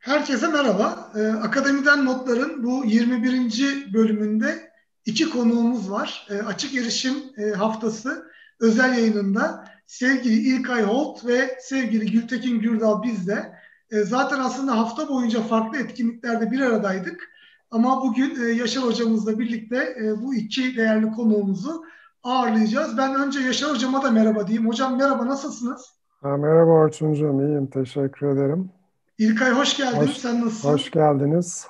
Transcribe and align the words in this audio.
Herkese 0.00 0.48
merhaba. 0.48 1.12
Ee, 1.16 1.26
Akademiden 1.26 2.04
Notlar'ın 2.04 2.64
bu 2.64 2.84
21. 2.84 3.94
bölümünde 3.94 4.70
iki 5.06 5.30
konuğumuz 5.30 5.90
var. 5.90 6.26
Ee, 6.30 6.42
açık 6.42 6.74
Erişim 6.74 7.14
e, 7.36 7.50
Haftası 7.50 8.26
özel 8.60 8.98
yayınında 8.98 9.64
sevgili 9.86 10.34
İlkay 10.34 10.82
Holt 10.82 11.26
ve 11.26 11.58
sevgili 11.60 12.12
Gültekin 12.12 12.60
Gürdal 12.60 13.02
bizde. 13.02 13.52
E, 13.90 14.00
zaten 14.00 14.38
aslında 14.40 14.78
hafta 14.78 15.08
boyunca 15.08 15.40
farklı 15.40 15.78
etkinliklerde 15.78 16.50
bir 16.50 16.60
aradaydık. 16.60 17.28
Ama 17.70 18.02
bugün 18.02 18.44
e, 18.44 18.48
Yaşar 18.48 18.84
Hocamızla 18.84 19.38
birlikte 19.38 19.76
e, 19.76 20.22
bu 20.22 20.34
iki 20.34 20.76
değerli 20.76 21.12
konuğumuzu 21.12 21.84
ağırlayacağız. 22.22 22.98
Ben 22.98 23.14
önce 23.14 23.40
Yaşar 23.40 23.70
Hocama 23.70 24.02
da 24.02 24.10
merhaba 24.10 24.46
diyeyim. 24.46 24.68
Hocam 24.68 24.98
merhaba, 24.98 25.26
nasılsınız? 25.26 25.86
Ha, 26.22 26.36
merhaba 26.36 26.70
Orçuncuğum, 26.70 27.40
iyiyim. 27.40 27.66
Teşekkür 27.66 28.26
ederim. 28.26 28.79
İlkay 29.20 29.50
hoş 29.50 29.76
geldin. 29.76 29.96
Hoş, 29.96 30.16
Sen 30.16 30.40
nasılsın? 30.40 30.68
Hoş 30.68 30.90
geldiniz. 30.90 31.66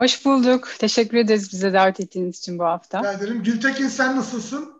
Hoş 0.00 0.24
bulduk. 0.24 0.68
Teşekkür 0.78 1.16
ederiz 1.16 1.52
bize 1.52 1.72
davet 1.72 2.00
ettiğiniz 2.00 2.38
için 2.38 2.58
bu 2.58 2.64
hafta. 2.64 2.98
Rica 2.98 3.12
ederim. 3.12 3.42
Gültekin 3.42 3.88
sen 3.88 4.16
nasılsın? 4.16 4.72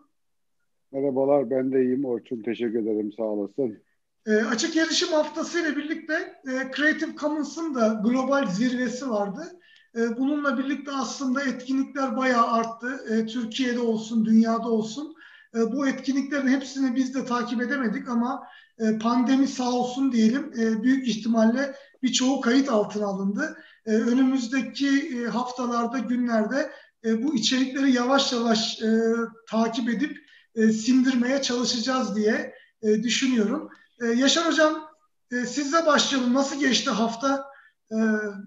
Merhabalar 0.91 1.49
ben 1.49 1.71
de 1.71 1.81
iyiyim 1.83 2.05
Orçun. 2.05 2.43
Teşekkür 2.43 2.79
ederim 2.79 3.11
sağ 3.17 3.23
olasın. 3.23 3.77
E, 4.25 4.35
açık 4.35 4.77
erişim 4.77 5.07
haftası 5.07 5.59
ile 5.59 5.75
birlikte 5.77 6.13
e, 6.47 6.71
Creative 6.75 7.15
Commons'ın 7.15 7.75
da 7.75 8.01
global 8.03 8.47
zirvesi 8.47 9.09
vardı. 9.09 9.59
E, 9.95 10.17
bununla 10.17 10.57
birlikte 10.57 10.91
aslında 10.91 11.43
etkinlikler 11.43 12.17
bayağı 12.17 12.47
arttı. 12.47 12.99
E, 13.09 13.25
Türkiye'de 13.25 13.79
olsun, 13.79 14.25
dünyada 14.25 14.69
olsun. 14.69 15.15
E, 15.55 15.71
bu 15.71 15.87
etkinliklerin 15.87 16.47
hepsini 16.47 16.95
biz 16.95 17.15
de 17.15 17.25
takip 17.25 17.61
edemedik 17.61 18.09
ama 18.09 18.47
e, 18.79 18.97
pandemi 18.97 19.47
sağ 19.47 19.71
olsun 19.71 20.11
diyelim 20.11 20.51
e, 20.59 20.83
büyük 20.83 21.07
ihtimalle 21.07 21.75
birçoğu 22.03 22.41
kayıt 22.41 22.69
altına 22.69 23.05
alındı. 23.05 23.57
E, 23.85 23.91
önümüzdeki 23.91 24.89
e, 24.89 25.27
haftalarda, 25.27 25.99
günlerde 25.99 26.71
e, 27.05 27.23
bu 27.23 27.35
içerikleri 27.35 27.91
yavaş 27.91 28.33
yavaş 28.33 28.81
e, 28.81 29.01
takip 29.49 29.89
edip 29.89 30.17
e, 30.55 30.67
sindirmeye 30.67 31.41
çalışacağız 31.41 32.15
diye 32.15 32.53
e, 32.81 33.03
düşünüyorum. 33.03 33.69
E, 34.01 34.05
Yaşar 34.05 34.47
Hocam 34.47 34.73
e, 35.31 35.35
sizle 35.35 35.85
başlayalım. 35.85 36.33
Nasıl 36.33 36.59
geçti 36.59 36.89
hafta? 36.89 37.45
E, 37.91 37.97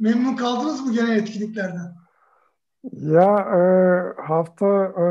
memnun 0.00 0.36
kaldınız 0.36 0.86
mı 0.86 0.92
genel 0.92 1.16
etkinliklerden? 1.16 1.94
Ya 2.92 3.38
e, 3.38 3.60
hafta 4.22 4.84
e, 4.84 5.04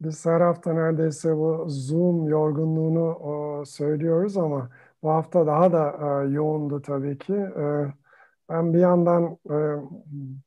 biz 0.00 0.26
her 0.26 0.40
hafta 0.40 0.72
neredeyse 0.72 1.36
bu 1.36 1.64
Zoom 1.68 2.28
yorgunluğunu 2.28 3.18
e, 3.62 3.64
söylüyoruz 3.64 4.36
ama 4.36 4.70
bu 5.02 5.10
hafta 5.10 5.46
daha 5.46 5.72
da 5.72 5.96
e, 6.02 6.28
yoğundu 6.32 6.82
tabii 6.82 7.18
ki. 7.18 7.34
E, 7.34 7.86
ben 8.50 8.74
bir 8.74 8.78
yandan 8.78 9.38
e, 9.50 9.56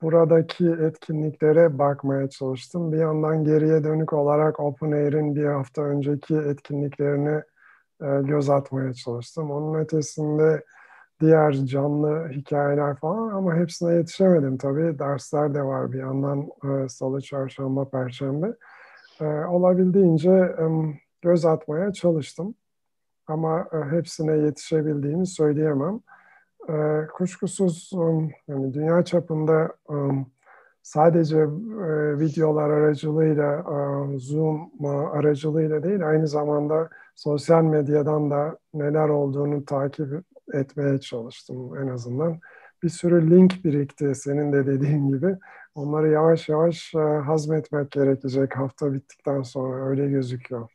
buradaki 0.02 0.70
etkinliklere 0.70 1.80
bakmaya 1.80 2.30
çalıştım. 2.30 2.92
Bir 2.92 2.98
yandan 2.98 3.44
geriye 3.44 3.84
dönük 3.84 4.14
olarak 4.14 4.60
OpenAir'in 4.60 5.36
bir 5.36 5.46
hafta 5.46 5.82
önceki 5.82 6.36
etkinliklerini 6.36 7.44
e, 8.02 8.22
göz 8.22 8.50
atmaya 8.50 8.94
çalıştım. 8.94 9.52
Onun 9.52 9.80
ötesinde 9.80 10.64
diğer 11.22 11.54
canlı 11.54 12.30
hikayeler 12.30 12.96
falan 12.96 13.30
ama 13.34 13.56
hepsine 13.56 13.94
yetişemedim 13.94 14.58
tabii. 14.58 15.00
Dersler 15.00 15.54
de 15.54 15.64
var 15.64 15.92
bir 15.92 16.00
yandan 16.00 16.48
e, 16.64 16.90
salı, 16.90 17.22
çarşamba, 17.22 17.90
perşembe. 17.90 18.54
E, 19.22 19.26
olabildiğince 19.26 20.32
e, 20.32 20.66
göz 21.22 21.46
atmaya 21.46 21.94
çalıştım 21.94 22.56
ama 23.28 23.68
e, 23.74 23.96
hepsine 23.96 24.38
yetişebildiğimi 24.38 25.28
söyleyemem. 25.28 26.00
E, 26.70 27.08
kuşkusuz 27.14 27.92
yani 28.48 28.74
dünya 28.74 29.06
çapında 29.06 29.74
um, 29.88 30.32
sadece 30.82 31.38
e, 31.38 31.48
videolar 32.20 32.70
aracılığıyla, 32.70 33.66
Zoom 34.18 34.72
aracılığıyla 35.12 35.84
değil, 35.84 36.08
aynı 36.10 36.28
zamanda 36.28 36.90
sosyal 37.16 37.64
medyadan 37.64 38.32
da 38.32 38.58
neler 38.74 39.10
olduğunu 39.10 39.66
takip 39.66 40.24
etmeye 40.54 41.00
çalıştım 41.00 41.78
en 41.78 41.88
azından. 41.88 42.40
Bir 42.84 42.90
sürü 42.90 43.32
link 43.32 43.66
birikti 43.66 44.16
senin 44.16 44.54
de 44.54 44.68
dediğin 44.68 45.08
gibi. 45.10 45.38
Onları 45.76 46.10
yavaş 46.10 46.50
yavaş 46.50 46.94
hazmetmek 47.26 47.92
gerekecek 47.92 48.58
hafta 48.58 48.94
bittikten 48.94 49.42
sonra 49.42 49.90
öyle 49.90 50.08
gözüküyor. 50.08 50.73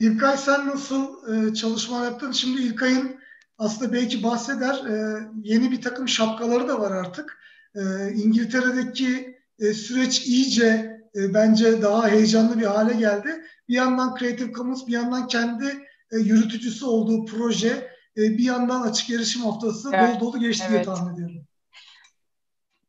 İlkay 0.00 0.36
sen 0.36 0.66
nasıl 0.66 1.32
e, 1.32 1.54
çalışma 1.54 2.04
yaptın? 2.04 2.32
Şimdi 2.32 2.62
İlkay'ın 2.62 3.20
aslında 3.58 3.92
belki 3.92 4.22
bahseder 4.22 4.74
e, 4.74 5.26
yeni 5.42 5.70
bir 5.70 5.82
takım 5.82 6.08
şapkaları 6.08 6.68
da 6.68 6.80
var 6.80 6.90
artık. 6.90 7.38
E, 7.74 8.12
İngiltere'deki 8.12 9.38
e, 9.58 9.72
süreç 9.72 10.26
iyice 10.26 11.00
e, 11.14 11.34
bence 11.34 11.82
daha 11.82 12.08
heyecanlı 12.08 12.58
bir 12.58 12.66
hale 12.66 12.94
geldi. 12.94 13.44
Bir 13.68 13.74
yandan 13.74 14.16
Creative 14.18 14.52
Commons 14.52 14.86
bir 14.86 14.92
yandan 14.92 15.26
kendi 15.26 15.86
e, 16.12 16.18
yürütücüsü 16.18 16.84
olduğu 16.84 17.24
proje 17.24 17.90
e, 18.16 18.20
bir 18.20 18.44
yandan 18.44 18.82
açık 18.82 19.10
erişim 19.10 19.42
haftası 19.42 19.90
evet. 19.92 20.20
dolu 20.20 20.32
dolu 20.32 20.40
geçti 20.40 20.64
evet. 20.68 20.86
diye 20.86 20.94
tahmin 20.94 21.14
ediyorum. 21.14 21.46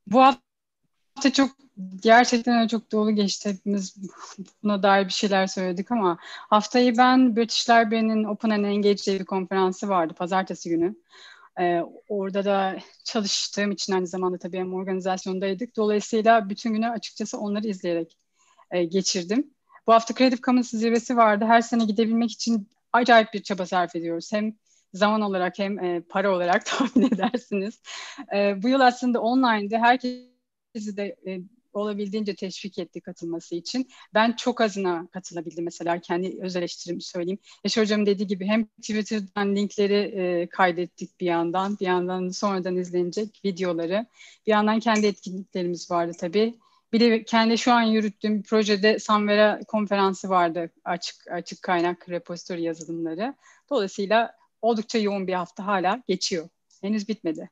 Bu 0.08 0.22
hafta 0.22 1.34
çok 1.34 1.52
gerçekten 2.02 2.68
çok 2.68 2.92
dolu 2.92 3.16
geçti. 3.16 3.50
Hepimiz 3.50 3.96
buna 4.64 4.84
dair 4.84 5.06
bir 5.06 5.14
şeyler 5.14 5.48
söyledik 5.48 5.92
ama 5.92 6.18
haftayı 6.22 6.98
ben 6.98 7.36
British 7.36 7.70
Library'nin 7.70 8.24
Open 8.24 8.50
and 8.50 8.64
Engage 8.64 9.20
bir 9.20 9.26
konferansı 9.26 9.90
vardı 9.90 10.14
pazartesi 10.14 10.70
günü. 10.70 10.96
Ee, 11.60 11.82
orada 12.10 12.46
da 12.46 12.80
çalıştığım 13.04 13.72
için 13.72 13.94
aynı 13.94 14.08
zamanda 14.08 14.38
tabii 14.38 14.58
hem 14.58 14.74
organizasyondaydık. 14.74 15.76
Dolayısıyla 15.78 16.50
bütün 16.50 16.74
günü 16.74 16.90
açıkçası 16.90 17.38
onları 17.38 17.68
izleyerek 17.68 18.18
e, 18.72 18.84
geçirdim. 18.86 19.54
Bu 19.88 19.94
hafta 19.94 20.14
Creative 20.14 20.42
Commons 20.42 20.70
zirvesi 20.70 21.18
vardı. 21.18 21.46
Her 21.46 21.62
sene 21.62 21.86
gidebilmek 21.86 22.32
için 22.32 22.68
acayip 22.94 23.34
bir 23.34 23.44
çaba 23.44 23.66
sarf 23.66 23.96
ediyoruz. 23.96 24.34
Hem 24.34 24.54
zaman 24.94 25.22
olarak 25.22 25.60
hem 25.60 25.80
e, 25.80 26.02
para 26.02 26.36
olarak 26.36 26.66
tahmin 26.66 27.08
edersiniz. 27.08 27.82
E, 28.36 28.64
bu 28.64 28.68
yıl 28.68 28.80
aslında 28.80 29.22
online'de 29.22 29.78
herkesi 29.78 30.98
de 30.98 31.16
e, 31.28 31.40
olabildiğince 31.74 32.36
teşvik 32.36 32.80
etti 32.80 33.02
katılması 33.02 33.56
için. 33.56 33.90
Ben 34.14 34.32
çok 34.32 34.62
azına 34.62 35.08
katılabildim 35.12 35.66
mesela 35.66 36.00
kendi 36.00 36.38
öz 36.42 36.56
eleştirimi 36.56 37.02
söyleyeyim. 37.02 37.40
Yaşar 37.64 37.84
Hocam 37.84 38.06
dediği 38.06 38.28
gibi 38.28 38.46
hem 38.46 38.66
Twitter'dan 38.66 39.56
linkleri 39.56 39.94
e, 39.94 40.48
kaydettik 40.48 41.20
bir 41.20 41.26
yandan, 41.26 41.78
bir 41.80 41.86
yandan 41.86 42.30
sonradan 42.30 42.76
izlenecek 42.76 43.42
videoları. 43.46 44.06
Bir 44.48 44.52
yandan 44.52 44.80
kendi 44.80 45.08
etkinliklerimiz 45.08 45.92
vardı 45.92 46.12
tabii. 46.20 46.56
Bir 46.94 47.00
de 47.00 47.24
kendi 47.24 47.58
şu 47.58 47.72
an 47.72 47.82
yürüttüğüm 47.82 48.44
projede 48.44 49.00
Samvera 49.00 49.60
konferansı 49.68 50.30
vardı. 50.30 50.70
Açık 50.86 51.32
açık 51.32 51.62
kaynak 51.62 52.10
repository 52.10 52.62
yazılımları. 52.62 53.36
Dolayısıyla 53.70 54.36
oldukça 54.62 54.98
yoğun 54.98 55.28
bir 55.28 55.34
hafta 55.34 55.66
hala 55.66 56.04
geçiyor. 56.08 56.50
Henüz 56.82 57.08
bitmedi. 57.08 57.50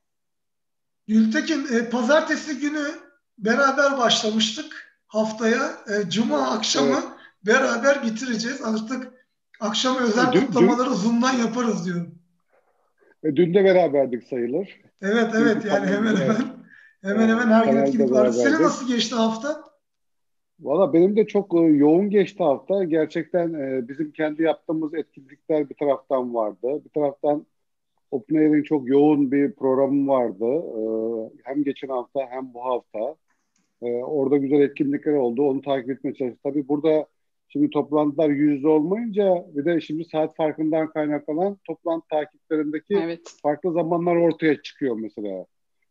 Gültekin, 1.08 1.68
e, 1.74 1.90
pazartesi 1.90 2.60
günü 2.60 3.09
beraber 3.40 3.98
başlamıştık 3.98 5.00
haftaya. 5.08 5.72
E, 5.88 6.10
Cuma 6.10 6.52
akşamı 6.52 6.94
evet. 6.94 7.04
beraber 7.46 8.04
bitireceğiz. 8.04 8.62
Artık 8.64 9.14
akşam 9.60 9.98
özel 9.98 10.32
dün, 10.32 10.46
kutlamaları 10.46 10.90
dün, 10.90 10.96
Zoom'dan 10.96 11.34
yaparız 11.34 11.86
diyorum. 11.86 12.16
E, 13.24 13.36
dün 13.36 13.54
de 13.54 13.64
beraberdik 13.64 14.24
sayılır. 14.24 14.82
Evet 15.02 15.30
evet 15.36 15.66
yani 15.66 15.88
hemen 15.88 16.16
hemen 16.16 16.38
hemen 17.02 17.30
hemen 17.30 17.48
her 17.48 17.66
gün 17.66 17.78
etkinlik 17.78 18.12
var. 18.12 18.32
Senin 18.32 18.62
nasıl 18.62 18.88
geçti 18.88 19.16
hafta? 19.16 19.64
Valla 20.60 20.94
benim 20.94 21.16
de 21.16 21.28
çok 21.28 21.54
e, 21.54 21.58
yoğun 21.58 22.10
geçti 22.10 22.44
hafta. 22.44 22.84
Gerçekten 22.84 23.54
e, 23.54 23.88
bizim 23.88 24.12
kendi 24.12 24.44
yaptığımız 24.44 24.94
etkinlikler 24.94 25.70
bir 25.70 25.76
taraftan 25.76 26.34
vardı. 26.34 26.82
Bir 26.86 26.90
taraftan 26.90 27.46
OpenAI'nin 28.12 28.64
çok 28.64 28.90
yoğun 28.90 29.32
bir 29.32 29.52
programı 29.56 30.08
vardı. 30.08 30.46
E, 30.46 30.82
hem 31.44 31.64
geçen 31.64 31.88
hafta 31.88 32.20
hem 32.30 32.54
bu 32.54 32.66
hafta. 32.66 33.16
E, 33.82 33.86
orada 33.92 34.38
güzel 34.38 34.62
etkinlikler 34.62 35.14
oldu. 35.14 35.44
Onu 35.44 35.62
takip 35.62 35.90
etmeye 35.90 36.14
çalıştık. 36.14 36.44
Tabii 36.44 36.68
burada 36.68 37.08
şimdi 37.48 37.70
toplantılar 37.70 38.30
yüzde 38.30 38.68
olmayınca 38.68 39.46
bir 39.54 39.66
de 39.66 39.82
şimdi 39.82 40.06
saat 40.06 40.36
farkından 40.36 40.90
kaynaklanan 40.90 41.58
toplantı 41.68 42.08
takiplerindeki 42.08 42.96
evet. 43.04 43.22
farklı 43.44 43.74
zamanlar 43.74 44.16
ortaya 44.16 44.62
çıkıyor 44.62 44.96
mesela. 44.96 45.46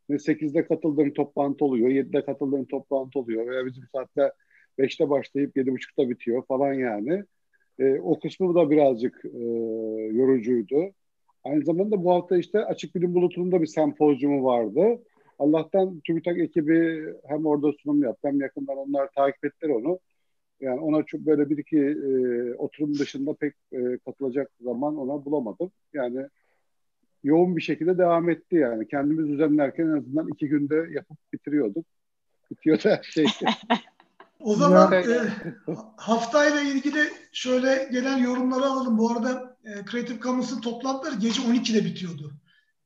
Ne 0.08 0.17
8'de 0.17 0.67
katıldığım 0.67 1.12
toplantı 1.12 1.64
oluyor, 1.64 1.88
7'de 1.88 2.25
katıldığım 2.25 2.64
toplantı 2.64 3.19
oluyor 3.19 3.46
veya 3.46 3.67
bizim 3.67 3.85
saatte 3.93 4.32
5'te 4.79 5.11
başlayıp 5.11 5.56
7.30'da 5.56 6.11
bitiyor 6.11 6.43
falan 6.46 6.73
yani. 6.73 7.25
E, 7.79 8.00
o 8.00 8.19
kısmı 8.20 8.55
da 8.55 8.70
birazcık 8.70 9.25
e, 9.25 9.38
yorucuydu. 10.12 10.93
Aynı 11.44 11.64
zamanda 11.64 12.05
bu 12.05 12.12
hafta 12.12 12.38
işte 12.38 12.64
Açık 12.64 12.94
Bilim 12.94 13.14
Bulutu'nun 13.14 13.52
da 13.52 13.62
bir 13.62 13.67
sempozyumu 13.67 14.44
vardı. 14.44 15.02
Allah'tan 15.38 16.00
TÜBİTAK 16.00 16.38
ekibi 16.38 17.06
hem 17.29 17.46
orada 17.46 17.73
sunum 17.82 18.02
yaptı 18.02 18.29
hem 18.29 18.40
yakından 18.40 18.76
onlar 18.76 19.08
takip 19.17 19.44
ettiler 19.44 19.70
onu. 19.70 19.99
Yani 20.61 20.81
ona 20.81 21.02
çok 21.02 21.20
böyle 21.20 21.50
bir 21.50 21.58
iki 21.58 21.79
e, 21.79 22.55
oturum 22.55 22.99
dışında 22.99 23.35
pek 23.35 23.55
e, 23.73 23.99
katılacak 24.05 24.50
zaman 24.61 24.96
ona 24.96 25.25
bulamadım. 25.25 25.70
Yani 25.93 26.26
yoğun 27.25 27.56
bir 27.56 27.62
şekilde 27.62 27.99
devam 27.99 28.31
etti 28.31 28.56
yani. 28.56 28.88
Kendimiz 28.88 29.29
düzenlerken 29.29 29.85
en 29.85 29.99
azından 29.99 30.29
iki 30.29 30.49
günde 30.49 30.75
yapıp 30.75 31.19
bitiriyorduk. 31.32 31.87
Bitiyordu 32.50 32.82
her 32.85 33.02
şey. 33.02 33.26
O 34.40 34.55
zaman 34.55 34.93
e, 34.93 35.05
haftayla 35.96 36.61
ilgili 36.61 36.99
şöyle 37.32 37.88
gelen 37.93 38.19
yorumları 38.19 38.64
alalım. 38.64 38.99
Bu 38.99 39.11
arada 39.11 39.56
e, 39.64 39.70
Creative 39.90 40.20
Commons'ın 40.20 40.61
toplantıları 40.61 41.14
gece 41.14 41.43
12'de 41.43 41.85
bitiyordu. 41.85 42.32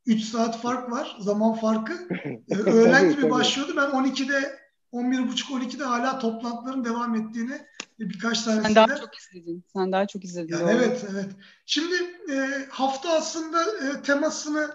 3 0.06 0.24
saat 0.24 0.60
fark 0.62 0.90
var, 0.90 1.16
zaman 1.20 1.54
farkı. 1.54 1.92
E, 2.48 2.54
öğlen 2.56 3.10
gibi 3.10 3.30
başlıyordu. 3.30 3.72
Ben 3.76 3.90
12'de 3.90 4.58
11.30-12'de 4.92 5.84
hala 5.84 6.18
toplantıların 6.18 6.84
devam 6.84 7.14
ettiğini 7.14 7.66
birkaç 7.98 8.42
tanesinde. 8.42 8.66
Sen 8.66 8.74
daha 8.74 8.96
çok 8.96 9.18
izledin. 9.18 9.64
Sen 9.72 9.92
daha 9.92 10.06
çok 10.06 10.24
izledin. 10.24 10.52
Yani 10.58 10.70
evet, 10.70 11.04
evet. 11.12 11.30
Şimdi 11.66 11.94
e, 12.32 12.66
hafta 12.70 13.12
aslında 13.12 13.62
e, 13.62 14.02
temasını 14.02 14.70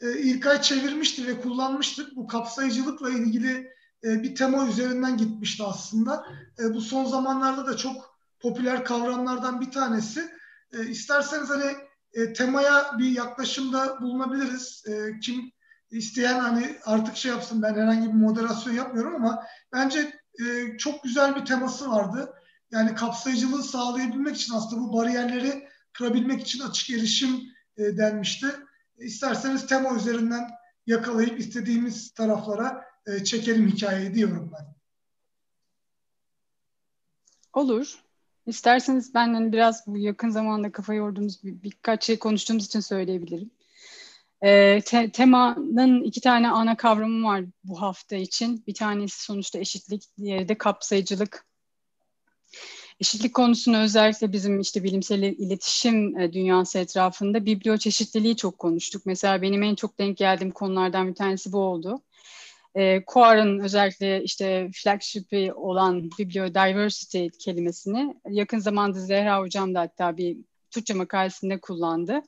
e, 0.00 0.18
İlkay 0.18 0.62
çevirmişti 0.62 1.26
ve 1.26 1.40
kullanmıştık. 1.40 2.16
Bu 2.16 2.26
kapsayıcılıkla 2.26 3.10
ilgili 3.10 3.72
e, 4.04 4.22
bir 4.22 4.34
tema 4.34 4.68
üzerinden 4.68 5.16
gitmişti 5.16 5.62
aslında. 5.62 6.26
E, 6.58 6.74
bu 6.74 6.80
son 6.80 7.04
zamanlarda 7.04 7.66
da 7.66 7.76
çok 7.76 8.18
popüler 8.40 8.84
kavramlardan 8.84 9.60
bir 9.60 9.70
tanesi. 9.70 10.30
E, 10.72 10.86
isterseniz 10.86 11.50
hani 11.50 11.76
e, 12.12 12.32
temaya 12.32 12.98
bir 12.98 13.10
yaklaşımda 13.10 14.00
bulunabiliriz. 14.00 14.84
E, 14.86 15.20
kim 15.20 15.52
isteyen 15.90 16.40
hani 16.40 16.76
artık 16.84 17.16
şey 17.16 17.30
yapsın 17.30 17.62
ben 17.62 17.74
herhangi 17.74 18.08
bir 18.08 18.12
moderasyon 18.12 18.74
yapmıyorum 18.74 19.14
ama 19.14 19.44
bence 19.72 20.12
e, 20.40 20.78
çok 20.78 21.02
güzel 21.02 21.36
bir 21.36 21.44
teması 21.44 21.90
vardı. 21.90 22.34
Yani 22.70 22.94
kapsayıcılığı 22.94 23.62
sağlayabilmek 23.62 24.36
için 24.36 24.54
aslında 24.54 24.82
bu 24.82 24.96
bariyerleri 24.96 25.68
kırabilmek 25.92 26.40
için 26.40 26.60
açık 26.60 26.90
erişim 26.90 27.40
e, 27.76 27.96
denmişti. 27.96 28.46
İsterseniz 28.98 29.66
tema 29.66 29.96
üzerinden 29.96 30.50
yakalayıp 30.86 31.40
istediğimiz 31.40 32.10
taraflara 32.10 32.84
e, 33.06 33.24
çekelim 33.24 33.68
hikayeyi 33.68 34.14
diyorum 34.14 34.52
ben. 34.54 34.74
Olur. 37.52 38.07
İsterseniz 38.48 39.14
ben 39.14 39.34
hani 39.34 39.52
biraz 39.52 39.86
bu 39.86 39.98
yakın 39.98 40.28
zamanda 40.28 40.72
kafa 40.72 40.94
yorduğumuz 40.94 41.44
bir, 41.44 41.62
birkaç 41.62 42.04
şey 42.04 42.18
konuştuğumuz 42.18 42.66
için 42.66 42.80
söyleyebilirim. 42.80 43.50
E, 44.42 44.80
te, 44.80 45.10
temanın 45.10 46.02
iki 46.02 46.20
tane 46.20 46.50
ana 46.50 46.76
kavramı 46.76 47.26
var 47.26 47.44
bu 47.64 47.82
hafta 47.82 48.16
için. 48.16 48.64
Bir 48.66 48.74
tanesi 48.74 49.24
sonuçta 49.24 49.58
eşitlik, 49.58 50.02
diğeri 50.18 50.48
de 50.48 50.58
kapsayıcılık. 50.58 51.46
Eşitlik 53.00 53.34
konusunu 53.34 53.78
özellikle 53.78 54.32
bizim 54.32 54.60
işte 54.60 54.84
bilimsel 54.84 55.22
iletişim 55.22 56.18
e, 56.18 56.32
dünyası 56.32 56.78
etrafında 56.78 57.46
biblioçeşitliliği 57.46 58.36
çok 58.36 58.58
konuştuk. 58.58 59.02
Mesela 59.06 59.42
benim 59.42 59.62
en 59.62 59.74
çok 59.74 59.98
denk 59.98 60.16
geldiğim 60.16 60.50
konulardan 60.50 61.08
bir 61.08 61.14
tanesi 61.14 61.52
bu 61.52 61.58
oldu. 61.58 62.02
E, 62.78 63.04
COAR'ın 63.14 63.58
özellikle 63.58 64.22
işte 64.22 64.70
flagship'i 64.74 65.52
olan 65.52 66.10
bibliodiversity 66.18 67.26
kelimesini 67.38 68.14
yakın 68.28 68.58
zamanda 68.58 69.00
Zehra 69.00 69.40
Hocam 69.40 69.74
da 69.74 69.80
hatta 69.80 70.16
bir 70.16 70.36
Türkçe 70.70 70.94
makalesinde 70.94 71.60
kullandı. 71.60 72.22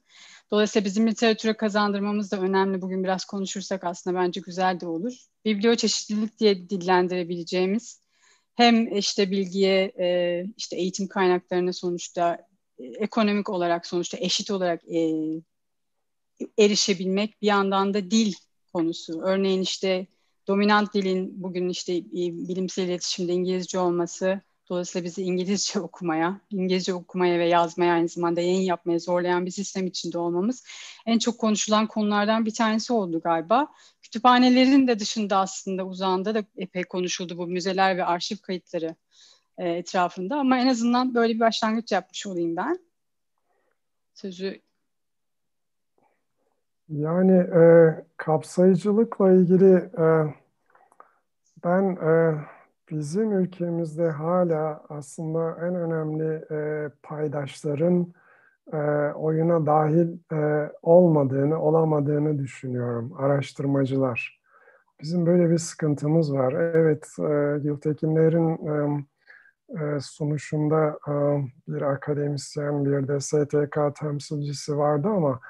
Dolayısıyla 0.51 0.85
bizim 0.85 1.07
literatüre 1.07 1.57
kazandırmamız 1.57 2.33
da 2.33 2.41
önemli. 2.41 2.83
Bugün 2.83 3.05
biraz 3.05 3.25
konuşursak 3.25 3.85
aslında 3.85 4.19
bence 4.19 4.41
güzel 4.41 4.81
de 4.81 4.87
olur. 4.87 5.13
Biblio 5.45 5.75
çeşitlilik 5.75 6.39
diye 6.39 6.71
dillendirebileceğimiz 6.71 8.01
hem 8.55 8.97
işte 8.97 9.31
bilgiye, 9.31 9.93
e, 9.99 10.45
işte 10.57 10.77
eğitim 10.77 11.09
kaynaklarına 11.09 11.73
sonuçta 11.73 12.47
e, 12.79 12.85
ekonomik 12.85 13.49
olarak 13.51 13.87
sonuçta 13.87 14.19
eşit 14.21 14.51
olarak 14.51 14.81
e, 14.89 15.11
erişebilmek 16.59 17.43
bir 17.43 17.47
yandan 17.47 17.95
da 17.95 18.11
dil 18.11 18.35
konusu. 18.73 19.21
Örneğin 19.23 19.63
işte 19.63 20.07
dominant 20.49 20.95
dilin 20.95 21.43
bugün 21.43 21.69
işte 21.69 22.05
bilimsel 22.13 22.85
iletişimde 22.85 23.33
İngilizce 23.33 23.79
olması 23.79 24.41
Dolayısıyla 24.71 25.05
bizi 25.05 25.23
İngilizce 25.23 25.81
okumaya, 25.81 26.41
İngilizce 26.51 26.95
okumaya 26.95 27.39
ve 27.39 27.49
yazmaya 27.49 27.93
aynı 27.93 28.09
zamanda 28.09 28.41
yayın 28.41 28.61
yapmaya 28.61 28.99
zorlayan 28.99 29.47
bir 29.47 29.51
sistem 29.51 29.87
içinde 29.87 30.19
olmamız 30.19 30.65
en 31.07 31.19
çok 31.19 31.39
konuşulan 31.39 31.87
konulardan 31.87 32.47
bir 32.47 32.55
tanesi 32.55 32.93
oldu 32.93 33.21
galiba. 33.21 33.69
Kütüphanelerin 34.03 34.87
de 34.89 34.99
dışında 34.99 35.37
aslında 35.37 35.85
uzağında 35.85 36.35
da 36.35 36.45
epey 36.57 36.85
konuşuldu 36.85 37.39
bu 37.39 37.47
müzeler 37.47 37.97
ve 37.97 38.05
arşiv 38.05 38.37
kayıtları 38.37 38.97
e, 39.59 39.69
etrafında 39.69 40.37
ama 40.37 40.59
en 40.59 40.67
azından 40.67 41.15
böyle 41.15 41.35
bir 41.35 41.41
başlangıç 41.41 41.93
yapmış 41.93 42.27
olayım 42.27 42.57
ben. 42.57 42.79
Sözü 44.15 44.61
yani 46.91 47.37
e, 47.37 47.95
kapsayıcılıkla 48.17 49.33
ilgili 49.33 49.75
e, 49.99 50.35
ben 51.65 51.97
e, 51.97 52.35
bizim 52.91 53.33
ülkemizde 53.33 54.11
hala 54.11 54.85
aslında 54.89 55.67
en 55.67 55.75
önemli 55.75 56.45
e, 56.51 56.91
paydaşların 57.03 58.15
e, 58.73 58.77
oyuna 59.15 59.67
dahil 59.67 60.19
e, 60.33 60.73
olmadığını, 60.83 61.63
olamadığını 61.63 62.39
düşünüyorum 62.39 63.13
araştırmacılar. 63.19 64.41
Bizim 65.03 65.27
böyle 65.27 65.51
bir 65.51 65.59
sıkıntımız 65.59 66.35
var. 66.35 66.53
Evet, 66.53 67.09
e, 67.19 67.59
Gültekinlerin 67.59 68.67
e, 68.67 69.05
e, 69.85 70.01
sunuşunda 70.01 70.99
e, 71.09 71.13
bir 71.69 71.83
akademisyen, 71.83 72.85
bir 72.85 73.09
de 73.09 73.21
STK 73.21 74.01
temsilcisi 74.01 74.79
vardı 74.79 75.09
ama 75.09 75.41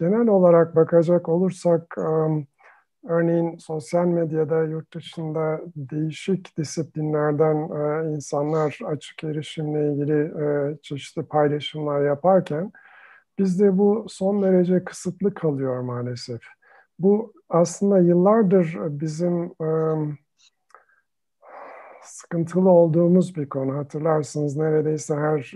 genel 0.00 0.28
olarak 0.28 0.76
bakacak 0.76 1.28
olursak 1.28 1.98
Örneğin 3.08 3.56
sosyal 3.56 4.06
medyada 4.06 4.62
yurt 4.62 4.94
dışında 4.94 5.60
değişik 5.76 6.58
disiplinlerden 6.58 7.56
insanlar 8.14 8.78
açık 8.86 9.24
erişimle 9.24 9.92
ilgili 9.92 10.32
çeşitli 10.82 11.22
paylaşımlar 11.22 12.04
yaparken 12.04 12.72
bizde 13.38 13.78
bu 13.78 14.06
son 14.08 14.42
derece 14.42 14.84
kısıtlı 14.84 15.34
kalıyor 15.34 15.80
maalesef. 15.80 16.40
Bu 16.98 17.32
aslında 17.48 17.98
yıllardır 17.98 18.76
bizim 18.80 19.54
sıkıntılı 22.02 22.70
olduğumuz 22.70 23.36
bir 23.36 23.48
konu. 23.48 23.76
Hatırlarsınız 23.76 24.56
neredeyse 24.56 25.14
her 25.14 25.54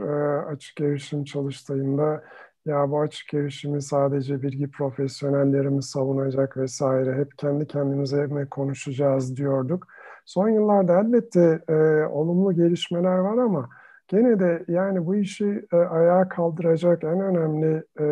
açık 0.53 0.81
erişim 0.81 1.25
çalıştayında 1.25 2.25
ya 2.67 2.91
bu 2.91 3.01
açık 3.01 3.35
erişimi 3.35 3.83
sadece 3.83 4.43
bilgi 4.43 4.71
profesyonelleri 4.71 5.71
mi 5.71 5.83
savunacak 5.83 6.57
vesaire 6.57 7.15
hep 7.17 7.39
kendi 7.39 7.67
kendimize 7.67 8.27
mi 8.27 8.49
konuşacağız 8.49 9.37
diyorduk. 9.37 9.87
Son 10.25 10.49
yıllarda 10.49 11.01
elbette 11.01 11.63
e, 11.69 11.75
olumlu 12.07 12.53
gelişmeler 12.53 13.19
var 13.19 13.39
ama 13.39 13.69
gene 14.09 14.41
de 14.41 14.65
yani 14.69 15.07
bu 15.07 15.15
işi 15.15 15.67
e, 15.73 15.77
ayağa 15.77 16.29
kaldıracak 16.29 17.05
en 17.05 17.21
önemli 17.21 17.85
e, 18.01 18.05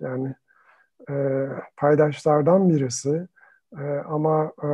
yani 0.00 0.34
e, 1.10 1.46
paydaşlardan 1.76 2.68
birisi 2.68 3.28
e, 3.78 3.84
ama 4.08 4.52
e, 4.62 4.68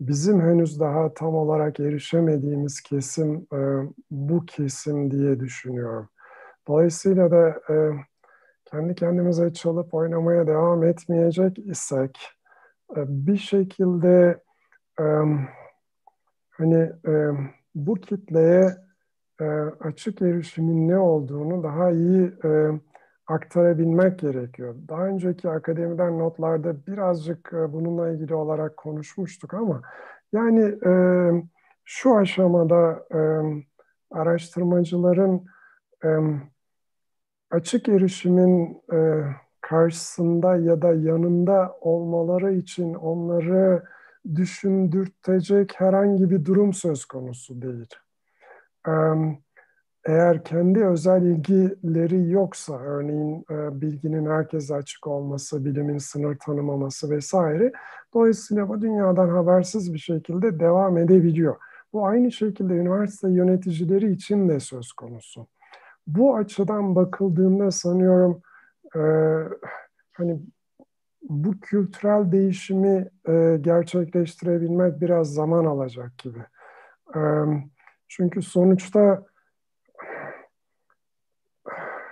bizim 0.00 0.40
henüz 0.40 0.80
daha 0.80 1.14
tam 1.14 1.34
olarak 1.34 1.80
erişemediğimiz 1.80 2.80
kesim 2.80 3.46
e, 3.52 3.58
bu 4.10 4.46
kesim 4.46 5.10
diye 5.10 5.40
düşünüyorum. 5.40 6.08
Dolayısıyla 6.70 7.30
da 7.30 7.48
e, 7.48 7.74
kendi 8.64 8.94
kendimize 8.94 9.52
çalıp 9.52 9.94
oynamaya 9.94 10.46
devam 10.46 10.84
etmeyecek 10.84 11.58
isek 11.58 12.18
e, 12.96 13.00
bir 13.08 13.36
şekilde 13.36 14.42
e, 15.00 15.04
hani 16.50 16.92
e, 17.06 17.30
bu 17.74 17.94
kitleye 17.94 18.76
e, 19.40 19.44
açık 19.80 20.22
erişimin 20.22 20.88
ne 20.88 20.98
olduğunu 20.98 21.62
daha 21.62 21.90
iyi 21.90 22.32
e, 22.44 22.70
aktarabilmek 23.26 24.18
gerekiyor. 24.18 24.74
Daha 24.88 25.06
önceki 25.06 25.50
akademiden 25.50 26.18
notlarda 26.18 26.86
birazcık 26.86 27.52
e, 27.52 27.72
bununla 27.72 28.10
ilgili 28.10 28.34
olarak 28.34 28.76
konuşmuştuk 28.76 29.54
ama 29.54 29.82
yani 30.32 30.64
e, 30.86 30.92
şu 31.84 32.16
aşamada 32.16 33.06
e, 33.14 33.20
araştırmacıların 34.10 35.44
e, 36.04 36.08
açık 37.50 37.88
erişimin 37.88 38.82
e, 38.92 39.22
karşısında 39.60 40.56
ya 40.56 40.82
da 40.82 40.94
yanında 40.94 41.76
olmaları 41.80 42.52
için 42.52 42.94
onları 42.94 43.82
düşündürtecek 44.34 45.80
herhangi 45.80 46.30
bir 46.30 46.44
durum 46.44 46.72
söz 46.72 47.04
konusu 47.04 47.62
değil. 47.62 47.86
E, 48.88 48.92
eğer 50.04 50.44
kendi 50.44 50.84
özel 50.84 51.22
ilgileri 51.22 52.30
yoksa, 52.30 52.80
örneğin 52.80 53.44
e, 53.50 53.80
bilginin 53.80 54.26
herkese 54.26 54.74
açık 54.74 55.06
olması, 55.06 55.64
bilimin 55.64 55.98
sınır 55.98 56.38
tanımaması 56.38 57.10
vesaire, 57.10 57.72
dolayısıyla 58.14 58.68
bu 58.68 58.82
dünyadan 58.82 59.28
habersiz 59.28 59.94
bir 59.94 59.98
şekilde 59.98 60.60
devam 60.60 60.98
edebiliyor. 60.98 61.56
Bu 61.92 62.06
aynı 62.06 62.32
şekilde 62.32 62.74
üniversite 62.74 63.30
yöneticileri 63.30 64.12
için 64.12 64.48
de 64.48 64.60
söz 64.60 64.92
konusu 64.92 65.46
bu 66.06 66.36
açıdan 66.36 66.94
bakıldığında 66.94 67.70
sanıyorum 67.70 68.42
e, 68.96 69.00
hani 70.12 70.40
bu 71.22 71.60
kültürel 71.60 72.32
değişimi 72.32 73.10
e, 73.28 73.58
gerçekleştirebilmek 73.60 75.00
biraz 75.00 75.34
zaman 75.34 75.64
alacak 75.64 76.18
gibi. 76.18 76.38
E, 77.16 77.20
çünkü 78.08 78.42
sonuçta 78.42 79.24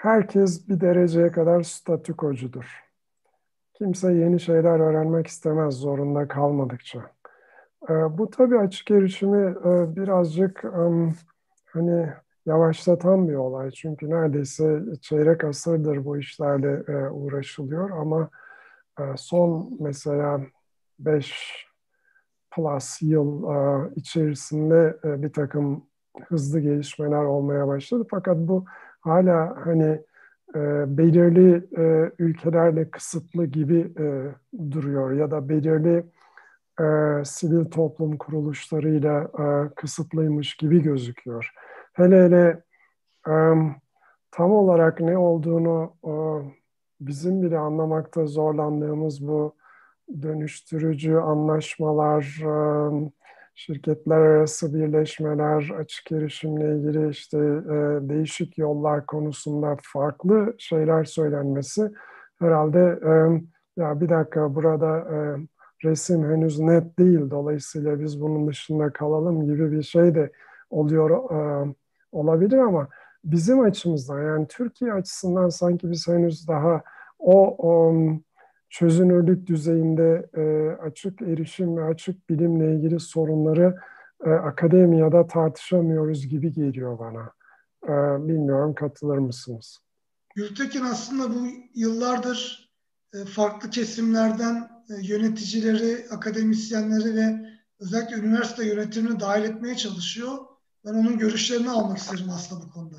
herkes 0.02 0.68
bir 0.68 0.80
dereceye 0.80 1.33
kadar 1.33 1.62
statükocudur. 1.62 2.85
Kimse 3.75 4.12
yeni 4.12 4.40
şeyler 4.40 4.80
öğrenmek 4.80 5.26
istemez 5.26 5.75
zorunda 5.75 6.28
kalmadıkça. 6.28 7.11
E, 7.88 7.92
bu 8.18 8.30
tabii 8.30 8.59
açık 8.59 8.90
erişimi 8.90 9.50
e, 9.50 9.97
birazcık 9.97 10.64
e, 10.64 11.14
hani 11.66 12.12
yavaşlatan 12.49 13.28
bir 13.28 13.35
olay. 13.35 13.71
Çünkü 13.71 14.11
neredeyse 14.11 14.81
çeyrek 15.00 15.45
asırdır 15.45 16.05
bu 16.05 16.19
işlerle 16.19 16.83
e, 16.88 17.09
uğraşılıyor 17.09 17.90
ama 17.90 18.31
e, 19.00 19.02
son 19.17 19.76
mesela 19.81 20.40
5 20.99 21.67
plus 22.50 23.02
yıl 23.02 23.45
e, 23.45 23.90
içerisinde 23.97 24.97
e, 25.05 25.23
bir 25.23 25.33
takım 25.33 25.87
hızlı 26.28 26.61
gelişmeler 26.61 27.25
olmaya 27.25 27.69
başladı. 27.69 28.07
Fakat 28.11 28.37
bu 28.38 28.64
hala 29.00 29.57
hani 29.64 30.02
e, 30.55 30.61
belirli 30.99 31.67
e, 31.78 32.12
ülkelerle 32.19 32.90
kısıtlı 32.90 33.47
gibi 33.47 33.93
e, 33.99 34.35
duruyor 34.71 35.12
ya 35.12 35.31
da 35.31 35.49
belirli 35.49 36.05
e, 36.81 36.85
sivil 37.25 37.64
toplum 37.64 38.17
kuruluşlarıyla 38.17 39.31
e, 39.38 39.75
kısıtlıymış 39.75 40.57
gibi 40.57 40.83
gözüküyor. 40.83 41.52
Hele 41.99 42.25
hele 42.25 42.62
tam 44.31 44.52
olarak 44.52 45.00
ne 45.00 45.19
olduğunu 45.19 45.93
e, 46.05 46.12
bizim 47.00 47.43
bile 47.43 47.59
anlamakta 47.59 48.26
zorlandığımız 48.26 49.28
bu 49.28 49.55
dönüştürücü 50.23 51.17
anlaşmalar, 51.17 52.43
şirketler 53.55 54.17
arası 54.17 54.75
birleşmeler, 54.75 55.71
açık 55.78 56.12
erişimle 56.12 56.76
ilgili 56.76 57.09
işte 57.09 57.38
e, 57.38 58.09
değişik 58.09 58.59
yollar 58.59 59.07
konusunda 59.07 59.76
farklı 59.83 60.55
şeyler 60.59 61.05
söylenmesi 61.05 61.90
herhalde 62.38 62.99
ya 63.76 64.00
bir 64.00 64.09
dakika 64.09 64.55
burada 64.55 65.07
resim 65.85 66.25
henüz 66.25 66.61
net 66.61 66.99
değil. 66.99 67.31
Dolayısıyla 67.31 68.00
biz 68.00 68.21
bunun 68.21 68.49
dışında 68.49 68.93
kalalım 68.93 69.47
gibi 69.47 69.73
bir 69.73 69.83
şey 69.83 70.14
de 70.14 70.33
oluyor 70.71 71.11
olabilir 72.12 72.59
ama 72.59 72.88
bizim 73.25 73.61
açımızdan 73.61 74.23
yani 74.23 74.47
Türkiye 74.49 74.93
açısından 74.93 75.49
sanki 75.49 75.91
biz 75.91 76.09
henüz 76.09 76.49
daha 76.49 76.83
o, 77.19 77.57
o 77.69 77.95
çözünürlük 78.71 79.47
düzeyinde 79.47 80.31
e, 80.35 80.43
açık 80.83 81.23
erişim 81.23 81.77
ve 81.77 81.85
açık 81.85 82.31
bilimle 82.31 82.75
ilgili 82.75 83.00
sorunları 83.00 83.77
e, 84.25 84.31
akademiyada 84.31 85.27
tartışamıyoruz 85.27 86.27
gibi 86.27 86.53
geliyor 86.53 86.99
bana. 86.99 87.33
E, 87.85 88.29
bilmiyorum 88.29 88.75
katılır 88.75 89.19
mısınız? 89.19 89.79
Gültekin 90.35 90.85
aslında 90.85 91.35
bu 91.35 91.47
yıllardır 91.75 92.71
e, 93.15 93.25
farklı 93.25 93.71
kesimlerden 93.71 94.71
e, 94.91 95.07
yöneticileri, 95.07 96.07
akademisyenleri 96.11 97.15
ve 97.15 97.49
özellikle 97.81 98.17
üniversite 98.17 98.67
yönetimini 98.67 99.21
dahil 99.21 99.45
etmeye 99.45 99.77
çalışıyor. 99.77 100.38
Ben 100.85 100.95
onun 100.95 101.19
görüşlerini 101.19 101.71
almak 101.71 101.99
isterim 101.99 102.27
aslında 102.31 102.65
bu 102.65 102.71
konuda. 102.71 102.97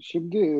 Şimdi 0.00 0.38
e, 0.38 0.58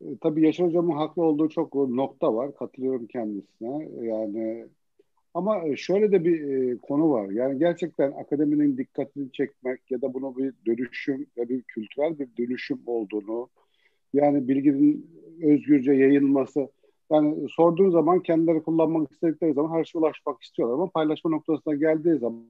e, 0.00 0.18
tabii 0.20 0.46
Yaşar 0.46 0.66
Hocam'ın 0.66 0.96
haklı 0.96 1.22
olduğu 1.22 1.48
çok 1.48 1.74
nokta 1.74 2.34
var. 2.34 2.54
Katılıyorum 2.54 3.06
kendisine. 3.06 3.88
Yani 4.06 4.66
ama 5.34 5.76
şöyle 5.76 6.12
de 6.12 6.24
bir 6.24 6.40
e, 6.40 6.78
konu 6.78 7.10
var. 7.10 7.30
Yani 7.30 7.58
gerçekten 7.58 8.12
akademinin 8.12 8.76
dikkatini 8.76 9.32
çekmek 9.32 9.90
ya 9.90 10.02
da 10.02 10.14
bunu 10.14 10.36
bir 10.36 10.54
dönüşüm 10.66 11.26
ve 11.36 11.48
bir 11.48 11.62
kültürel 11.62 12.18
bir 12.18 12.28
dönüşüm 12.38 12.80
olduğunu 12.86 13.48
yani 14.12 14.48
bilginin 14.48 15.10
özgürce 15.42 15.92
yayılması 15.92 16.68
yani 17.12 17.48
sorduğun 17.48 17.90
zaman 17.90 18.20
kendileri 18.20 18.62
kullanmak 18.62 19.12
istedikleri 19.12 19.54
zaman 19.54 19.78
her 19.78 19.84
şeye 19.84 19.98
ulaşmak 19.98 20.42
istiyorlar 20.42 20.74
ama 20.74 20.90
paylaşma 20.90 21.30
noktasına 21.30 21.74
geldiği 21.74 22.18
zaman 22.18 22.44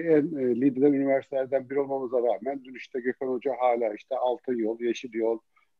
en 0.00 0.36
e, 0.36 0.60
lider 0.60 0.88
üniversitelerden 0.88 1.70
biri 1.70 1.80
olmamıza 1.80 2.18
rağmen 2.18 2.64
dün 2.64 2.74
işte 2.74 3.00
Gökhan 3.00 3.28
Hoca 3.28 3.52
hala 3.60 3.94
işte 3.94 4.16
altın 4.16 4.58
yol, 4.58 4.80
yeşil 4.80 5.14
yol 5.14 5.38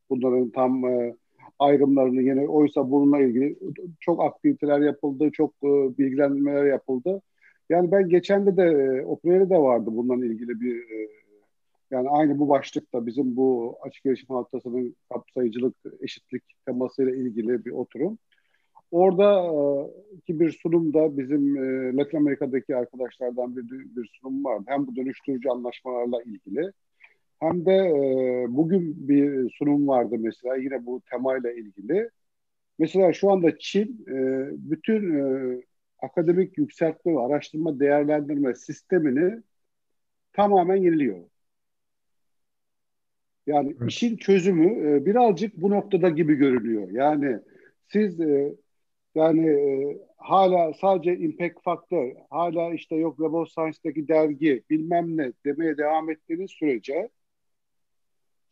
bunların 0.09 0.49
tam 0.49 0.85
e, 0.85 1.15
ayrımlarını 1.59 2.21
yine 2.21 2.47
oysa 2.47 2.91
bununla 2.91 3.19
ilgili 3.19 3.55
çok 3.99 4.23
aktiviteler 4.23 4.79
yapıldı, 4.79 5.31
çok 5.31 5.53
e, 5.63 5.97
bilgilendirmeler 5.97 6.65
yapıldı. 6.65 7.21
Yani 7.69 7.91
ben 7.91 8.09
geçen 8.09 8.45
de 8.45 8.57
de 8.57 8.63
e, 9.25 9.49
de 9.49 9.57
vardı 9.57 9.89
bununla 9.93 10.25
ilgili 10.25 10.61
bir 10.61 10.75
e, 10.75 11.09
yani 11.91 12.09
aynı 12.09 12.39
bu 12.39 12.49
başlıkta 12.49 13.05
bizim 13.05 13.35
bu 13.35 13.77
açık 13.81 14.05
erişim 14.05 14.35
haftasının 14.35 14.95
kapsayıcılık, 15.09 15.75
eşitlik 16.01 16.43
temasıyla 16.65 17.15
ilgili 17.15 17.65
bir 17.65 17.71
oturum. 17.71 18.17
Orada 18.91 19.43
e, 19.45 20.19
ki 20.19 20.39
bir 20.39 20.51
sunumda 20.51 21.17
bizim 21.17 21.63
e, 21.63 21.95
Latin 21.97 22.17
Amerika'daki 22.17 22.75
arkadaşlardan 22.75 23.55
bir, 23.55 23.69
bir 23.69 24.09
sunum 24.21 24.45
vardı. 24.45 24.63
Hem 24.67 24.87
bu 24.87 24.95
dönüştürücü 24.95 25.49
anlaşmalarla 25.49 26.23
ilgili 26.23 26.71
hem 27.39 27.65
de 27.65 27.71
e, 27.71 28.45
bugün 28.49 29.09
bir 29.09 29.49
sunum 29.49 29.87
vardı 29.87 30.15
mesela 30.19 30.55
yine 30.55 30.85
bu 30.85 31.01
temayla 31.11 31.51
ilgili. 31.51 32.09
Mesela 32.79 33.13
şu 33.13 33.31
anda 33.31 33.57
Çin 33.57 34.05
bütün 34.57 35.23
akademik 36.01 36.57
yükseltme 36.57 37.13
ve 37.13 37.19
araştırma 37.19 37.79
değerlendirme 37.79 38.55
sistemini 38.55 39.43
tamamen 40.33 40.75
yeniliyor. 40.75 41.17
Yani 43.47 43.75
evet. 43.79 43.91
işin 43.91 44.17
çözümü 44.17 45.05
birazcık 45.05 45.61
bu 45.61 45.69
noktada 45.69 46.09
gibi 46.09 46.35
görünüyor. 46.35 46.89
Yani 46.91 47.39
siz 47.87 48.19
yani 49.15 49.47
e, 49.47 49.97
hala 50.17 50.73
sadece 50.73 51.17
impact 51.17 51.63
faktör, 51.63 52.15
hala 52.29 52.73
işte 52.73 52.95
yok 52.95 53.19
of 53.19 53.49
Science'daki 53.49 54.07
dergi 54.07 54.63
bilmem 54.69 55.17
ne 55.17 55.33
demeye 55.45 55.77
devam 55.77 56.09
ettiğiniz 56.09 56.51
sürece 56.51 57.09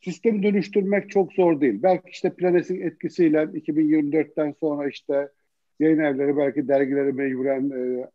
sistemi 0.01 0.43
dönüştürmek 0.43 1.09
çok 1.09 1.33
zor 1.33 1.61
değil. 1.61 1.83
Belki 1.83 2.09
işte 2.09 2.35
Planes'in 2.35 2.81
etkisiyle 2.81 3.37
2024'ten 3.37 4.55
sonra 4.59 4.89
işte 4.89 5.29
yayın 5.79 5.99
evleri 5.99 6.37
belki 6.37 6.67
dergileri 6.67 7.13
mecburen 7.13 7.69
e, 7.69 8.07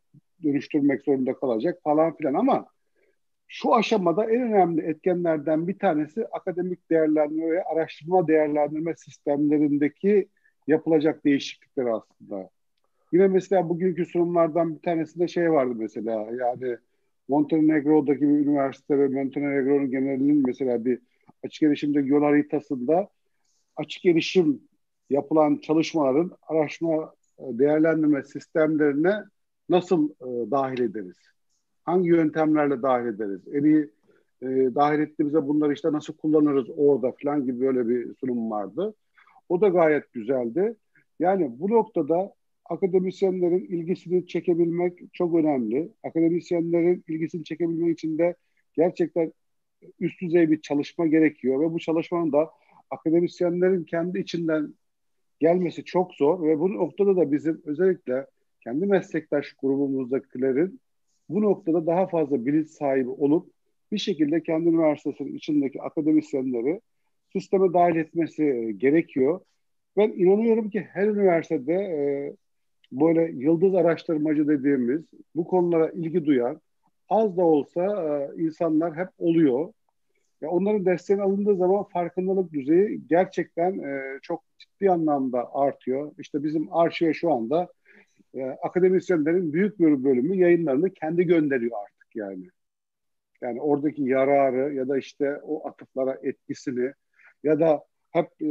dönüştürmek 0.42 1.02
zorunda 1.02 1.34
kalacak 1.34 1.78
falan 1.84 2.16
filan 2.16 2.34
ama 2.34 2.66
şu 3.48 3.74
aşamada 3.74 4.24
en 4.30 4.42
önemli 4.42 4.82
etkenlerden 4.82 5.68
bir 5.68 5.78
tanesi 5.78 6.26
akademik 6.26 6.90
değerlendirme 6.90 7.50
ve 7.50 7.64
araştırma 7.64 8.28
değerlendirme 8.28 8.94
sistemlerindeki 8.96 10.28
yapılacak 10.66 11.24
değişiklikler 11.24 11.86
aslında. 11.86 12.50
Yine 13.12 13.28
mesela 13.28 13.68
bugünkü 13.68 14.06
sunumlardan 14.06 14.74
bir 14.74 14.80
tanesinde 14.80 15.28
şey 15.28 15.52
vardı 15.52 15.74
mesela 15.76 16.28
yani 16.40 16.76
Montenegro'daki 17.28 18.20
bir 18.20 18.46
üniversite 18.46 18.98
ve 18.98 19.08
Montenegro'nun 19.08 19.90
genelinin 19.90 20.46
mesela 20.46 20.84
bir 20.84 20.98
açık 21.44 21.62
erişimde 21.62 22.00
yol 22.00 22.22
haritasında 22.22 23.08
açık 23.76 24.04
erişim 24.04 24.60
yapılan 25.10 25.56
çalışmaların 25.56 26.30
araştırma 26.42 27.14
e, 27.38 27.58
değerlendirme 27.58 28.22
sistemlerine 28.22 29.14
nasıl 29.68 30.10
e, 30.10 30.50
dahil 30.50 30.80
ederiz? 30.80 31.16
Hangi 31.84 32.08
yöntemlerle 32.08 32.82
dahil 32.82 33.06
ederiz? 33.06 33.40
En 33.52 33.64
iyi 33.64 33.90
e, 34.42 34.74
dahil 34.74 35.00
ettiğimizde 35.00 35.48
bunları 35.48 35.72
işte 35.72 35.92
nasıl 35.92 36.16
kullanırız 36.16 36.66
orada 36.76 37.12
falan 37.22 37.44
gibi 37.46 37.60
böyle 37.60 37.88
bir 37.88 38.14
sunum 38.14 38.50
vardı. 38.50 38.94
O 39.52 39.60
da 39.60 39.68
gayet 39.68 40.12
güzeldi. 40.12 40.76
Yani 41.18 41.50
bu 41.58 41.70
noktada 41.70 42.34
akademisyenlerin 42.64 43.64
ilgisini 43.64 44.26
çekebilmek 44.26 44.98
çok 45.12 45.34
önemli. 45.34 45.92
Akademisyenlerin 46.02 47.04
ilgisini 47.08 47.44
çekebilmek 47.44 47.98
için 47.98 48.18
de 48.18 48.34
gerçekten 48.74 49.32
üst 50.00 50.20
düzey 50.20 50.50
bir 50.50 50.60
çalışma 50.60 51.06
gerekiyor 51.06 51.60
ve 51.60 51.72
bu 51.72 51.78
çalışmanın 51.78 52.32
da 52.32 52.50
akademisyenlerin 52.90 53.84
kendi 53.84 54.18
içinden 54.18 54.74
gelmesi 55.40 55.84
çok 55.84 56.14
zor 56.14 56.42
ve 56.42 56.58
bu 56.58 56.74
noktada 56.74 57.16
da 57.16 57.32
bizim 57.32 57.62
özellikle 57.64 58.26
kendi 58.64 58.86
meslektaş 58.86 59.52
grubumuzdakilerin 59.52 60.80
bu 61.28 61.42
noktada 61.42 61.86
daha 61.86 62.06
fazla 62.06 62.46
bilinç 62.46 62.68
sahibi 62.68 63.10
olup 63.10 63.52
bir 63.92 63.98
şekilde 63.98 64.42
kendi 64.42 64.68
üniversitesinin 64.68 65.34
içindeki 65.34 65.82
akademisyenleri 65.82 66.80
sisteme 67.32 67.72
dahil 67.72 67.96
etmesi 67.96 68.44
e, 68.44 68.72
gerekiyor. 68.72 69.40
Ben 69.96 70.08
inanıyorum 70.08 70.70
ki 70.70 70.80
her 70.92 71.06
üniversitede 71.06 71.72
e, 71.72 72.36
böyle 72.92 73.22
yıldız 73.22 73.74
araştırmacı 73.74 74.48
dediğimiz 74.48 75.02
bu 75.34 75.44
konulara 75.44 75.90
ilgi 75.90 76.24
duyan 76.24 76.60
az 77.08 77.36
da 77.36 77.42
olsa 77.42 77.82
e, 77.82 78.42
insanlar 78.42 78.96
hep 78.96 79.08
oluyor. 79.18 79.72
Ya 80.40 80.50
onların 80.50 80.86
desteğini 80.86 81.22
alındığı 81.22 81.56
zaman 81.56 81.84
farkındalık 81.84 82.52
düzeyi 82.52 83.06
gerçekten 83.08 83.78
e, 83.78 84.18
çok 84.22 84.42
ciddi 84.58 84.90
anlamda 84.90 85.54
artıyor. 85.54 86.12
İşte 86.18 86.44
bizim 86.44 86.72
arşive 86.72 87.14
şu 87.14 87.32
anda 87.32 87.68
e, 88.34 88.44
akademisyenlerin 88.44 89.52
büyük 89.52 89.80
bir 89.80 90.04
bölümü 90.04 90.36
yayınlarını 90.36 90.90
kendi 90.90 91.24
gönderiyor 91.24 91.78
artık 91.82 92.16
yani. 92.16 92.48
Yani 93.42 93.60
oradaki 93.60 94.02
yararı 94.02 94.74
ya 94.74 94.88
da 94.88 94.98
işte 94.98 95.36
o 95.42 95.68
atıflara 95.68 96.18
etkisini 96.22 96.92
ya 97.44 97.60
da 97.60 97.84
hep 98.10 98.28
e, 98.40 98.46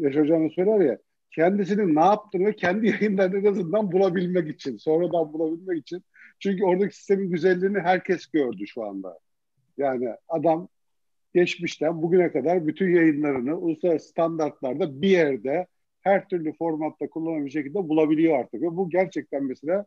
yaşayacağını 0.00 0.50
söyler 0.50 0.80
ya 0.80 0.98
kendisinin 1.34 1.94
ne 1.94 2.00
yaptığını 2.00 2.52
kendi 2.52 2.86
yayınlarını 3.00 3.38
en 3.38 3.44
azından 3.44 3.92
bulabilmek 3.92 4.48
için, 4.48 4.76
sonradan 4.76 5.32
bulabilmek 5.32 5.78
için. 5.78 6.04
Çünkü 6.40 6.64
oradaki 6.64 6.96
sistemin 6.96 7.30
güzelliğini 7.30 7.80
herkes 7.80 8.26
gördü 8.26 8.66
şu 8.66 8.84
anda. 8.84 9.18
Yani 9.78 10.08
adam 10.28 10.68
geçmişten 11.34 12.02
bugüne 12.02 12.32
kadar 12.32 12.66
bütün 12.66 12.94
yayınlarını 12.94 13.58
uluslararası 13.58 14.08
standartlarda 14.08 15.02
bir 15.02 15.08
yerde 15.08 15.66
her 16.00 16.28
türlü 16.28 16.52
formatta 16.52 17.08
kullanılan 17.08 17.46
şekilde 17.46 17.88
bulabiliyor 17.88 18.38
artık. 18.38 18.62
Ve 18.62 18.76
bu 18.76 18.90
gerçekten 18.90 19.44
mesela 19.44 19.86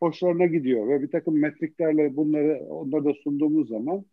hoşlarına 0.00 0.46
gidiyor 0.46 0.88
ve 0.88 1.02
bir 1.02 1.10
takım 1.10 1.40
metriklerle 1.40 2.16
bunları 2.16 2.66
onları 2.68 3.04
da 3.04 3.14
sunduğumuz 3.24 3.68
zaman 3.68 4.04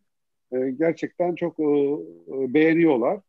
e, 0.51 0.69
gerçekten 0.71 1.35
çok 1.35 1.59
e, 1.59 1.63
e 1.63 2.53
beğeniyorlar. 2.53 3.19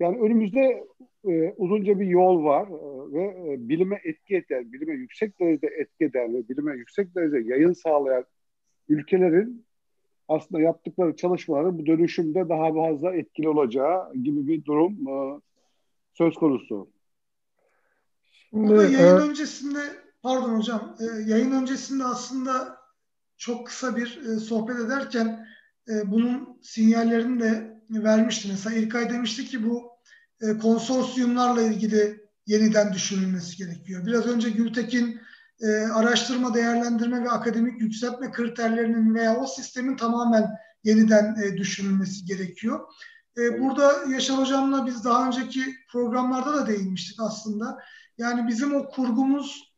Yani 0.00 0.18
önümüzde 0.18 0.86
e, 1.28 1.54
uzunca 1.56 2.00
bir 2.00 2.06
yol 2.06 2.44
var 2.44 2.68
e, 2.68 3.12
ve 3.12 3.52
e, 3.52 3.68
bilime 3.68 4.00
etki 4.04 4.36
eden, 4.36 4.72
bilime 4.72 4.92
yüksek 4.92 5.40
derecede 5.40 5.66
etki 5.66 6.04
eden 6.04 6.34
ve 6.34 6.48
bilime 6.48 6.76
yüksek 6.76 7.14
derecede 7.14 7.50
yayın 7.50 7.72
sağlayan 7.72 8.24
ülkelerin 8.88 9.66
aslında 10.28 10.62
yaptıkları 10.62 11.16
çalışmaların 11.16 11.78
bu 11.78 11.86
dönüşümde 11.86 12.48
daha 12.48 12.74
fazla 12.74 13.14
etkili 13.14 13.48
olacağı 13.48 14.14
gibi 14.14 14.46
bir 14.46 14.64
durum 14.64 15.08
e, 15.08 15.40
söz 16.14 16.34
konusu. 16.34 16.88
Şimdi, 18.50 18.68
Burada 18.68 18.84
yayın 18.84 19.16
e, 19.16 19.30
öncesinde, 19.30 19.78
pardon 20.22 20.58
hocam, 20.58 20.96
e, 21.00 21.30
yayın 21.30 21.52
öncesinde 21.52 22.04
aslında 22.04 22.78
çok 23.36 23.66
kısa 23.66 23.96
bir 23.96 24.20
e, 24.26 24.40
sohbet 24.40 24.76
ederken 24.76 25.46
e, 25.88 26.10
bunun 26.10 26.58
sinyallerini 26.62 27.40
de 27.40 27.77
vermişti. 27.90 28.48
Mesela 28.50 28.76
İlkay 28.76 29.10
demişti 29.10 29.44
ki 29.44 29.68
bu 29.68 29.90
e, 30.40 30.58
konsorsiyumlarla 30.58 31.62
ilgili 31.62 32.28
yeniden 32.46 32.92
düşünülmesi 32.92 33.56
gerekiyor. 33.56 34.06
Biraz 34.06 34.26
önce 34.26 34.50
Gültekin 34.50 35.20
e, 35.60 35.68
araştırma, 35.68 36.54
değerlendirme 36.54 37.24
ve 37.24 37.30
akademik 37.30 37.80
yükseltme 37.80 38.30
kriterlerinin 38.30 39.14
veya 39.14 39.36
o 39.36 39.46
sistemin 39.46 39.96
tamamen 39.96 40.50
yeniden 40.84 41.36
e, 41.42 41.56
düşünülmesi 41.56 42.24
gerekiyor. 42.24 42.80
E, 43.38 43.60
burada 43.60 43.92
Yaşar 44.12 44.38
Hocam'la 44.38 44.86
biz 44.86 45.04
daha 45.04 45.26
önceki 45.26 45.60
programlarda 45.92 46.54
da 46.54 46.66
değinmiştik 46.66 47.20
aslında. 47.20 47.78
Yani 48.18 48.48
bizim 48.48 48.74
o 48.74 48.88
kurgumuz 48.88 49.74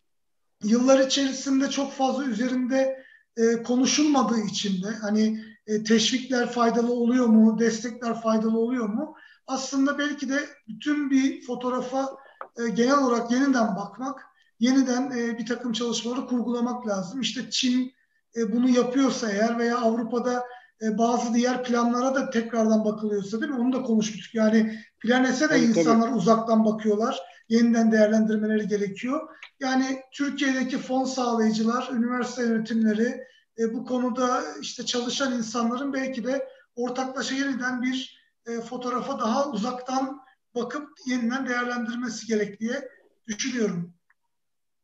yıllar 0.64 1.06
içerisinde 1.06 1.70
çok 1.70 1.92
fazla 1.92 2.24
üzerinde 2.24 3.04
e, 3.36 3.62
konuşulmadığı 3.62 4.40
için 4.40 4.82
de 4.82 4.90
hani 4.90 5.44
e, 5.70 5.84
teşvikler 5.84 6.50
faydalı 6.50 6.92
oluyor 6.92 7.26
mu, 7.26 7.58
destekler 7.58 8.22
faydalı 8.22 8.58
oluyor 8.58 8.88
mu? 8.88 9.14
Aslında 9.46 9.98
belki 9.98 10.28
de 10.28 10.38
bütün 10.68 11.10
bir 11.10 11.46
fotoğrafa 11.46 12.10
e, 12.58 12.68
genel 12.68 12.98
olarak 12.98 13.30
yeniden 13.30 13.76
bakmak, 13.76 14.20
yeniden 14.60 15.10
e, 15.10 15.38
bir 15.38 15.46
takım 15.46 15.72
çalışmaları 15.72 16.26
kurgulamak 16.26 16.86
lazım. 16.86 17.20
İşte 17.20 17.50
Çin 17.50 17.92
e, 18.36 18.52
bunu 18.52 18.68
yapıyorsa 18.68 19.30
eğer 19.30 19.58
veya 19.58 19.78
Avrupa'da 19.78 20.44
e, 20.82 20.98
bazı 20.98 21.34
diğer 21.34 21.64
planlara 21.64 22.14
da 22.14 22.30
tekrardan 22.30 22.84
bakılıyorsa 22.84 23.40
değil 23.40 23.52
mi? 23.52 23.60
Onu 23.60 23.72
da 23.72 23.82
konuşmuştuk. 23.82 24.34
Yani 24.34 24.78
Plan 25.00 25.24
S'e 25.24 25.44
de 25.44 25.48
tabii, 25.48 25.60
insanlar 25.60 26.06
tabii. 26.06 26.18
uzaktan 26.18 26.64
bakıyorlar. 26.64 27.18
Yeniden 27.48 27.92
değerlendirmeleri 27.92 28.68
gerekiyor. 28.68 29.20
Yani 29.60 30.00
Türkiye'deki 30.12 30.78
fon 30.78 31.04
sağlayıcılar, 31.04 31.88
üniversite 31.92 32.42
yönetimleri, 32.42 33.20
e, 33.58 33.74
bu 33.74 33.84
konuda 33.84 34.42
işte 34.60 34.86
çalışan 34.86 35.38
insanların 35.38 35.92
belki 35.92 36.24
de 36.24 36.48
ortaklaşa 36.76 37.34
yeniden 37.34 37.82
bir 37.82 38.20
e, 38.46 38.60
fotoğrafa 38.60 39.18
daha 39.18 39.50
uzaktan 39.50 40.20
bakıp 40.54 40.88
yeniden 41.06 41.48
değerlendirmesi 41.48 42.26
gerek 42.26 42.60
diye 42.60 42.88
düşünüyorum. 43.26 43.94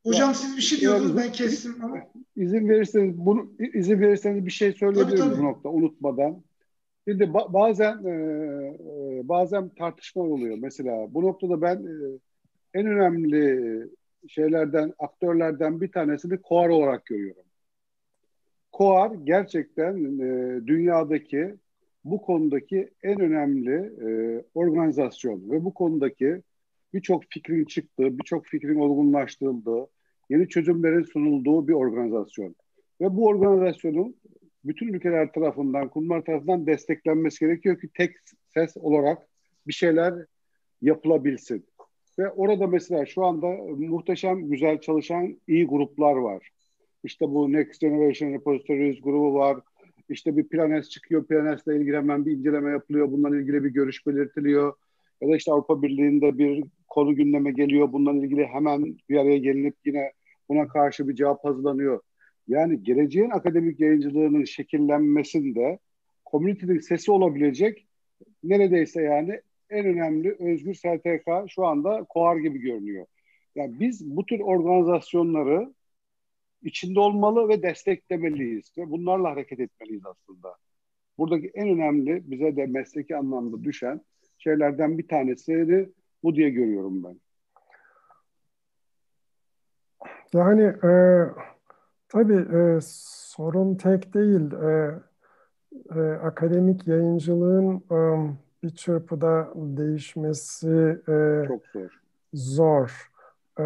Hocam 0.07 0.29
ya, 0.29 0.35
siz 0.35 0.57
bir 0.57 0.63
şey 0.63 0.81
diyordunuz 0.81 1.17
ben 1.17 1.33
kestim 1.33 1.85
ama. 1.85 1.97
İzin 2.37 2.69
verirseniz 2.69 3.17
bunu 3.19 3.53
izin 3.75 4.01
verirseniz 4.01 4.47
bir 4.47 4.51
şey 4.51 4.73
söyleyebilirim 4.73 5.39
bu 5.39 5.45
nokta 5.45 5.69
unutmadan. 5.69 6.43
Şimdi 7.09 7.25
ba- 7.25 7.53
bazen 7.53 8.05
e, 8.05 8.11
e, 8.11 9.29
bazen 9.29 9.69
tartışmalar 9.69 10.29
oluyor. 10.29 10.59
Mesela 10.61 11.15
bu 11.15 11.23
noktada 11.23 11.63
ben 11.63 11.77
e, 11.77 12.19
en 12.75 12.87
önemli 12.87 13.83
şeylerden, 14.29 14.93
aktörlerden 14.99 15.81
bir 15.81 15.93
tanesini 15.93 16.43
KOAR 16.43 16.69
olarak 16.69 17.07
görüyorum. 17.07 17.46
KOAR 18.77 19.15
gerçekten 19.25 19.95
e, 19.97 20.61
dünyadaki 20.67 21.55
bu 22.05 22.23
konudaki 22.23 22.91
en 23.03 23.21
önemli 23.21 23.75
e, 23.75 24.09
organizasyon 24.55 25.51
ve 25.51 25.65
bu 25.65 25.75
konudaki 25.75 26.43
birçok 26.95 27.25
fikrin 27.31 27.65
çıktığı, 27.65 28.19
birçok 28.19 28.47
fikrin 28.47 28.79
olgunlaştırıldığı, 28.79 29.87
yeni 30.31 30.49
çözümlerin 30.49 31.03
sunulduğu 31.03 31.69
bir 31.69 31.73
organizasyon. 31.73 32.55
Ve 33.01 33.17
bu 33.17 33.27
organizasyonun 33.27 34.17
bütün 34.65 34.89
ülkeler 34.89 35.33
tarafından, 35.33 35.89
kurumlar 35.89 36.25
tarafından 36.25 36.67
desteklenmesi 36.67 37.41
gerekiyor 37.41 37.81
ki 37.81 37.89
tek 37.95 38.17
ses 38.55 38.77
olarak 38.77 39.19
bir 39.67 39.73
şeyler 39.73 40.15
yapılabilsin. 40.83 41.67
Ve 42.19 42.31
orada 42.31 42.67
mesela 42.67 43.07
şu 43.07 43.25
anda 43.25 43.47
muhteşem, 43.77 44.51
güzel 44.51 44.81
çalışan 44.81 45.41
iyi 45.47 45.67
gruplar 45.67 46.15
var. 46.17 46.51
İşte 47.05 47.31
bu 47.31 47.53
Next 47.53 47.81
Generation 47.81 48.33
Repositories 48.33 49.01
grubu 49.01 49.35
var. 49.35 49.59
İşte 50.09 50.37
bir 50.37 50.49
Planes 50.49 50.89
çıkıyor. 50.89 51.27
Planes'le 51.27 51.67
ilgili 51.67 51.97
hemen 51.97 52.27
bir 52.27 52.33
inceleme 52.33 52.71
yapılıyor. 52.71 53.13
Bununla 53.13 53.37
ilgili 53.37 53.65
bir 53.65 53.71
görüş 53.71 54.07
belirtiliyor. 54.07 54.73
Ya 55.21 55.29
da 55.29 55.37
işte 55.37 55.53
Avrupa 55.53 55.83
Birliği'nde 55.83 56.39
bir 56.39 56.65
konu 56.89 57.15
gündeme 57.15 57.53
geliyor. 57.53 57.93
Bununla 57.93 58.25
ilgili 58.25 58.47
hemen 58.47 58.97
bir 59.09 59.17
araya 59.17 59.39
gelinip 59.39 59.75
yine 59.85 60.13
buna 60.49 60.69
karşı 60.69 61.09
bir 61.09 61.15
cevap 61.15 61.45
hazırlanıyor. 61.45 62.01
Yani 62.49 62.83
geleceğin 62.83 63.31
akademik 63.31 63.81
yayıncılığının 63.81 64.45
şekillenmesinde 64.45 65.79
komünitenin 66.25 66.79
sesi 66.79 67.11
olabilecek 67.11 67.87
neredeyse 68.45 69.03
yani 69.03 69.41
en 69.71 69.87
önemli 69.87 70.37
özgür 70.39 70.75
STK 70.75 71.49
şu 71.49 71.67
anda 71.67 72.05
KOAR 72.09 72.37
gibi 72.37 72.59
görünüyor. 72.59 73.07
Yani 73.55 73.81
biz 73.81 74.17
bu 74.17 74.27
tür 74.27 74.41
organizasyonları 74.41 75.75
içinde 76.62 77.01
olmalı 77.01 77.49
ve 77.49 77.62
desteklemeliyiz 77.62 78.73
ve 78.79 78.90
bunlarla 78.90 79.31
hareket 79.31 79.61
etmeliyiz 79.61 80.07
aslında. 80.07 80.57
Buradaki 81.19 81.51
en 81.55 81.69
önemli 81.69 82.31
bize 82.31 82.57
de 82.57 82.66
mesleki 82.66 83.16
anlamda 83.16 83.64
düşen 83.64 84.01
şeylerden 84.38 84.99
bir 84.99 85.09
tanesini 85.09 85.88
bu 86.23 86.35
diye 86.35 86.51
görüyorum 86.51 87.05
ben. 87.05 87.21
Yani 90.33 90.62
e, 90.62 90.92
tabii 92.09 92.57
e, 92.57 92.79
sorun 92.83 93.75
tek 93.75 94.14
değil. 94.14 94.53
E, 94.53 95.01
e, 95.90 96.01
akademik 96.01 96.87
yayıncılığın 96.88 97.77
e, 97.77 98.31
bir 98.62 98.71
çırpıda 98.71 99.53
değişmesi 99.55 100.99
e, 101.09 101.45
çok 101.49 101.62
zor. 101.73 102.01
Zor. 102.35 103.11
E, 103.59 103.64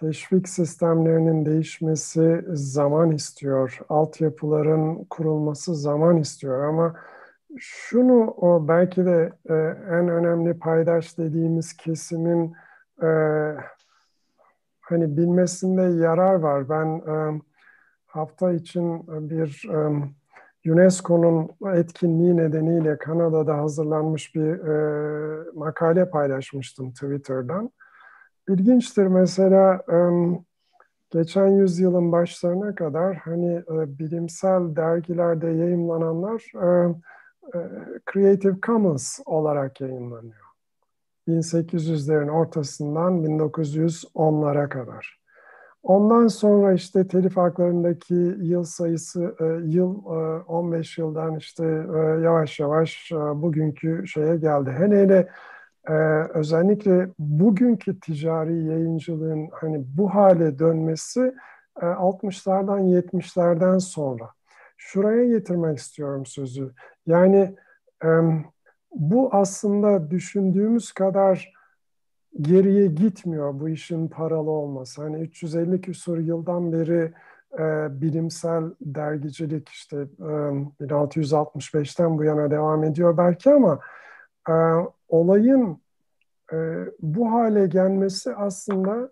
teşvik 0.00 0.48
sistemlerinin 0.48 1.46
değişmesi 1.46 2.44
zaman 2.48 3.10
istiyor. 3.10 3.78
Altyapıların 3.88 5.04
kurulması 5.04 5.74
zaman 5.74 6.16
istiyor 6.16 6.64
ama 6.64 6.94
şunu 7.58 8.34
o 8.36 8.68
belki 8.68 9.04
de 9.04 9.32
e, 9.48 9.54
en 9.90 10.08
önemli 10.08 10.58
paydaş 10.58 11.18
dediğimiz 11.18 11.76
kesimin 11.76 12.54
e, 13.02 13.08
hani 14.80 15.16
bilmesinde 15.16 15.82
yarar 15.82 16.34
var. 16.34 16.68
Ben 16.68 16.86
e, 16.86 17.40
hafta 18.06 18.52
için 18.52 19.06
bir 19.30 19.68
e, 19.72 20.10
UNESCO'nun 20.72 21.50
etkinliği 21.74 22.36
nedeniyle 22.36 22.98
Kanada'da 22.98 23.58
hazırlanmış 23.58 24.34
bir 24.34 24.50
e, 24.50 25.44
makale 25.54 26.10
paylaşmıştım 26.10 26.92
Twitter'dan. 26.92 27.70
İlginçtir 28.48 29.06
mesela 29.06 29.82
geçen 31.10 31.46
yüzyılın 31.46 32.12
başlarına 32.12 32.74
kadar 32.74 33.16
hani 33.16 33.54
e, 33.54 33.98
bilimsel 33.98 34.76
dergilerde 34.76 35.46
yayınlananlar 35.46 36.52
e, 36.54 36.94
e, 37.54 37.60
Creative 38.12 38.56
Commons 38.62 39.18
olarak 39.26 39.80
yayınlanıyor. 39.80 40.50
1800'lerin 41.28 42.30
ortasından 42.30 43.24
1910'lara 43.24 44.68
kadar. 44.68 45.20
Ondan 45.82 46.26
sonra 46.26 46.72
işte 46.72 47.08
telif 47.08 47.36
haklarındaki 47.36 48.14
yıl 48.40 48.64
sayısı, 48.64 49.34
yıl 49.64 50.04
15 50.46 50.98
e, 50.98 51.02
yıldan 51.02 51.36
işte 51.36 51.64
yavaş 52.22 52.60
yavaş 52.60 53.10
bugünkü 53.34 54.06
şeye 54.06 54.36
geldi. 54.36 54.70
Hele 54.70 55.02
hele 55.02 55.28
özellikle 56.34 57.08
bugünkü 57.18 58.00
ticari 58.00 58.64
yayıncılığın 58.64 59.48
hani 59.52 59.84
bu 59.96 60.14
hale 60.14 60.58
dönmesi 60.58 61.34
60'lardan 61.76 62.80
70'lerden 62.80 63.78
sonra. 63.78 64.30
Şuraya 64.76 65.26
getirmek 65.26 65.78
istiyorum 65.78 66.26
sözü. 66.26 66.72
Yani 67.06 67.56
bu 68.94 69.28
aslında 69.32 70.10
düşündüğümüz 70.10 70.92
kadar 70.92 71.52
geriye 72.40 72.86
gitmiyor 72.86 73.60
bu 73.60 73.68
işin 73.68 74.08
paralı 74.08 74.50
olması. 74.50 75.02
Hani 75.02 75.20
350 75.20 75.80
küsur 75.80 76.18
yıldan 76.18 76.72
beri 76.72 77.12
e, 77.58 77.88
bilimsel 78.00 78.64
dergicilik 78.80 79.68
işte 79.68 79.96
e, 80.20 80.84
1665'ten 80.84 82.18
bu 82.18 82.24
yana 82.24 82.50
devam 82.50 82.84
ediyor 82.84 83.16
belki 83.16 83.50
ama 83.50 83.80
e, 84.48 84.52
olayın 85.08 85.78
e, 86.52 86.56
bu 87.02 87.32
hale 87.32 87.66
gelmesi 87.66 88.34
aslında 88.34 89.10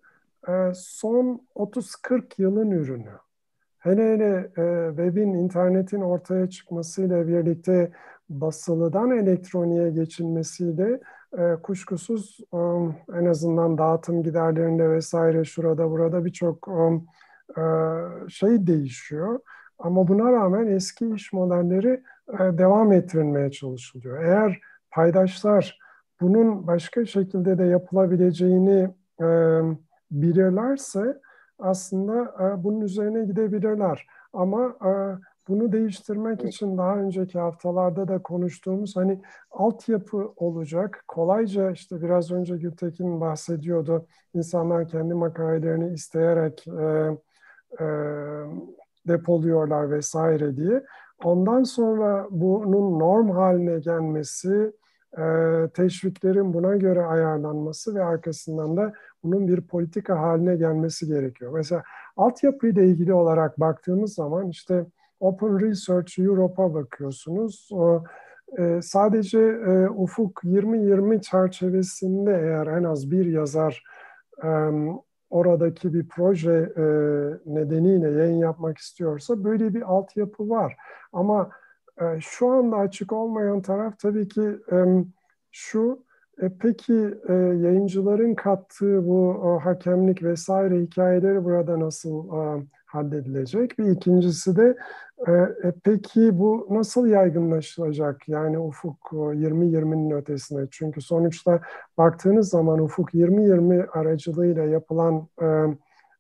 e, 0.49 0.73
son 0.75 1.47
30-40 1.55 2.23
yılın 2.38 2.71
ürünü. 2.71 3.12
Hele 3.79 4.12
hele 4.12 4.51
e, 4.57 4.88
webin, 4.88 5.35
internetin 5.35 6.01
ortaya 6.01 6.51
çıkmasıyla 6.51 7.29
birlikte 7.29 7.93
basılıdan 8.31 9.11
elektroniğe 9.11 9.91
geçilmesiyle 9.91 11.01
e, 11.38 11.57
kuşkusuz 11.62 12.41
um, 12.53 12.97
en 13.14 13.25
azından 13.25 13.79
dağıtım 13.79 14.23
giderlerinde 14.23 14.91
vesaire 14.91 15.45
şurada 15.45 15.91
burada 15.91 16.25
birçok 16.25 16.69
um, 16.69 17.07
e, 17.57 17.62
şey 18.29 18.67
değişiyor. 18.67 19.41
Ama 19.79 20.09
buna 20.09 20.33
rağmen 20.33 20.67
eski 20.67 21.14
iş 21.14 21.33
modelleri 21.33 22.03
e, 22.33 22.59
devam 22.59 22.93
ettirilmeye 22.93 23.51
çalışılıyor. 23.51 24.23
Eğer 24.25 24.61
paydaşlar 24.90 25.79
bunun 26.20 26.66
başka 26.66 27.07
şekilde 27.07 27.59
de 27.59 27.64
yapılabileceğini 27.64 28.88
e, 29.20 29.27
bilirlerse 30.11 31.20
aslında 31.59 32.22
e, 32.22 32.64
bunun 32.64 32.81
üzerine 32.81 33.24
gidebilirler. 33.24 34.07
Ama 34.33 34.66
e, 34.66 34.92
bunu 35.48 35.72
değiştirmek 35.72 36.44
için 36.44 36.79
daha 36.79 36.96
önceki 36.96 37.38
haftalarda 37.38 38.09
da 38.09 38.22
konuştuğumuz 38.22 38.96
hani 38.96 39.20
altyapı 39.51 40.33
olacak. 40.37 41.05
Kolayca 41.09 41.70
işte 41.70 42.03
biraz 42.03 42.33
önce 42.33 42.57
Gültekin 42.57 43.20
bahsediyordu. 43.20 44.07
İnsanlar 44.35 44.88
kendi 44.88 45.14
makalelerini 45.14 45.92
isteyerek 45.92 46.68
e, 46.68 47.11
e, 47.81 47.87
depoluyorlar 49.09 49.90
vesaire 49.90 50.57
diye. 50.57 50.83
Ondan 51.24 51.62
sonra 51.62 52.26
bunun 52.31 52.98
norm 52.98 53.31
haline 53.31 53.78
gelmesi, 53.78 54.72
e, 55.18 55.22
teşviklerin 55.74 56.54
buna 56.54 56.76
göre 56.76 57.04
ayarlanması 57.04 57.94
ve 57.94 58.04
arkasından 58.04 58.76
da 58.76 58.92
bunun 59.24 59.48
bir 59.48 59.61
politika 59.61 60.20
haline 60.20 60.57
gelmesi 60.57 61.07
gerekiyor. 61.07 61.52
Mesela 61.54 61.83
altyapıyla 62.16 62.83
ilgili 62.83 63.14
olarak 63.14 63.61
baktığımız 63.61 64.14
zaman 64.14 64.48
işte 64.48 64.87
Open 65.20 65.61
Research 65.61 66.18
Europe'a 66.18 66.74
bakıyorsunuz. 66.74 67.68
O, 67.72 68.02
e, 68.59 68.83
sadece 68.83 69.38
e, 69.38 69.88
Ufuk 69.88 70.40
2020 70.44 71.22
çerçevesinde 71.22 72.31
eğer 72.31 72.66
en 72.66 72.85
az 72.85 73.11
bir 73.11 73.26
yazar 73.26 73.85
e, 74.44 74.48
oradaki 75.31 75.95
bir 75.95 76.09
proje 76.09 76.73
e, 76.77 76.83
nedeniyle 77.47 78.11
yayın 78.11 78.38
yapmak 78.38 78.79
istiyorsa 78.79 79.45
böyle 79.45 79.75
bir 79.75 79.83
altyapı 79.83 80.49
var. 80.49 80.77
Ama 81.12 81.51
e, 82.01 82.05
şu 82.21 82.49
anda 82.49 82.77
açık 82.77 83.12
olmayan 83.12 83.62
taraf 83.62 83.99
tabii 83.99 84.29
ki 84.29 84.59
e, 84.73 84.77
şu, 85.53 86.05
e, 86.43 86.49
peki 86.61 87.14
e, 87.29 87.33
yayıncıların 87.35 88.35
kattığı 88.35 89.07
bu 89.07 89.29
o, 89.29 89.59
hakemlik 89.59 90.23
vesaire 90.23 90.81
hikayeleri 90.81 91.45
burada 91.45 91.81
nasıl 91.81 92.29
e, 92.29 92.67
halledilecek? 92.87 93.79
Bir 93.79 93.91
ikincisi 93.91 94.57
de 94.57 94.77
e, 95.26 95.33
e, 95.33 95.72
peki 95.85 96.38
bu 96.38 96.66
nasıl 96.70 97.07
yaygınlaşılacak? 97.07 98.28
Yani 98.28 98.59
ufuk 98.59 99.12
20-20'nin 99.12 100.11
ötesine. 100.11 100.66
Çünkü 100.70 101.00
sonuçta 101.00 101.61
baktığınız 101.98 102.48
zaman 102.48 102.78
ufuk 102.78 103.14
20-20 103.14 103.88
aracılığıyla 103.88 104.64
yapılan 104.64 105.28
e, 105.42 105.46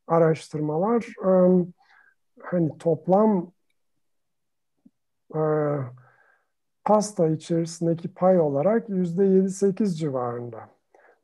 araştırmalar 0.06 1.06
e, 1.24 1.30
hani 2.42 2.78
toplam 2.78 3.52
e, 5.34 5.42
pasta 6.84 7.28
içerisindeki 7.28 8.14
pay 8.14 8.40
olarak 8.40 8.88
%7-8 8.88 9.96
civarında. 9.96 10.58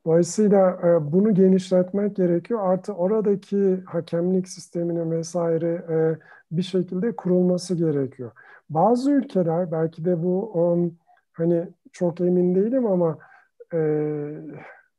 Dolayısıyla 0.05 0.79
e, 0.83 1.11
bunu 1.11 1.33
genişletmek 1.33 2.15
gerekiyor. 2.15 2.59
Artı 2.63 2.93
oradaki 2.93 3.83
hakemlik 3.85 4.47
sisteminin 4.47 5.11
vesaire 5.11 5.85
e, 5.89 6.17
bir 6.51 6.61
şekilde 6.61 7.15
kurulması 7.15 7.75
gerekiyor. 7.75 8.31
Bazı 8.69 9.11
ülkeler 9.11 9.71
belki 9.71 10.05
de 10.05 10.23
bu 10.23 10.51
um, 10.51 10.97
hani 11.33 11.67
çok 11.91 12.21
emin 12.21 12.55
değilim 12.55 12.85
ama 12.85 13.17
e, 13.73 13.79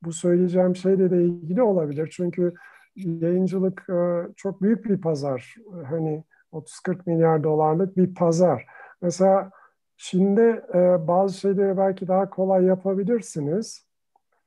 bu 0.02 0.12
söyleyeceğim 0.12 0.76
şeyle 0.76 1.10
de 1.10 1.24
ilgili 1.24 1.62
olabilir. 1.62 2.08
Çünkü 2.12 2.54
yayıncılık 2.96 3.86
e, 3.90 4.28
çok 4.36 4.62
büyük 4.62 4.84
bir 4.84 5.00
pazar. 5.00 5.54
Hani 5.88 6.24
30-40 6.52 6.98
milyar 7.06 7.44
dolarlık 7.44 7.96
bir 7.96 8.14
pazar. 8.14 8.66
Mesela 9.02 9.50
Çin'de 9.96 10.64
e, 10.74 11.08
bazı 11.08 11.38
şeyleri 11.38 11.76
belki 11.76 12.08
daha 12.08 12.30
kolay 12.30 12.64
yapabilirsiniz. 12.64 13.86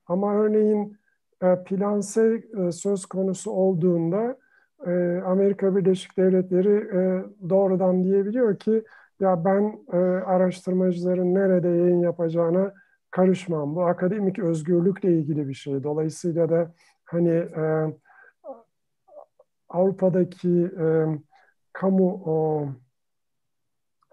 Ama 0.08 0.36
örneğin 0.36 0.98
e, 1.44 1.64
planse 1.64 2.44
e, 2.58 2.72
söz 2.72 3.06
konusu 3.06 3.52
olduğunda 3.52 4.38
e, 4.88 5.22
Amerika 5.26 5.76
Birleşik 5.76 6.18
Devletleri 6.18 6.76
e, 6.76 7.24
doğrudan 7.50 8.04
diyebiliyor 8.04 8.60
ki 8.60 8.84
ya 9.20 9.46
ben 9.46 9.80
e, 9.94 9.98
araştırmacıların 10.26 11.36
nerede 11.36 11.68
yayın 11.68 12.00
yapacağına 12.00 12.74
karışmam. 13.12 13.76
Bu 13.76 13.86
akademik 13.86 14.40
özgürlükle 14.40 15.12
ilgili 15.12 15.48
bir 15.48 15.54
şey. 15.54 15.84
Dolayısıyla 15.84 16.50
da 16.50 16.74
hani 17.06 17.30
e, 17.30 17.94
Avrupa'daki 19.70 20.72
e, 20.80 21.06
kamu 21.74 22.22
o, 22.26 22.66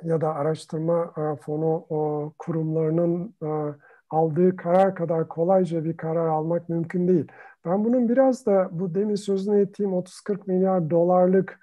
ya 0.02 0.20
da 0.20 0.34
araştırma 0.34 1.12
e, 1.16 1.36
fonu 1.42 1.86
o, 1.88 2.32
kurumlarının 2.38 3.34
e, 3.42 3.74
aldığı 4.10 4.56
karar 4.56 4.94
kadar 4.94 5.28
kolayca 5.28 5.84
bir 5.84 5.96
karar 5.96 6.26
almak 6.28 6.68
mümkün 6.68 7.08
değil. 7.08 7.26
Ben 7.66 7.84
bunun 7.84 8.08
biraz 8.08 8.46
da 8.46 8.68
bu 8.72 8.94
demin 8.94 9.14
sözünü 9.14 9.60
ettiğim 9.60 9.90
30-40 9.90 10.38
milyar 10.46 10.90
dolarlık 10.90 11.60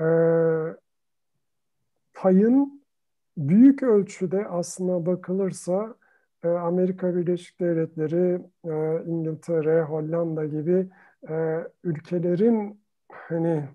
e, 0.00 0.06
payın 2.14 2.84
büyük 3.36 3.82
ölçüde 3.82 4.46
aslına 4.48 5.06
bakılırsa 5.06 5.94
e, 6.44 6.48
Amerika 6.48 7.16
Birleşik 7.16 7.60
Devletleri, 7.60 8.42
e, 8.64 9.04
İngiltere, 9.06 9.82
Hollanda 9.82 10.44
gibi 10.44 10.88
e, 11.28 11.66
ülkelerin 11.84 12.80
hani 13.08 13.68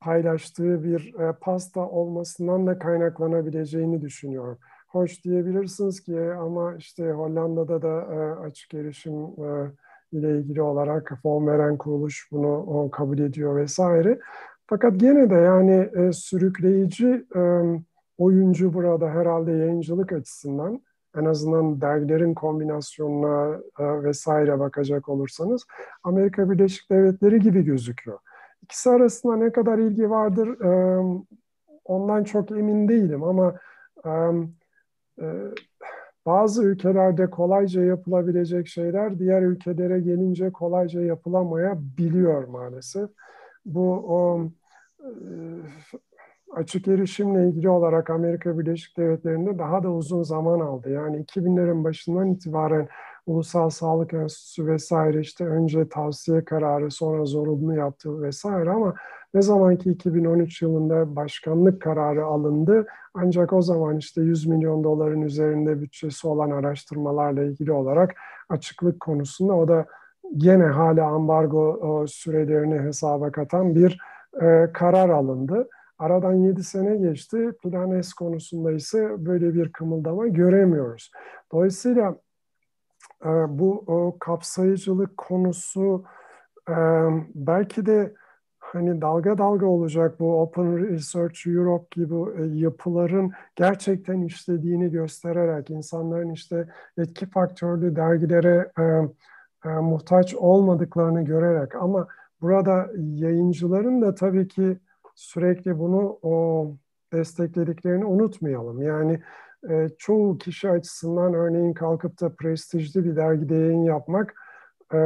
paylaştığı 0.00 0.84
bir 0.84 1.14
e, 1.14 1.32
pasta 1.32 1.80
olmasından 1.80 2.66
da 2.66 2.78
kaynaklanabileceğini 2.78 4.02
düşünüyorum. 4.02 4.58
Hoş 4.88 5.24
diyebilirsiniz 5.24 6.00
ki 6.00 6.20
ama 6.20 6.74
işte 6.74 7.12
Hollanda'da 7.12 7.82
da 7.82 8.14
e, 8.14 8.46
açık 8.46 8.74
erişim 8.74 9.14
e, 9.24 9.72
ile 10.12 10.38
ilgili 10.38 10.62
olarak 10.62 11.12
fon 11.22 11.46
veren 11.46 11.76
kuruluş 11.76 12.28
bunu 12.32 12.88
kabul 12.90 13.18
ediyor 13.18 13.56
vesaire. 13.56 14.18
Fakat 14.66 15.00
gene 15.00 15.30
de 15.30 15.34
yani 15.34 15.90
e, 15.96 16.12
sürükleyici 16.12 17.26
e, 17.36 17.40
oyuncu 18.18 18.74
burada 18.74 19.08
herhalde 19.08 19.52
yayıncılık 19.52 20.12
açısından 20.12 20.82
en 21.16 21.24
azından 21.24 21.80
dergilerin 21.80 22.34
kombinasyonuna 22.34 23.60
e, 23.78 24.02
vesaire 24.04 24.58
bakacak 24.58 25.08
olursanız 25.08 25.64
Amerika 26.02 26.50
Birleşik 26.50 26.90
Devletleri 26.90 27.40
gibi 27.40 27.64
gözüküyor. 27.64 28.18
İkisi 28.62 28.90
arasında 28.90 29.36
ne 29.36 29.52
kadar 29.52 29.78
ilgi 29.78 30.10
vardır 30.10 30.60
e, 30.60 31.02
ondan 31.84 32.24
çok 32.24 32.50
emin 32.50 32.88
değilim 32.88 33.22
ama 33.22 33.54
e, 34.04 34.10
e, 35.20 35.26
bazı 36.28 36.64
ülkelerde 36.64 37.30
kolayca 37.30 37.82
yapılabilecek 37.82 38.68
şeyler 38.68 39.18
diğer 39.18 39.42
ülkelere 39.42 40.00
gelince 40.00 40.52
kolayca 40.52 41.00
yapılamayabiliyor 41.00 42.44
maalesef. 42.48 43.10
Bu 43.66 43.90
o, 43.92 44.48
e, 45.00 45.10
açık 46.52 46.88
erişimle 46.88 47.48
ilgili 47.48 47.68
olarak 47.68 48.10
Amerika 48.10 48.58
Birleşik 48.58 48.96
Devletleri'nde 48.96 49.58
daha 49.58 49.82
da 49.82 49.92
uzun 49.92 50.22
zaman 50.22 50.60
aldı. 50.60 50.90
Yani 50.90 51.16
2000'lerin 51.16 51.84
başından 51.84 52.30
itibaren 52.30 52.88
Ulusal 53.28 53.70
Sağlık 53.70 54.14
Enstitüsü 54.14 54.66
vesaire 54.66 55.20
işte 55.20 55.46
önce 55.46 55.88
tavsiye 55.88 56.44
kararı 56.44 56.90
sonra 56.90 57.24
zorunlu 57.24 57.74
yaptı 57.74 58.22
vesaire 58.22 58.70
ama 58.70 58.94
ne 59.34 59.42
zamanki 59.42 59.90
2013 59.90 60.62
yılında 60.62 61.16
başkanlık 61.16 61.82
kararı 61.82 62.24
alındı 62.24 62.86
ancak 63.14 63.52
o 63.52 63.62
zaman 63.62 63.96
işte 63.96 64.22
100 64.22 64.46
milyon 64.46 64.84
doların 64.84 65.22
üzerinde 65.22 65.80
bütçesi 65.80 66.28
olan 66.28 66.50
araştırmalarla 66.50 67.42
ilgili 67.42 67.72
olarak 67.72 68.14
açıklık 68.48 69.00
konusunda 69.00 69.54
o 69.54 69.68
da 69.68 69.86
gene 70.36 70.66
hala 70.66 71.06
ambargo 71.06 72.04
sürelerini 72.08 72.78
hesaba 72.78 73.32
katan 73.32 73.74
bir 73.74 73.98
e, 74.42 74.72
karar 74.72 75.08
alındı. 75.08 75.68
Aradan 75.98 76.34
7 76.34 76.64
sene 76.64 76.96
geçti. 76.96 77.52
Plan 77.62 78.00
S 78.00 78.10
konusunda 78.18 78.72
ise 78.72 79.10
böyle 79.18 79.54
bir 79.54 79.72
kımıldama 79.72 80.26
göremiyoruz. 80.26 81.10
Dolayısıyla 81.52 82.16
e, 83.24 83.28
bu 83.58 83.84
o 83.86 84.18
kapsayıcılık 84.18 85.16
konusu 85.16 86.04
e, 86.68 86.74
belki 87.34 87.86
de 87.86 88.14
hani 88.58 89.00
dalga 89.00 89.38
dalga 89.38 89.66
olacak 89.66 90.20
bu 90.20 90.40
Open 90.40 90.78
Research 90.90 91.46
Europe 91.46 91.86
gibi 91.90 92.14
e, 92.14 92.58
yapıların 92.58 93.32
gerçekten 93.56 94.22
işlediğini 94.22 94.90
göstererek 94.90 95.70
insanların 95.70 96.30
işte 96.30 96.68
etki 96.98 97.26
faktörlü 97.30 97.96
dergilere 97.96 98.72
e, 98.78 98.82
e, 99.64 99.68
muhtaç 99.68 100.34
olmadıklarını 100.34 101.24
görerek 101.24 101.74
ama 101.74 102.08
burada 102.40 102.90
yayıncıların 102.96 104.02
da 104.02 104.14
tabii 104.14 104.48
ki 104.48 104.78
sürekli 105.14 105.78
bunu 105.78 106.18
o 106.22 106.66
desteklediklerini 107.12 108.04
unutmayalım. 108.04 108.82
Yani 108.82 109.20
e, 109.70 109.88
çoğu 109.98 110.38
kişi 110.38 110.70
açısından 110.70 111.34
örneğin 111.34 111.72
kalkıp 111.72 112.20
da 112.20 112.28
prestijli 112.28 113.04
bir 113.04 113.16
dergide 113.16 113.54
yayın 113.54 113.82
yapmak 113.82 114.34
e, 114.94 114.98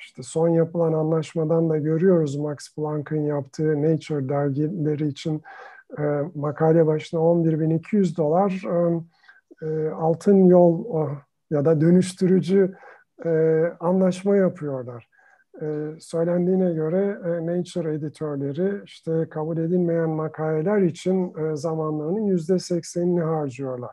işte 0.00 0.22
son 0.22 0.48
yapılan 0.48 0.92
anlaşmadan 0.92 1.70
da 1.70 1.78
görüyoruz 1.78 2.36
Max 2.36 2.74
Planck'ın 2.76 3.26
yaptığı 3.26 3.82
Nature 3.82 4.28
dergileri 4.28 5.08
için 5.08 5.42
e, 5.98 6.02
makale 6.34 6.86
başına 6.86 7.20
11.200 7.20 8.16
dolar 8.16 8.62
e, 9.62 9.88
altın 9.88 10.44
yol 10.44 10.84
o, 10.84 11.10
ya 11.50 11.64
da 11.64 11.80
dönüştürücü 11.80 12.74
e, 13.24 13.62
anlaşma 13.80 14.36
yapıyorlar. 14.36 15.08
E, 15.62 16.00
söylendiğine 16.00 16.72
göre 16.72 17.20
e, 17.24 17.46
Nature 17.46 17.94
editörleri 17.94 18.82
işte 18.84 19.28
kabul 19.30 19.58
edilmeyen 19.58 20.10
makaleler 20.10 20.82
için 20.82 21.34
e, 21.38 21.56
zamanlarının 21.56 22.26
yüzde 22.26 22.58
seksenini 22.58 23.22
harcıyorlar. 23.22 23.90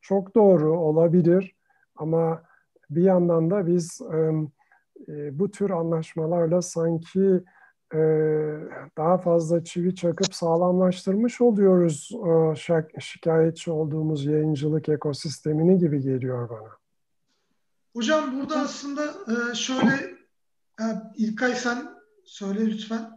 Çok 0.00 0.34
doğru 0.34 0.78
olabilir 0.78 1.56
ama 1.96 2.42
bir 2.90 3.02
yandan 3.02 3.50
da 3.50 3.66
biz 3.66 4.00
e, 5.08 5.38
bu 5.38 5.50
tür 5.50 5.70
anlaşmalarla 5.70 6.62
sanki 6.62 7.44
e, 7.94 7.98
daha 8.96 9.18
fazla 9.18 9.64
çivi 9.64 9.94
çakıp 9.94 10.34
sağlamlaştırmış 10.34 11.40
oluyoruz 11.40 12.10
e, 12.26 13.00
şikayetçi 13.00 13.70
olduğumuz 13.70 14.24
yayıncılık 14.24 14.88
ekosistemini 14.88 15.78
gibi 15.78 16.00
geliyor 16.00 16.50
bana. 16.50 16.70
Hocam 17.96 18.40
burada 18.40 18.60
aslında 18.60 19.02
e, 19.04 19.54
şöyle 19.54 20.15
e, 20.80 20.84
İlkay 21.16 21.54
sen 21.54 21.88
söyle 22.24 22.66
lütfen. 22.66 23.16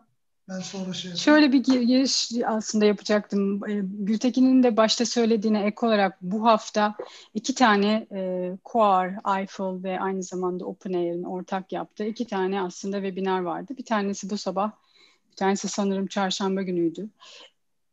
Ben 0.50 0.60
sonra 0.60 0.94
şey 0.94 1.16
Şöyle 1.16 1.52
bir 1.52 1.64
giriş 1.64 2.32
aslında 2.46 2.86
yapacaktım. 2.86 3.70
E, 3.70 3.82
Gültekin'in 3.84 4.64
de 4.64 4.78
başta 4.78 5.06
söylediğine 5.06 5.64
ek 5.64 5.86
olarak 5.86 6.22
bu 6.22 6.46
hafta 6.46 6.96
iki 7.34 7.56
tane 7.56 8.08
e, 8.12 8.52
Quar, 8.64 9.40
Eiffel 9.40 9.84
ve 9.84 10.00
aynı 10.00 10.24
zamanda 10.24 10.66
OpenAI'nin 10.66 11.24
ortak 11.24 11.72
yaptığı 11.72 12.06
iki 12.06 12.28
tane 12.28 12.62
aslında 12.62 12.98
webinar 12.98 13.40
vardı. 13.40 13.74
Bir 13.78 13.86
tanesi 13.86 14.30
bu 14.30 14.38
sabah, 14.38 14.72
bir 15.32 15.36
tanesi 15.36 15.68
sanırım 15.68 16.08
çarşamba 16.08 16.62
günüydü. 16.62 17.10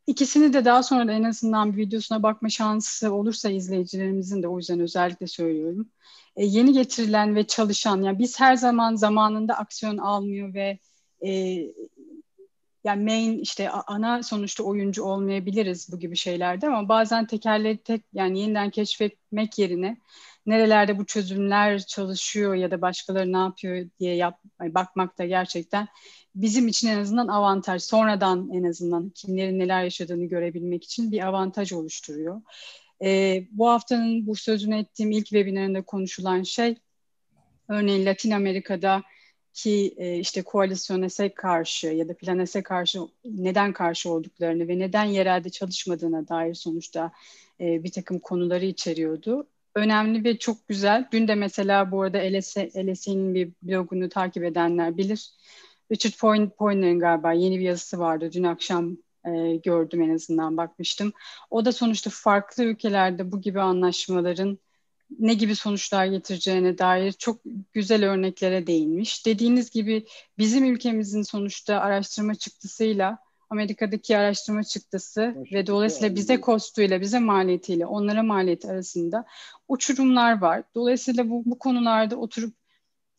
İkisini 0.06 0.52
de 0.52 0.64
daha 0.64 0.82
sonra 0.82 1.08
da 1.08 1.12
en 1.12 1.22
azından 1.22 1.72
bir 1.72 1.78
videosuna 1.78 2.22
bakma 2.22 2.48
şansı 2.48 3.12
olursa 3.12 3.50
izleyicilerimizin 3.50 4.42
de 4.42 4.48
o 4.48 4.58
yüzden 4.58 4.80
özellikle 4.80 5.26
söylüyorum. 5.26 5.88
E, 6.36 6.44
yeni 6.44 6.72
getirilen 6.72 7.34
ve 7.34 7.46
çalışan, 7.46 8.02
yani 8.02 8.18
biz 8.18 8.40
her 8.40 8.56
zaman 8.56 8.96
zamanında 8.96 9.54
aksiyon 9.54 9.96
almıyor 9.98 10.54
ve 10.54 10.78
e, 11.26 11.30
yani 12.84 13.04
main 13.04 13.38
işte 13.38 13.70
ana 13.70 14.22
sonuçta 14.22 14.64
oyuncu 14.64 15.04
olmayabiliriz 15.04 15.92
bu 15.92 15.98
gibi 15.98 16.16
şeylerde 16.16 16.66
ama 16.66 16.88
bazen 16.88 17.26
tekerleri 17.26 17.78
tek 17.78 18.02
yani 18.12 18.40
yeniden 18.40 18.70
keşfetmek 18.70 19.58
yerine 19.58 19.96
nerelerde 20.46 20.98
bu 20.98 21.06
çözümler 21.06 21.86
çalışıyor 21.86 22.54
ya 22.54 22.70
da 22.70 22.80
başkaları 22.80 23.32
ne 23.32 23.36
yapıyor 23.36 23.86
diye 24.00 24.14
yap, 24.14 24.40
bakmak 24.60 25.18
da 25.18 25.24
gerçekten 25.24 25.88
bizim 26.34 26.68
için 26.68 26.88
en 26.88 26.98
azından 26.98 27.28
avantaj. 27.28 27.82
Sonradan 27.82 28.50
en 28.52 28.64
azından 28.64 29.10
kimlerin 29.10 29.58
neler 29.58 29.84
yaşadığını 29.84 30.24
görebilmek 30.24 30.84
için 30.84 31.12
bir 31.12 31.26
avantaj 31.26 31.72
oluşturuyor. 31.72 32.42
Ee, 33.04 33.46
bu 33.50 33.68
haftanın 33.68 34.26
bu 34.26 34.36
sözünü 34.36 34.78
ettiğim 34.78 35.10
ilk 35.10 35.26
webinarında 35.26 35.82
konuşulan 35.82 36.42
şey 36.42 36.76
örneğin 37.68 38.06
Latin 38.06 38.30
Amerika'da 38.30 39.02
ki 39.56 39.94
e, 39.96 40.18
işte 40.18 40.42
koalisyona 40.42 41.06
karşı 41.34 41.86
ya 41.86 42.08
da 42.08 42.16
planese 42.16 42.62
karşı 42.62 43.00
neden 43.24 43.72
karşı 43.72 44.10
olduklarını 44.10 44.68
ve 44.68 44.78
neden 44.78 45.04
yerelde 45.04 45.50
çalışmadığına 45.50 46.28
dair 46.28 46.54
sonuçta 46.54 47.12
e, 47.60 47.84
bir 47.84 47.92
takım 47.92 48.18
konuları 48.18 48.64
içeriyordu. 48.64 49.46
Önemli 49.76 50.24
ve 50.24 50.38
çok 50.38 50.68
güzel. 50.68 51.08
Dün 51.12 51.28
de 51.28 51.34
mesela 51.34 51.90
bu 51.90 52.02
arada 52.02 52.18
LSE'nin 52.18 53.34
bir 53.34 53.52
blogunu 53.62 54.08
takip 54.08 54.44
edenler 54.44 54.96
bilir. 54.96 55.30
Richard 55.92 56.12
Poynter'ın 56.58 56.98
galiba 56.98 57.32
yeni 57.32 57.58
bir 57.58 57.64
yazısı 57.64 57.98
vardı. 57.98 58.30
Dün 58.32 58.44
akşam 58.44 58.96
e, 59.26 59.56
gördüm 59.56 60.02
en 60.02 60.14
azından 60.14 60.56
bakmıştım. 60.56 61.12
O 61.50 61.64
da 61.64 61.72
sonuçta 61.72 62.10
farklı 62.12 62.64
ülkelerde 62.64 63.32
bu 63.32 63.40
gibi 63.40 63.60
anlaşmaların 63.60 64.58
ne 65.18 65.34
gibi 65.34 65.56
sonuçlar 65.56 66.06
getireceğine 66.06 66.78
dair 66.78 67.12
çok 67.12 67.40
güzel 67.72 68.10
örneklere 68.10 68.66
değinmiş. 68.66 69.26
Dediğiniz 69.26 69.70
gibi 69.70 70.06
bizim 70.38 70.64
ülkemizin 70.64 71.22
sonuçta 71.22 71.80
araştırma 71.80 72.34
çıktısıyla 72.34 73.18
Amerika'daki 73.50 74.18
araştırma 74.18 74.64
çıktısı 74.64 75.36
ve 75.52 75.66
dolayısıyla 75.66 76.14
bize 76.14 76.40
kostuyla, 76.40 77.00
bize 77.00 77.18
maliyetiyle, 77.18 77.86
onlara 77.86 78.22
maliyet 78.22 78.64
arasında 78.64 79.24
uçurumlar 79.68 80.40
var. 80.40 80.62
Dolayısıyla 80.74 81.30
bu, 81.30 81.42
bu 81.44 81.58
konularda 81.58 82.16
oturup 82.16 82.54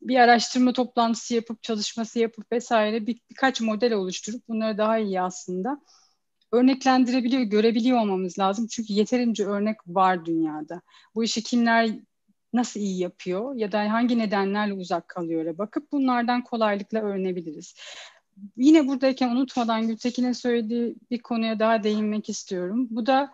bir 0.01 0.15
araştırma 0.15 0.73
toplantısı 0.73 1.33
yapıp, 1.33 1.63
çalışması 1.63 2.19
yapıp 2.19 2.51
vesaire 2.51 3.07
bir, 3.07 3.19
birkaç 3.29 3.61
model 3.61 3.93
oluşturup 3.93 4.47
bunları 4.47 4.77
daha 4.77 4.97
iyi 4.97 5.21
aslında 5.21 5.81
örneklendirebiliyor, 6.51 7.41
görebiliyor 7.41 7.99
olmamız 7.99 8.39
lazım. 8.39 8.67
Çünkü 8.67 8.93
yeterince 8.93 9.45
örnek 9.45 9.77
var 9.87 10.25
dünyada. 10.25 10.81
Bu 11.15 11.23
işi 11.23 11.43
kimler 11.43 11.89
nasıl 12.53 12.79
iyi 12.79 12.99
yapıyor 12.99 13.55
ya 13.55 13.71
da 13.71 13.93
hangi 13.93 14.19
nedenlerle 14.19 14.73
uzak 14.73 15.07
kalıyor 15.07 15.57
bakıp 15.57 15.91
bunlardan 15.91 16.43
kolaylıkla 16.43 16.99
öğrenebiliriz. 16.99 17.75
Yine 18.57 18.87
buradayken 18.87 19.29
unutmadan 19.29 19.87
Gültekin'in 19.87 20.31
söylediği 20.31 20.95
bir 21.11 21.21
konuya 21.21 21.59
daha 21.59 21.83
değinmek 21.83 22.29
istiyorum. 22.29 22.87
Bu 22.89 23.05
da 23.05 23.33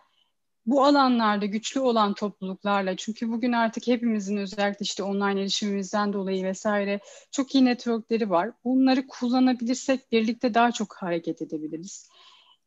bu 0.66 0.86
alanlarda 0.86 1.46
güçlü 1.46 1.80
olan 1.80 2.14
topluluklarla 2.14 2.96
çünkü 2.98 3.32
bugün 3.32 3.52
artık 3.52 3.88
hepimizin 3.88 4.38
özellikle 4.38 4.84
işte 4.84 5.04
online 5.04 5.42
erişimimizden 5.42 6.14
dolayı 6.14 6.44
vesaire 6.44 7.00
çok 7.32 7.56
iyi 7.56 7.66
networkleri 7.66 8.30
var. 8.30 8.52
Bunları 8.64 9.08
kullanabilirsek 9.08 10.12
birlikte 10.12 10.54
daha 10.54 10.72
çok 10.72 10.96
hareket 10.96 11.42
edebiliriz. 11.42 12.10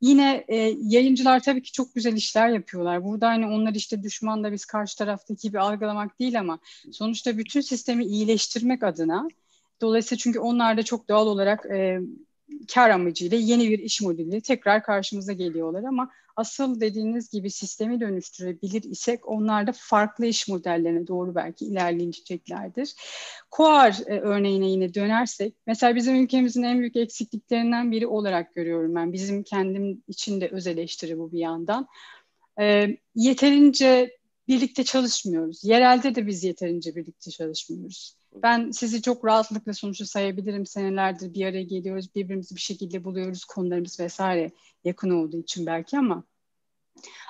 Yine 0.01 0.45
e, 0.49 0.57
yayıncılar 0.83 1.43
tabii 1.43 1.63
ki 1.63 1.73
çok 1.73 1.95
güzel 1.95 2.13
işler 2.13 2.49
yapıyorlar. 2.49 3.05
Burada 3.05 3.29
hani 3.29 3.47
onlar 3.47 3.75
işte 3.75 4.03
düşman 4.03 4.45
da 4.45 4.53
biz 4.53 4.65
karşı 4.65 4.99
taraftaki 4.99 5.49
gibi 5.49 5.61
algılamak 5.61 6.19
değil 6.21 6.41
ama 6.41 6.59
sonuçta 6.93 7.39
bütün 7.39 7.61
sistemi 7.61 8.05
iyileştirmek 8.05 8.83
adına 8.83 9.29
dolayısıyla 9.81 10.19
çünkü 10.19 10.39
onlar 10.39 10.77
da 10.77 10.83
çok 10.83 11.09
doğal 11.09 11.27
olarak 11.27 11.67
e, 11.67 12.01
kar 12.75 12.91
amacıyla 12.91 13.39
yeni 13.39 13.71
bir 13.71 13.79
iş 13.79 14.01
modeli 14.01 14.41
tekrar 14.41 14.83
karşımıza 14.83 15.33
geliyorlar 15.33 15.85
ama 15.85 16.11
asıl 16.37 16.81
dediğiniz 16.81 17.31
gibi 17.31 17.51
sistemi 17.51 18.01
dönüştürebilir 18.01 18.83
isek 18.83 19.29
onlar 19.29 19.67
da 19.67 19.73
farklı 19.75 20.27
iş 20.27 20.49
modellerine 20.49 21.07
doğru 21.07 21.35
belki 21.35 21.65
ilerleyeceklerdir. 21.65 22.95
Koar 23.51 23.99
e, 24.07 24.21
örneğine 24.21 24.71
yine 24.71 24.95
dönersek 24.95 25.55
mesela 25.67 25.95
bizim 25.95 26.17
ülkemizin 26.17 26.63
en 26.63 26.79
büyük 26.79 26.97
eksikliklerinden 26.97 27.93
biri 27.93 28.07
olarak 28.07 28.55
görüyorum 28.55 28.95
ben. 28.95 29.13
Bizim 29.13 29.43
kendim 29.43 30.03
için 30.09 30.41
de 30.41 30.49
öz 30.49 30.67
eleştiri 30.67 31.19
bu 31.19 31.33
bir 31.33 31.39
yandan. 31.39 31.87
E, 32.61 32.97
yeterince 33.15 34.17
birlikte 34.49 34.85
çalışmıyoruz. 34.85 35.65
Yerelde 35.65 36.15
de 36.15 36.27
biz 36.27 36.45
yeterince 36.45 36.97
birlikte 36.97 37.31
çalışmıyoruz. 37.31 38.17
Ben 38.43 38.71
sizi 38.71 39.03
çok 39.03 39.25
rahatlıkla 39.25 39.75
sonuçta 39.75 40.07
sayabilirim. 40.07 40.67
Senelerdir 40.67 41.35
bir 41.35 41.47
araya 41.47 41.63
geliyoruz, 41.63 42.15
birbirimizi 42.15 42.57
bir 42.57 42.61
şekilde 42.61 43.05
buluyoruz, 43.05 43.45
konularımız 43.45 44.01
vesaire 44.01 44.53
yakın 44.85 45.11
olduğu 45.11 45.41
için 45.41 45.67
belki 45.67 45.99
ama 45.99 46.25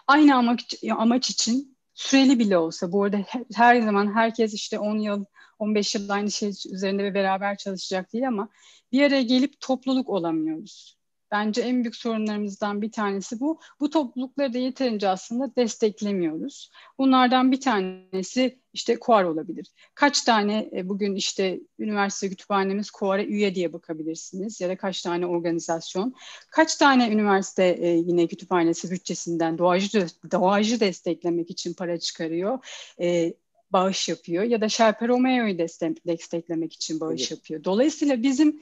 aynı 0.06 0.36
amaç, 0.36 0.74
amaç 0.90 1.30
için 1.30 1.76
süreli 1.94 2.38
bile 2.38 2.58
olsa 2.58 2.92
bu 2.92 3.04
arada 3.04 3.18
her, 3.54 3.80
zaman 3.80 4.14
herkes 4.14 4.54
işte 4.54 4.78
10 4.78 4.98
yıl 4.98 5.24
15 5.58 5.94
yıl 5.94 6.10
aynı 6.10 6.30
şey 6.30 6.48
üzerinde 6.48 7.04
ve 7.04 7.14
beraber 7.14 7.56
çalışacak 7.56 8.12
değil 8.12 8.28
ama 8.28 8.48
bir 8.92 9.02
araya 9.02 9.22
gelip 9.22 9.60
topluluk 9.60 10.08
olamıyoruz. 10.08 10.95
Bence 11.30 11.62
en 11.62 11.84
büyük 11.84 11.96
sorunlarımızdan 11.96 12.82
bir 12.82 12.92
tanesi 12.92 13.40
bu. 13.40 13.60
Bu 13.80 13.90
toplulukları 13.90 14.54
da 14.54 14.58
yeterince 14.58 15.08
aslında 15.08 15.56
desteklemiyoruz. 15.56 16.70
Bunlardan 16.98 17.52
bir 17.52 17.60
tanesi 17.60 18.58
işte 18.72 18.98
KUAR 18.98 19.24
olabilir. 19.24 19.66
Kaç 19.94 20.22
tane 20.22 20.70
e, 20.76 20.88
bugün 20.88 21.14
işte 21.14 21.60
üniversite 21.78 22.28
kütüphanemiz 22.28 22.90
KUAR'a 22.90 23.24
üye 23.24 23.54
diye 23.54 23.72
bakabilirsiniz 23.72 24.60
ya 24.60 24.68
da 24.68 24.76
kaç 24.76 25.02
tane 25.02 25.26
organizasyon. 25.26 26.14
Kaç 26.50 26.76
tane 26.76 27.08
üniversite 27.08 27.64
e, 27.64 27.88
yine 27.88 28.26
kütüphanesi 28.26 28.90
bütçesinden 28.90 29.58
doğacı, 29.58 30.06
doğacı 30.32 30.80
desteklemek 30.80 31.50
için 31.50 31.74
para 31.74 31.98
çıkarıyor. 31.98 32.58
E, 33.00 33.34
bağış 33.72 34.08
yapıyor 34.08 34.44
ya 34.44 34.60
da 34.60 34.68
Sherpa 34.68 35.08
Romeo'yu 35.08 35.58
desteklemek 36.06 36.72
için 36.72 37.00
bağış 37.00 37.20
evet. 37.20 37.30
yapıyor. 37.30 37.64
Dolayısıyla 37.64 38.22
bizim 38.22 38.60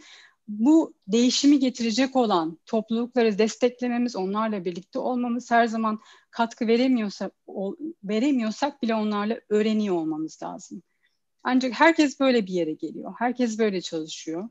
bu 0.49 0.95
değişimi 1.09 1.59
getirecek 1.59 2.17
olan 2.17 2.59
toplulukları 2.67 3.39
desteklememiz, 3.39 4.17
onlarla 4.17 4.65
birlikte 4.65 4.99
olmamız 4.99 5.51
her 5.51 5.67
zaman 5.67 6.01
katkı 6.31 6.67
veremiyorsak, 6.67 7.33
veremiyorsak 8.05 8.83
bile 8.83 8.95
onlarla 8.95 9.41
öğreniyor 9.49 9.95
olmamız 9.95 10.43
lazım. 10.43 10.83
Ancak 11.43 11.73
herkes 11.73 12.21
böyle 12.21 12.47
bir 12.47 12.53
yere 12.53 12.73
geliyor. 12.73 13.15
Herkes 13.19 13.59
böyle 13.59 13.81
çalışıyor. 13.81 14.49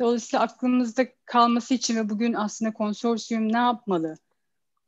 Dolayısıyla 0.00 0.44
aklımızda 0.44 1.06
kalması 1.24 1.74
için 1.74 1.96
ve 1.96 2.08
bugün 2.08 2.32
aslında 2.32 2.72
konsorsiyum 2.72 3.52
ne 3.52 3.58
yapmalı 3.58 4.16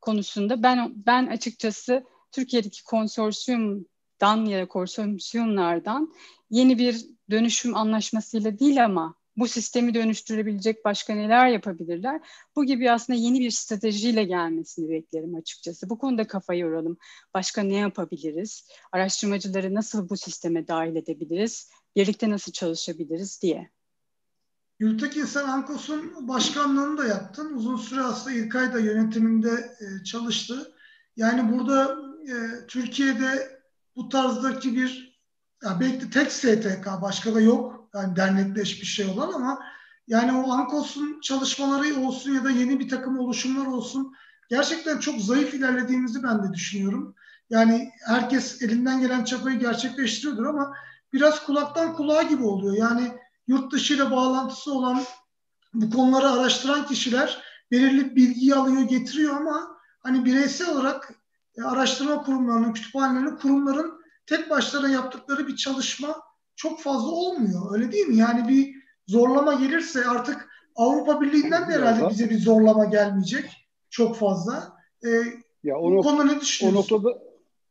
konusunda 0.01 0.63
ben 0.63 0.93
ben 1.07 1.27
açıkçası 1.27 2.05
Türkiye'deki 2.33 2.85
konsorsiyumdan 2.85 4.47
ya 4.47 4.63
da 4.63 4.69
konsorsiyumlardan 4.69 6.15
yeni 6.51 6.79
bir 6.79 7.07
dönüşüm 7.31 7.77
anlaşmasıyla 7.77 8.59
değil 8.59 8.85
ama 8.85 9.15
bu 9.37 9.49
sistemi 9.49 9.95
dönüştürebilecek 9.95 10.85
başka 10.85 11.15
neler 11.15 11.49
yapabilirler? 11.49 12.21
Bu 12.57 12.65
gibi 12.65 12.91
aslında 12.91 13.19
yeni 13.19 13.41
bir 13.41 13.51
stratejiyle 13.51 14.25
gelmesini 14.25 14.91
beklerim 14.91 15.35
açıkçası. 15.35 15.91
Bu 15.91 15.99
konuda 15.99 16.27
kafayı 16.27 16.61
yoralım. 16.61 16.97
Başka 17.35 17.63
ne 17.63 17.77
yapabiliriz? 17.77 18.69
Araştırmacıları 18.93 19.75
nasıl 19.75 20.09
bu 20.09 20.17
sisteme 20.17 20.69
dahil 20.69 20.97
edebiliriz? 20.97 21.71
Birlikte 21.97 22.31
nasıl 22.31 22.53
çalışabiliriz 22.53 23.43
diye. 23.43 23.71
Gültekin 24.79 25.25
sen 25.25 25.45
Ankos'un 25.45 26.29
başkanlığını 26.29 26.99
da 26.99 27.07
yaptın. 27.07 27.55
Uzun 27.55 27.77
süre 27.77 28.01
aslında 28.01 28.37
İlkay 28.37 28.75
da 28.75 28.79
yönetiminde 28.79 29.77
e, 29.81 30.05
çalıştı. 30.05 30.73
Yani 31.17 31.53
burada 31.53 31.99
e, 32.29 32.67
Türkiye'de 32.67 33.61
bu 33.97 34.09
tarzdaki 34.09 34.77
bir 34.77 35.23
ya 35.65 35.81
belki 35.81 36.11
tek 36.11 36.33
STK 36.33 36.87
başka 37.03 37.35
da 37.35 37.41
yok 37.41 37.82
yani 37.95 38.17
dernekleşmiş 38.17 38.95
şey 38.95 39.07
olan 39.07 39.33
ama 39.33 39.59
yani 40.09 40.33
o 40.33 40.53
Ankos'un 40.53 41.21
çalışmaları 41.21 42.01
olsun 42.01 42.35
ya 42.35 42.45
da 42.45 42.51
yeni 42.51 42.81
bir 42.81 42.89
takım 42.89 43.19
oluşumlar 43.19 43.67
olsun 43.67 44.15
gerçekten 44.51 44.99
çok 44.99 45.21
zayıf 45.21 45.55
ilerlediğimizi 45.55 46.23
ben 46.23 46.45
de 46.45 46.53
düşünüyorum. 46.53 47.15
Yani 47.51 47.91
herkes 48.07 48.63
elinden 48.63 49.01
gelen 49.01 49.25
çabayı 49.25 49.59
gerçekleştiriyordur 49.59 50.45
ama 50.45 50.75
biraz 51.13 51.47
kulaktan 51.47 51.95
kulağa 51.95 52.23
gibi 52.23 52.43
oluyor. 52.43 52.77
Yani 52.77 53.13
yurt 53.47 53.73
dışı 53.73 53.95
ile 53.95 54.11
bağlantısı 54.11 54.73
olan 54.73 55.03
bu 55.75 55.91
konuları 55.91 56.31
araştıran 56.31 56.87
kişiler 56.87 57.43
belirli 57.71 58.17
bilgiyi 58.17 58.55
alıyor 58.55 58.83
getiriyor 58.83 59.37
ama 59.37 59.77
hani 59.99 60.25
bireysel 60.25 60.71
olarak 60.71 61.15
e, 61.57 61.63
araştırma 61.63 62.23
kurumlarının, 62.23 62.73
kütüphanelerinin, 62.73 63.37
kurumların 63.37 64.03
tek 64.27 64.51
başlarına 64.51 64.89
yaptıkları 64.89 65.49
bir 65.49 65.57
çalışma 65.57 66.23
çok 66.63 66.81
fazla 66.81 67.11
olmuyor. 67.11 67.75
Öyle 67.75 67.93
değil 67.93 68.07
mi? 68.07 68.17
Yani 68.17 68.49
bir 68.49 68.75
zorlama 69.07 69.55
gelirse 69.55 70.05
artık 70.09 70.49
Avrupa 70.77 71.21
Birliği'nden 71.21 71.69
de 71.69 71.73
herhalde 71.73 72.11
bize 72.11 72.31
bir 72.31 72.39
zorlama 72.39 72.85
gelmeyecek 72.85 73.45
çok 73.91 74.17
fazla. 74.17 74.73
Ee, 75.05 75.09
ya 75.65 75.79
o 75.79 75.93
bu 75.93 76.03
konuda 76.03 76.25
ne 76.25 76.41
düşünüyorsun? 76.41 76.95
O 76.95 76.99
noktada 76.99 77.23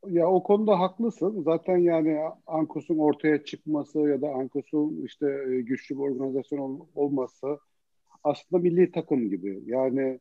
ya 0.08 0.28
o 0.28 0.44
konuda 0.44 0.80
haklısın. 0.80 1.44
Zaten 1.44 1.78
yani 1.78 2.20
Ankos'un 2.48 2.98
ortaya 2.98 3.44
çıkması 3.44 4.00
ya 4.00 4.22
da 4.22 4.30
Ankos'un 4.30 5.06
işte 5.06 5.26
e, 5.26 5.62
güçlü 5.62 5.96
bir 5.96 6.02
organizasyon 6.02 6.88
olması 6.96 7.48
aslında 8.24 8.62
milli 8.62 8.92
takım 8.92 9.30
gibi. 9.30 9.64
Yani 9.66 10.20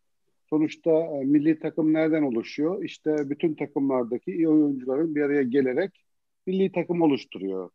sonuçta 0.50 0.90
e, 0.90 1.24
milli 1.24 1.59
takım 1.59 1.92
nereden 1.92 2.22
oluşuyor? 2.22 2.85
İşte 2.85 3.30
bütün 3.30 3.54
takımlardaki 3.54 4.33
iyi 4.33 4.48
oyuncuların 4.48 5.14
bir 5.14 5.22
araya 5.22 5.42
gelerek 5.42 6.04
milli 6.46 6.72
takım 6.72 7.02
oluşturuyor. 7.02 7.70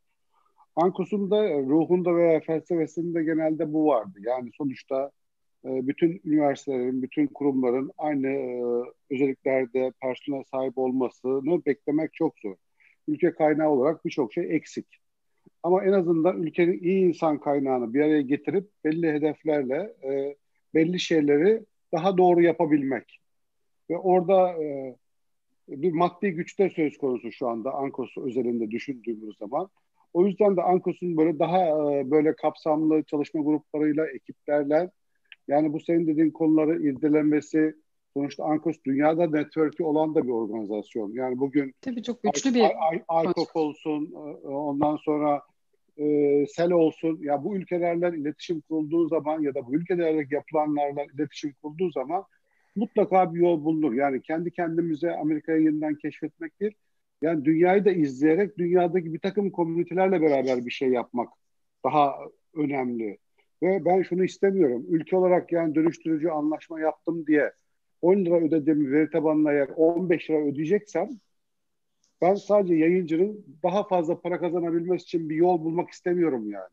Ankos'un 0.75 1.31
da 1.31 1.49
ruhunda 1.49 2.15
veya 2.15 2.39
felsefesinde 2.39 3.23
genelde 3.23 3.73
bu 3.73 3.87
vardı. 3.87 4.19
Yani 4.21 4.49
sonuçta 4.57 5.11
e, 5.65 5.87
bütün 5.87 6.21
üniversitelerin, 6.25 7.01
bütün 7.01 7.27
kurumların 7.27 7.91
aynı 7.97 8.27
e, 8.27 8.63
özelliklerde 9.11 9.93
personel 10.01 10.43
sahip 10.43 10.77
olmasını 10.77 11.65
beklemek 11.65 12.13
çok 12.13 12.39
zor. 12.39 12.55
Ülke 13.07 13.31
kaynağı 13.31 13.69
olarak 13.69 14.05
birçok 14.05 14.33
şey 14.33 14.55
eksik. 14.55 14.85
Ama 15.63 15.83
en 15.83 15.91
azından 15.91 16.43
ülkenin 16.43 16.79
iyi 16.83 17.07
insan 17.07 17.39
kaynağını 17.39 17.93
bir 17.93 18.01
araya 18.01 18.21
getirip 18.21 18.69
belli 18.85 19.11
hedeflerle 19.11 19.93
e, 20.03 20.35
belli 20.73 20.99
şeyleri 20.99 21.65
daha 21.93 22.17
doğru 22.17 22.41
yapabilmek. 22.41 23.19
Ve 23.89 23.97
orada 23.97 24.55
bir 25.67 25.91
maddi 25.91 26.31
güçte 26.31 26.69
söz 26.69 26.97
konusu 26.97 27.31
şu 27.31 27.47
anda 27.47 27.73
Ankos 27.73 28.17
özelinde 28.17 28.71
düşündüğümüz 28.71 29.37
zaman. 29.37 29.69
O 30.15 30.25
yüzden 30.25 30.57
de 30.57 30.61
Ankos'un 30.61 31.17
böyle 31.17 31.39
daha 31.39 31.59
e, 31.59 32.11
böyle 32.11 32.35
kapsamlı 32.35 33.03
çalışma 33.03 33.41
gruplarıyla, 33.41 34.07
ekiplerle 34.07 34.89
yani 35.47 35.73
bu 35.73 35.79
senin 35.79 36.07
dediğin 36.07 36.31
konuları 36.31 36.81
irdelenmesi 36.81 37.75
sonuçta 38.13 38.43
Ankos 38.43 38.75
dünyada 38.85 39.27
network'ü 39.29 39.83
olan 39.83 40.15
da 40.15 40.23
bir 40.23 40.29
organizasyon. 40.29 41.11
Yani 41.11 41.39
bugün 41.39 41.73
Tabii 41.81 42.03
çok 42.03 42.23
güçlü 42.23 42.53
bir 42.53 42.63
ICOP 43.23 43.55
olsun, 43.55 44.13
e, 44.15 44.47
ondan 44.47 44.95
sonra 44.95 45.41
e, 45.97 46.45
SEL 46.47 46.71
olsun. 46.71 47.19
Ya 47.21 47.43
bu 47.43 47.55
ülkelerle 47.55 48.17
iletişim 48.17 48.61
kurulduğu 48.61 49.07
zaman 49.07 49.41
ya 49.41 49.55
da 49.55 49.67
bu 49.67 49.75
ülkelerdeki 49.75 50.35
yapılanlarla 50.35 51.03
iletişim 51.15 51.53
kurulduğu 51.61 51.91
zaman 51.91 52.23
mutlaka 52.75 53.33
bir 53.33 53.39
yol 53.39 53.63
bulunur. 53.63 53.93
Yani 53.93 54.21
kendi 54.21 54.51
kendimize 54.51 55.15
Amerika'yı 55.15 55.63
yeniden 55.63 55.95
keşfetmek 55.95 56.59
değil, 56.59 56.73
yani 57.21 57.45
dünyayı 57.45 57.85
da 57.85 57.91
izleyerek 57.91 58.57
dünyadaki 58.57 59.13
bir 59.13 59.19
takım 59.19 59.51
komünitelerle 59.51 60.21
beraber 60.21 60.65
bir 60.65 60.71
şey 60.71 60.89
yapmak 60.89 61.29
daha 61.83 62.15
önemli. 62.53 63.17
Ve 63.63 63.85
ben 63.85 64.01
şunu 64.01 64.23
istemiyorum. 64.23 64.85
Ülke 64.89 65.15
olarak 65.17 65.51
yani 65.51 65.75
dönüştürücü 65.75 66.29
anlaşma 66.29 66.79
yaptım 66.79 67.27
diye 67.27 67.51
10 68.01 68.25
lira 68.25 68.35
ödediğim 68.35 68.91
veri 68.91 69.09
tabanına 69.09 69.51
eğer 69.53 69.69
15 69.75 70.29
lira 70.29 70.37
ödeyeceksem 70.37 71.09
ben 72.21 72.35
sadece 72.35 72.75
yayıncının 72.75 73.45
daha 73.63 73.87
fazla 73.87 74.21
para 74.21 74.39
kazanabilmesi 74.39 75.03
için 75.03 75.29
bir 75.29 75.35
yol 75.35 75.63
bulmak 75.63 75.89
istemiyorum 75.89 76.49
yani. 76.49 76.69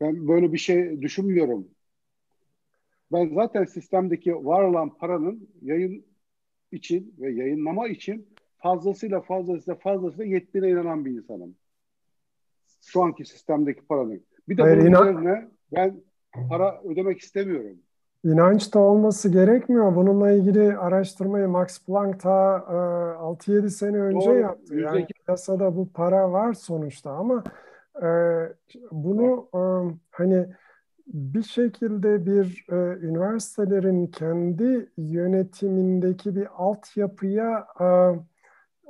Ben 0.00 0.28
böyle 0.28 0.52
bir 0.52 0.58
şey 0.58 1.02
düşünmüyorum. 1.02 1.68
Ben 3.12 3.34
zaten 3.34 3.64
sistemdeki 3.64 4.34
var 4.34 4.62
olan 4.62 4.98
paranın 4.98 5.48
yayın 5.62 6.06
için 6.72 7.14
ve 7.18 7.32
yayınlama 7.32 7.88
için 7.88 8.28
fazlasıyla 8.58 9.20
fazlasıyla 9.20 9.74
fazlasıyla 9.74 10.24
yettiğine 10.24 10.70
inanan 10.70 11.04
bir 11.04 11.10
insanım. 11.10 11.54
Şu 12.80 13.02
anki 13.02 13.24
sistemdeki 13.24 13.86
paranın. 13.86 14.22
Bir 14.48 14.56
de 14.56 14.62
Hayır, 14.62 14.76
bunun 14.76 14.86
inan- 14.86 15.08
üzerine 15.12 15.48
ben 15.76 15.96
para 16.48 16.80
ödemek 16.84 17.18
istemiyorum. 17.18 17.76
İnanç 18.24 18.74
da 18.74 18.78
olması 18.78 19.32
gerekmiyor. 19.32 19.96
Bununla 19.96 20.30
ilgili 20.30 20.76
araştırmayı 20.78 21.48
Max 21.48 21.84
Planck 21.84 22.20
ta 22.20 22.58
e, 22.68 22.72
6-7 23.18 23.70
sene 23.70 23.96
önce 24.00 24.30
Doğru, 24.30 24.38
yaptı. 24.38 24.74
Yani 24.76 25.00
%2. 25.00 25.06
piyasada 25.06 25.76
bu 25.76 25.92
para 25.92 26.32
var 26.32 26.52
sonuçta 26.52 27.10
ama 27.10 27.44
e, 28.02 28.08
bunu 28.90 29.48
e, 29.54 29.60
hani 30.10 30.46
bir 31.06 31.42
şekilde 31.42 32.26
bir 32.26 32.64
e, 32.68 32.74
üniversitelerin 33.06 34.06
kendi 34.06 34.90
yönetimindeki 34.96 36.36
bir 36.36 36.48
altyapıya 36.56 37.66
e, 37.80 37.84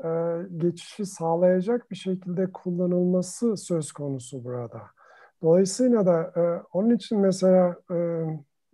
e, 0.05 0.43
geçişi 0.57 1.07
sağlayacak 1.07 1.91
bir 1.91 1.97
şekilde 1.97 2.53
kullanılması 2.53 3.57
söz 3.57 3.93
konusu 3.93 4.45
burada. 4.45 4.83
Dolayısıyla 5.43 6.07
da 6.07 6.33
e, 6.37 6.41
onun 6.73 6.91
için 6.91 7.19
mesela 7.19 7.77
e, 7.91 7.95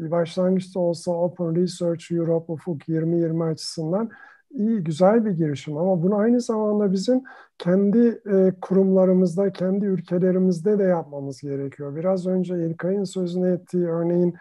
bir 0.01 0.11
başlangıçta 0.11 0.81
olsa 0.81 1.13
Open 1.13 1.57
Research 1.57 2.13
Europe 2.13 2.53
Ufuk 2.53 2.83
2020 2.83 3.45
açısından 3.45 4.11
iyi, 4.55 4.85
güzel 4.85 5.25
bir 5.25 5.31
girişim 5.31 5.77
ama 5.77 6.03
bunu 6.03 6.17
aynı 6.17 6.41
zamanda 6.41 6.93
bizim 6.93 7.23
kendi 7.59 8.21
e, 8.33 8.53
kurumlarımızda, 8.61 9.53
kendi 9.53 9.87
ülkelerimizde 9.87 10.79
de 10.79 10.83
yapmamız 10.83 11.41
gerekiyor. 11.41 11.97
Biraz 11.97 12.27
önce 12.27 12.67
İlkay'ın 12.67 13.05
sözünü 13.05 13.53
ettiği 13.53 13.89
örneğin 13.89 14.35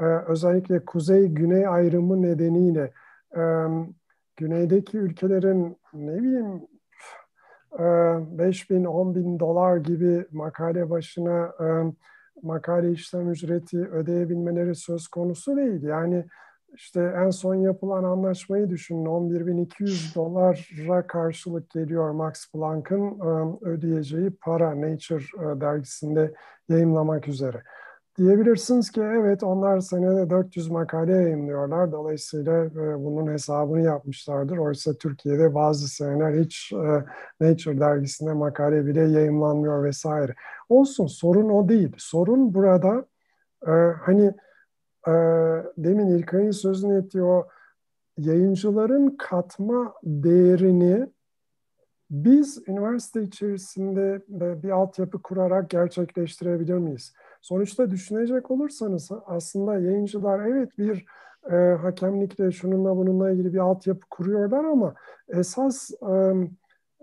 e, 0.00 0.04
özellikle 0.04 0.84
kuzey-güney 0.84 1.66
ayrımı 1.66 2.22
nedeniyle 2.22 2.92
e, 3.36 3.42
güneydeki 4.36 4.98
ülkelerin 4.98 5.76
ne 5.94 6.22
bileyim 6.22 6.62
5 8.38 8.70
bin, 8.70 8.84
10 8.84 9.14
bin 9.14 9.38
dolar 9.40 9.76
gibi 9.76 10.26
makale 10.32 10.90
başına 10.90 11.52
makale 12.42 12.92
işlem 12.92 13.30
ücreti 13.30 13.78
ödeyebilmeleri 13.78 14.74
söz 14.74 15.08
konusu 15.08 15.56
değil. 15.56 15.82
Yani 15.82 16.24
işte 16.74 17.14
en 17.16 17.30
son 17.30 17.54
yapılan 17.54 18.04
anlaşmayı 18.04 18.70
düşünün 18.70 19.04
11.200 19.04 20.14
dolara 20.14 21.06
karşılık 21.06 21.70
geliyor 21.70 22.10
Max 22.10 22.52
Planck'ın 22.52 23.18
ödeyeceği 23.60 24.30
para 24.30 24.80
Nature 24.80 25.60
dergisinde 25.60 26.34
yayınlamak 26.68 27.28
üzere. 27.28 27.62
Diyebilirsiniz 28.18 28.90
ki 28.90 29.00
evet 29.00 29.42
onlar 29.42 29.80
senede 29.80 30.30
400 30.30 30.70
makale 30.70 31.12
yayınlıyorlar. 31.12 31.92
Dolayısıyla 31.92 32.74
bunun 32.74 33.32
hesabını 33.32 33.80
yapmışlardır. 33.80 34.58
Oysa 34.58 34.92
Türkiye'de 34.94 35.54
bazı 35.54 35.88
seneler 35.88 36.44
hiç 36.44 36.72
Nature 37.40 37.80
dergisinde 37.80 38.32
makale 38.32 38.86
bile 38.86 39.00
yayınlanmıyor 39.00 39.84
vesaire. 39.84 40.34
Olsun 40.68 41.06
sorun 41.06 41.48
o 41.48 41.68
değil. 41.68 41.92
Sorun 41.98 42.54
burada 42.54 43.06
hani 44.00 44.32
e, 45.06 45.12
demin 45.78 46.06
İlkay'ın 46.06 46.50
sözünü 46.50 46.98
ettiği 46.98 47.22
o 47.22 47.48
yayıncıların 48.18 49.16
katma 49.18 49.94
değerini 50.02 51.06
biz 52.10 52.68
üniversite 52.68 53.22
içerisinde 53.22 54.22
bir 54.62 54.70
altyapı 54.70 55.22
kurarak 55.22 55.70
gerçekleştirebilir 55.70 56.74
miyiz? 56.74 57.12
Sonuçta 57.42 57.90
düşünecek 57.90 58.50
olursanız 58.50 59.10
aslında 59.26 59.78
yayıncılar 59.78 60.46
evet 60.46 60.78
bir 60.78 61.06
e, 61.50 61.56
hakemlikle 61.74 62.52
şununla 62.52 62.96
bununla 62.96 63.30
ilgili 63.30 63.52
bir 63.52 63.58
altyapı 63.58 64.06
kuruyorlar 64.10 64.64
ama 64.64 64.94
esas 65.28 65.90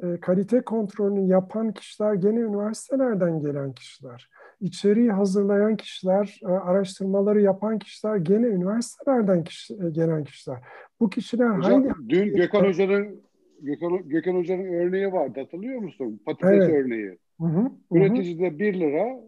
e, 0.03 0.19
kalite 0.19 0.61
kontrolünü 0.61 1.27
yapan 1.27 1.71
kişiler 1.71 2.13
gene 2.13 2.39
üniversitelerden 2.39 3.39
gelen 3.39 3.73
kişiler. 3.73 4.29
İçeriği 4.61 5.11
hazırlayan 5.11 5.77
kişiler, 5.77 6.39
e, 6.43 6.47
araştırmaları 6.47 7.41
yapan 7.41 7.79
kişiler 7.79 8.15
gene 8.15 8.47
üniversitelerden 8.47 9.43
kişi, 9.43 9.73
e, 9.73 9.89
gelen 9.91 10.23
kişiler. 10.23 10.57
Bu 10.99 11.09
kişiler 11.09 11.49
Hocam, 11.49 11.71
hangi... 11.71 12.09
Dün 12.09 12.35
Gökhan 12.35 12.63
Hoca'nın 12.63 13.21
Gökhan, 13.61 14.09
Gökhan 14.09 14.35
Hoca'nın 14.35 14.73
örneği 14.73 15.11
vardı 15.11 15.39
hatırlıyor 15.39 15.79
musun? 15.79 16.21
Patates 16.25 16.69
evet. 16.69 16.85
örneği. 16.85 17.17
Hı 17.39 17.47
hı, 17.47 17.71
Üreticide 17.91 18.59
1 18.59 18.79
lira, 18.79 19.21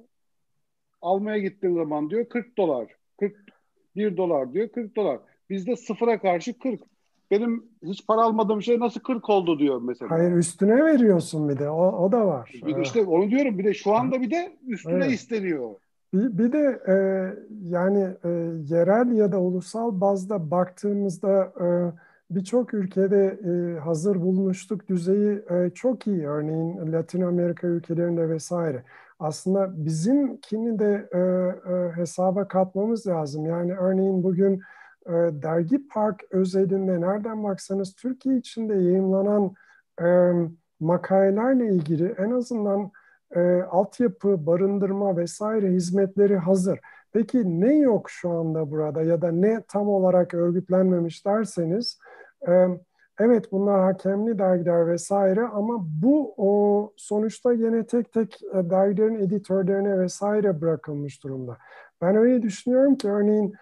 almaya 1.01 1.37
gittiğin 1.37 1.75
zaman 1.75 2.09
diyor 2.09 2.25
40 2.25 2.57
dolar. 2.57 2.87
41 3.19 4.17
dolar 4.17 4.53
diyor 4.53 4.69
40 4.69 4.95
dolar. 4.95 5.19
Bizde 5.49 5.75
sıfıra 5.75 6.19
karşı 6.19 6.59
40. 6.59 6.81
Benim 7.33 7.63
hiç 7.85 8.07
para 8.07 8.21
almadığım 8.21 8.61
şey 8.61 8.79
nasıl 8.79 8.99
40 8.99 9.29
oldu 9.29 9.59
diyor 9.59 9.81
mesela. 9.81 10.11
Hayır 10.11 10.31
üstüne 10.31 10.85
veriyorsun 10.85 11.49
bir 11.49 11.59
de 11.59 11.69
o, 11.69 12.05
o 12.05 12.11
da 12.11 12.27
var. 12.27 12.51
Bir 12.65 12.75
de 12.75 12.81
işte 12.81 13.03
onu 13.03 13.29
diyorum 13.29 13.59
bir 13.59 13.63
de 13.63 13.73
şu 13.73 13.95
anda 13.95 14.21
bir 14.21 14.31
de 14.31 14.57
üstüne 14.67 14.93
evet. 14.93 15.11
isteniyor. 15.11 15.69
Bir, 16.13 16.37
bir 16.37 16.51
de 16.51 16.81
e, 16.87 16.95
yani 17.69 18.07
e, 18.23 18.29
yerel 18.75 19.11
ya 19.11 19.31
da 19.31 19.39
ulusal 19.39 20.01
bazda 20.01 20.51
baktığımızda 20.51 21.53
e, 21.61 21.67
birçok 22.35 22.73
ülkede 22.73 23.39
e, 23.45 23.79
hazır 23.79 24.21
bulmuşluk 24.21 24.87
düzeyi 24.87 25.41
e, 25.49 25.69
çok 25.69 26.07
iyi. 26.07 26.27
Örneğin 26.27 26.93
Latin 26.93 27.21
Amerika 27.21 27.67
ülkelerinde 27.67 28.29
vesaire. 28.29 28.83
Aslında 29.19 29.85
bizimkini 29.85 30.79
de 30.79 31.09
e, 31.13 31.19
e, 31.19 31.91
hesaba 31.95 32.47
katmamız 32.47 33.07
lazım. 33.07 33.45
Yani 33.45 33.73
örneğin 33.73 34.23
bugün 34.23 34.61
e, 35.05 35.11
Dergi 35.41 35.87
Park 35.87 36.23
özelinde 36.31 37.01
nereden 37.01 37.43
baksanız 37.43 37.95
Türkiye 37.95 38.37
içinde 38.37 38.73
yayınlanan 38.73 39.53
e, 40.01 40.31
makalelerle 40.79 41.67
ilgili 41.67 42.15
en 42.17 42.31
azından 42.31 42.91
e, 43.35 43.61
altyapı, 43.61 44.45
barındırma 44.45 45.17
vesaire 45.17 45.71
hizmetleri 45.71 46.37
hazır. 46.37 46.79
Peki 47.13 47.61
ne 47.61 47.75
yok 47.75 48.09
şu 48.09 48.29
anda 48.29 48.71
burada 48.71 49.01
ya 49.01 49.21
da 49.21 49.31
ne 49.31 49.63
tam 49.67 49.89
olarak 49.89 50.33
örgütlenmemiş 50.33 51.25
derseniz 51.25 51.99
evet 53.19 53.51
bunlar 53.51 53.81
hakemli 53.81 54.39
dergiler 54.39 54.87
vesaire 54.87 55.41
ama 55.41 55.73
bu 55.79 56.33
o 56.37 56.93
sonuçta 56.97 57.53
yine 57.53 57.85
tek 57.85 58.13
tek 58.13 58.39
e, 58.43 58.69
dergilerin 58.69 59.19
editörlerine 59.19 59.99
vesaire 59.99 60.61
bırakılmış 60.61 61.23
durumda. 61.23 61.57
Ben 62.01 62.15
öyle 62.15 62.41
düşünüyorum 62.41 62.95
ki 62.95 63.09
örneğin 63.09 63.49
e, 63.49 63.55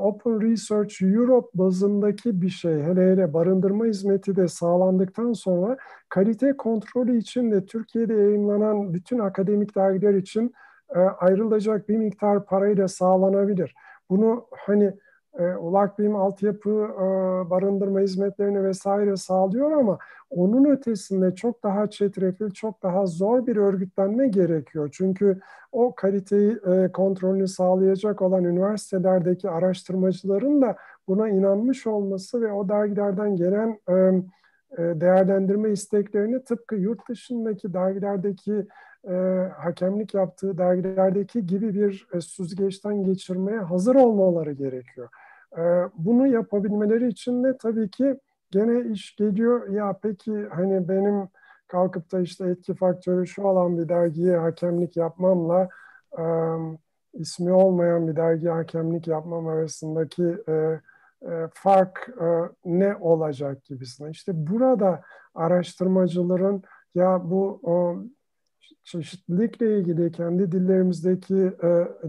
Open 0.00 0.40
Research 0.40 1.02
Europe 1.02 1.48
bazındaki 1.54 2.42
bir 2.42 2.48
şey, 2.48 2.82
hele 2.82 3.12
hele 3.12 3.32
barındırma 3.32 3.84
hizmeti 3.84 4.36
de 4.36 4.48
sağlandıktan 4.48 5.32
sonra 5.32 5.76
kalite 6.08 6.56
kontrolü 6.56 7.18
için 7.18 7.50
de 7.50 7.66
Türkiye'de 7.66 8.14
yayınlanan 8.14 8.94
bütün 8.94 9.18
akademik 9.18 9.76
dergiler 9.76 10.14
için 10.14 10.54
e, 10.94 10.98
ayrılacak 10.98 11.88
bir 11.88 11.96
miktar 11.96 12.46
parayla 12.46 12.88
sağlanabilir. 12.88 13.74
Bunu 14.10 14.46
hani 14.66 14.94
e, 15.38 15.56
ulak 15.56 15.98
bilim 15.98 16.16
altyapı 16.16 16.70
e, 16.70 17.04
barındırma 17.50 18.00
hizmetlerini 18.00 18.64
vesaire 18.64 19.16
sağlıyor 19.16 19.70
ama 19.70 19.98
onun 20.30 20.64
ötesinde 20.64 21.34
çok 21.34 21.62
daha 21.62 21.90
çetrefil, 21.90 22.50
çok 22.50 22.82
daha 22.82 23.06
zor 23.06 23.46
bir 23.46 23.56
örgütlenme 23.56 24.28
gerekiyor. 24.28 24.88
Çünkü 24.92 25.40
o 25.72 25.94
kaliteyi 25.94 26.58
e, 26.66 26.92
kontrolünü 26.92 27.48
sağlayacak 27.48 28.22
olan 28.22 28.44
üniversitelerdeki 28.44 29.50
araştırmacıların 29.50 30.62
da 30.62 30.76
buna 31.08 31.28
inanmış 31.28 31.86
olması 31.86 32.40
ve 32.40 32.52
o 32.52 32.68
dergilerden 32.68 33.36
gelen 33.36 33.80
e, 33.88 33.94
e 34.78 35.00
değerlendirme 35.00 35.70
isteklerini 35.70 36.44
tıpkı 36.44 36.76
yurt 36.76 37.08
dışındaki 37.08 37.72
dergilerdeki 37.74 38.66
e, 39.08 39.14
hakemlik 39.56 40.14
yaptığı 40.14 40.58
dergilerdeki 40.58 41.46
gibi 41.46 41.74
bir 41.74 42.08
e, 42.12 42.20
süzgeçten 42.20 43.04
geçirmeye 43.04 43.58
hazır 43.58 43.94
olmaları 43.94 44.52
gerekiyor. 44.52 45.08
E, 45.56 45.62
bunu 45.94 46.26
yapabilmeleri 46.26 47.08
için 47.08 47.44
de 47.44 47.56
tabii 47.58 47.90
ki 47.90 48.20
gene 48.50 48.90
iş 48.92 49.16
geliyor. 49.16 49.68
Ya 49.68 49.98
peki 50.02 50.46
hani 50.50 50.88
benim 50.88 51.28
kalkıp 51.68 52.12
da 52.12 52.20
işte 52.20 52.46
etki 52.46 52.74
faktörü 52.74 53.26
şu 53.26 53.42
olan 53.42 53.78
bir 53.78 53.88
dergiye 53.88 54.36
hakemlik 54.36 54.96
yapmamla 54.96 55.68
ismi 57.14 57.52
olmayan 57.52 58.08
bir 58.08 58.16
dergiye 58.16 58.52
hakemlik 58.52 59.08
yapmam 59.08 59.46
arasındaki 59.46 60.36
e, 60.48 60.80
e, 61.22 61.48
fark 61.54 62.10
e, 62.20 62.26
ne 62.64 62.96
olacak 62.96 63.64
gibisine. 63.64 64.10
İşte 64.10 64.32
burada 64.34 65.02
araştırmacıların 65.34 66.62
ya 66.94 67.30
bu 67.30 67.60
çeşitlilikle 68.84 69.78
ilgili 69.78 70.12
kendi 70.12 70.52
dillerimizdeki 70.52 71.52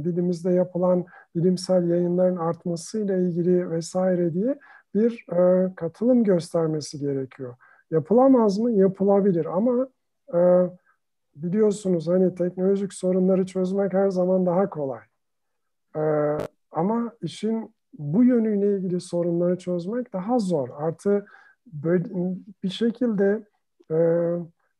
dilimizde 0.03 0.51
yapılan 0.51 1.05
bilimsel 1.35 1.89
yayınların 1.89 2.37
artmasıyla 2.37 3.17
ilgili 3.17 3.71
vesaire 3.71 4.33
diye 4.33 4.59
bir 4.95 5.25
e, 5.31 5.73
katılım 5.75 6.23
göstermesi 6.23 6.99
gerekiyor. 6.99 7.55
Yapılamaz 7.91 8.59
mı? 8.59 8.71
Yapılabilir 8.71 9.45
ama 9.45 9.87
e, 10.33 10.39
biliyorsunuz 11.35 12.07
hani 12.07 12.35
teknolojik 12.35 12.93
sorunları 12.93 13.45
çözmek 13.45 13.93
her 13.93 14.09
zaman 14.09 14.45
daha 14.45 14.69
kolay. 14.69 15.01
E, 15.95 16.01
ama 16.71 17.13
işin 17.21 17.75
bu 17.93 18.23
yönüyle 18.23 18.77
ilgili 18.77 19.01
sorunları 19.01 19.57
çözmek 19.57 20.13
daha 20.13 20.39
zor. 20.39 20.69
Artı 20.77 21.25
böyle 21.67 22.03
bir 22.63 22.69
şekilde 22.69 23.43
e, 23.91 23.97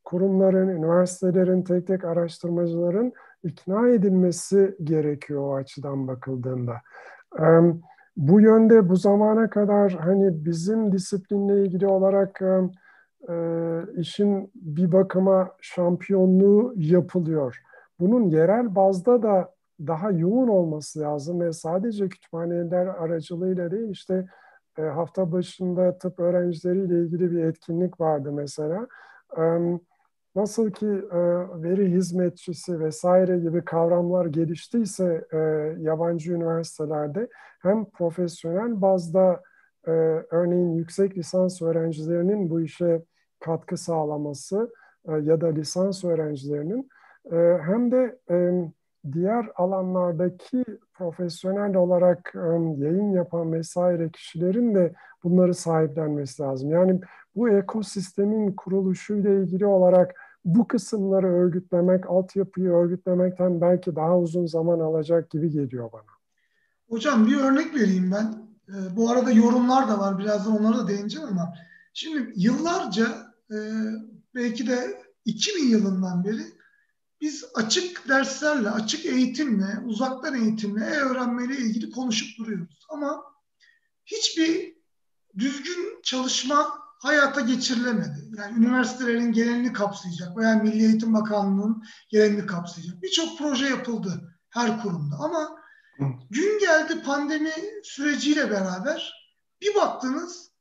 kurumların, 0.03 0.67
üniversitelerin, 0.67 1.63
tek 1.63 1.87
tek 1.87 2.05
araştırmacıların 2.05 3.13
ikna 3.43 3.89
edilmesi 3.89 4.75
gerekiyor 4.83 5.41
o 5.41 5.55
açıdan 5.55 6.07
bakıldığında. 6.07 6.73
Bu 8.17 8.41
yönde 8.41 8.89
bu 8.89 8.95
zamana 8.95 9.49
kadar 9.49 9.93
hani 9.93 10.45
bizim 10.45 10.91
disiplinle 10.91 11.61
ilgili 11.61 11.87
olarak 11.87 12.41
işin 13.97 14.51
bir 14.55 14.91
bakıma 14.91 15.51
şampiyonluğu 15.61 16.73
yapılıyor. 16.75 17.61
Bunun 17.99 18.29
yerel 18.29 18.75
bazda 18.75 19.23
da 19.23 19.53
daha 19.87 20.11
yoğun 20.11 20.47
olması 20.47 20.99
lazım 20.99 21.41
ve 21.41 21.53
sadece 21.53 22.09
kütüphaneler 22.09 22.85
aracılığıyla 22.85 23.71
değil 23.71 23.89
işte 23.89 24.25
hafta 24.77 25.31
başında 25.31 25.97
tıp 25.97 26.19
öğrencileriyle 26.19 26.99
ilgili 26.99 27.31
bir 27.31 27.43
etkinlik 27.43 27.99
vardı 27.99 28.31
mesela. 28.31 28.87
Nasıl 30.35 30.71
ki 30.71 30.87
e, 30.87 31.19
veri 31.63 31.91
hizmetçisi 31.91 32.79
vesaire 32.79 33.39
gibi 33.39 33.65
kavramlar 33.65 34.25
geliştiyse 34.25 35.25
e, 35.33 35.37
yabancı 35.79 36.33
üniversitelerde 36.33 37.27
hem 37.61 37.85
profesyonel 37.85 38.81
bazda 38.81 39.41
e, 39.87 39.91
örneğin 40.31 40.73
yüksek 40.73 41.17
lisans 41.17 41.61
öğrencilerinin 41.61 42.49
bu 42.49 42.61
işe 42.61 43.01
katkı 43.39 43.77
sağlaması 43.77 44.73
e, 45.07 45.11
ya 45.11 45.41
da 45.41 45.47
lisans 45.47 46.03
öğrencilerinin 46.03 46.89
e, 47.31 47.57
hem 47.61 47.91
de 47.91 48.19
e, 48.29 48.51
diğer 49.11 49.49
alanlardaki 49.55 50.63
profesyonel 50.93 51.75
olarak 51.75 52.33
e, 52.35 52.39
yayın 52.83 53.11
yapan 53.11 53.53
vesaire 53.53 54.09
kişilerin 54.09 54.75
de 54.75 54.93
bunları 55.23 55.53
sahiplenmesi 55.53 56.43
lazım. 56.43 56.69
Yani 56.69 57.01
bu 57.35 57.49
ekosistemin 57.49 58.51
kuruluşuyla 58.51 59.29
ilgili 59.29 59.65
olarak 59.65 60.15
bu 60.45 60.67
kısımları 60.67 61.27
örgütlemek, 61.27 62.09
altyapıyı 62.09 62.69
örgütlemekten 62.69 63.61
belki 63.61 63.95
daha 63.95 64.19
uzun 64.19 64.45
zaman 64.45 64.79
alacak 64.79 65.29
gibi 65.29 65.49
geliyor 65.49 65.91
bana. 65.91 66.11
Hocam 66.89 67.27
bir 67.27 67.37
örnek 67.37 67.75
vereyim 67.75 68.11
ben. 68.11 68.49
Ee, 68.69 68.95
bu 68.95 69.09
arada 69.09 69.31
yorumlar 69.31 69.87
da 69.89 69.99
var. 69.99 70.19
Birazdan 70.19 70.59
onlara 70.59 70.77
da 70.77 70.87
değineceğim 70.87 71.27
ama 71.27 71.53
şimdi 71.93 72.33
yıllarca 72.35 73.07
e, 73.51 73.57
belki 74.35 74.67
de 74.67 75.03
2000 75.25 75.67
yılından 75.67 76.23
beri 76.23 76.41
biz 77.21 77.45
açık 77.55 78.07
derslerle, 78.07 78.69
açık 78.69 79.05
eğitimle, 79.05 79.79
uzaktan 79.85 80.35
eğitimle, 80.35 80.85
e-öğrenmeyle 80.85 81.57
ilgili 81.57 81.91
konuşup 81.91 82.37
duruyoruz. 82.37 82.85
Ama 82.89 83.23
hiçbir 84.05 84.75
düzgün 85.37 86.01
çalışma 86.03 86.78
hayata 86.99 87.41
geçirilemedi. 87.41 88.29
Yani 88.37 88.57
üniversitelerin 88.57 89.31
genelini 89.31 89.73
kapsayacak 89.73 90.37
veya 90.37 90.55
Milli 90.55 90.83
Eğitim 90.83 91.13
Bakanlığı'nın 91.13 91.83
genelini 92.09 92.45
kapsayacak. 92.45 93.01
Birçok 93.01 93.37
proje 93.37 93.65
yapıldı 93.65 94.35
her 94.49 94.81
kurumda 94.81 95.15
ama 95.15 95.59
gün 96.29 96.59
geldi 96.59 97.03
pandemi 97.03 97.53
süreciyle 97.83 98.51
beraber 98.51 99.13
bir 99.61 99.75
baktınız 99.75 100.51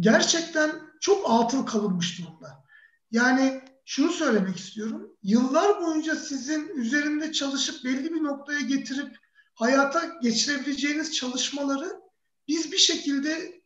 gerçekten 0.00 0.70
çok 1.00 1.30
altın 1.30 1.64
kalınmış 1.64 2.18
durumda. 2.18 2.64
Yani 3.10 3.60
şunu 3.84 4.12
söylemek 4.12 4.56
istiyorum. 4.56 5.16
Yıllar 5.22 5.80
boyunca 5.80 6.16
sizin 6.16 6.68
üzerinde 6.68 7.32
çalışıp 7.32 7.84
belli 7.84 8.14
bir 8.14 8.22
noktaya 8.22 8.60
getirip 8.60 9.16
hayata 9.54 10.02
geçirebileceğiniz 10.22 11.14
çalışmaları 11.14 11.92
biz 12.48 12.72
bir 12.72 12.78
şekilde 12.78 13.61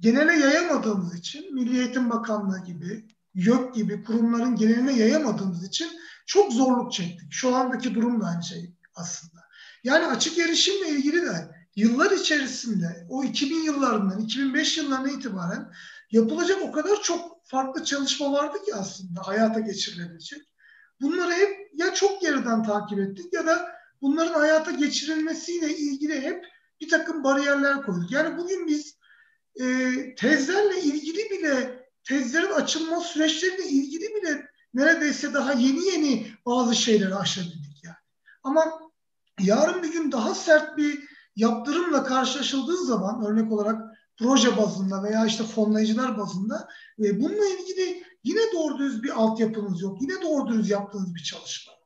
genele 0.00 0.32
yayamadığımız 0.32 1.14
için 1.14 1.54
Milli 1.54 1.78
Eğitim 1.78 2.10
Bakanlığı 2.10 2.64
gibi, 2.64 3.06
YÖK 3.34 3.74
gibi 3.74 4.04
kurumların 4.04 4.56
geneline 4.56 4.92
yayamadığımız 4.92 5.64
için 5.64 5.88
çok 6.26 6.52
zorluk 6.52 6.92
çektik. 6.92 7.32
Şu 7.32 7.56
andaki 7.56 7.94
durum 7.94 8.20
da 8.20 8.26
aynı 8.26 8.42
şey 8.42 8.74
aslında. 8.94 9.44
Yani 9.84 10.06
açık 10.06 10.38
erişimle 10.38 10.88
ilgili 10.88 11.22
de 11.22 11.58
yıllar 11.76 12.10
içerisinde 12.10 13.06
o 13.08 13.24
2000 13.24 13.62
yıllarından 13.62 14.20
2005 14.20 14.78
yıllarına 14.78 15.10
itibaren 15.10 15.72
yapılacak 16.10 16.58
o 16.62 16.72
kadar 16.72 17.02
çok 17.02 17.46
farklı 17.46 17.84
çalışma 17.84 18.32
vardı 18.32 18.58
ki 18.66 18.74
aslında 18.74 19.20
hayata 19.26 19.60
geçirilebilecek. 19.60 20.42
Bunları 21.00 21.32
hep 21.32 21.70
ya 21.74 21.94
çok 21.94 22.20
geriden 22.20 22.62
takip 22.62 22.98
ettik 22.98 23.32
ya 23.32 23.46
da 23.46 23.68
bunların 24.02 24.40
hayata 24.40 24.70
geçirilmesiyle 24.70 25.76
ilgili 25.76 26.20
hep 26.20 26.44
bir 26.80 26.88
takım 26.88 27.24
bariyerler 27.24 27.82
koyduk. 27.82 28.12
Yani 28.12 28.38
bugün 28.38 28.66
biz 28.66 28.97
e, 29.60 29.64
tezlerle 30.14 30.80
ilgili 30.82 31.30
bile 31.30 31.84
tezlerin 32.04 32.52
açılma 32.52 33.00
süreçleriyle 33.00 33.68
ilgili 33.68 34.14
bile 34.14 34.46
neredeyse 34.74 35.34
daha 35.34 35.52
yeni 35.52 35.86
yeni 35.86 36.26
bazı 36.46 36.74
şeyleri 36.74 37.14
aşabildik 37.14 37.84
yani. 37.84 37.96
Ama 38.42 38.80
yarın 39.40 39.82
bir 39.82 39.92
gün 39.92 40.12
daha 40.12 40.34
sert 40.34 40.76
bir 40.76 41.08
yaptırımla 41.36 42.04
karşılaşıldığı 42.04 42.84
zaman 42.84 43.26
örnek 43.26 43.52
olarak 43.52 43.98
proje 44.18 44.56
bazında 44.56 45.02
veya 45.02 45.26
işte 45.26 45.44
fonlayıcılar 45.44 46.18
bazında 46.18 46.68
ve 46.98 47.20
bununla 47.20 47.46
ilgili 47.46 48.04
yine 48.24 48.40
doğru 48.54 48.78
düz 48.78 49.02
bir 49.02 49.10
altyapınız 49.10 49.82
yok. 49.82 50.02
Yine 50.02 50.22
doğru 50.22 50.48
düz 50.48 50.70
yaptığınız 50.70 51.14
bir 51.14 51.22
çalışma. 51.22 51.77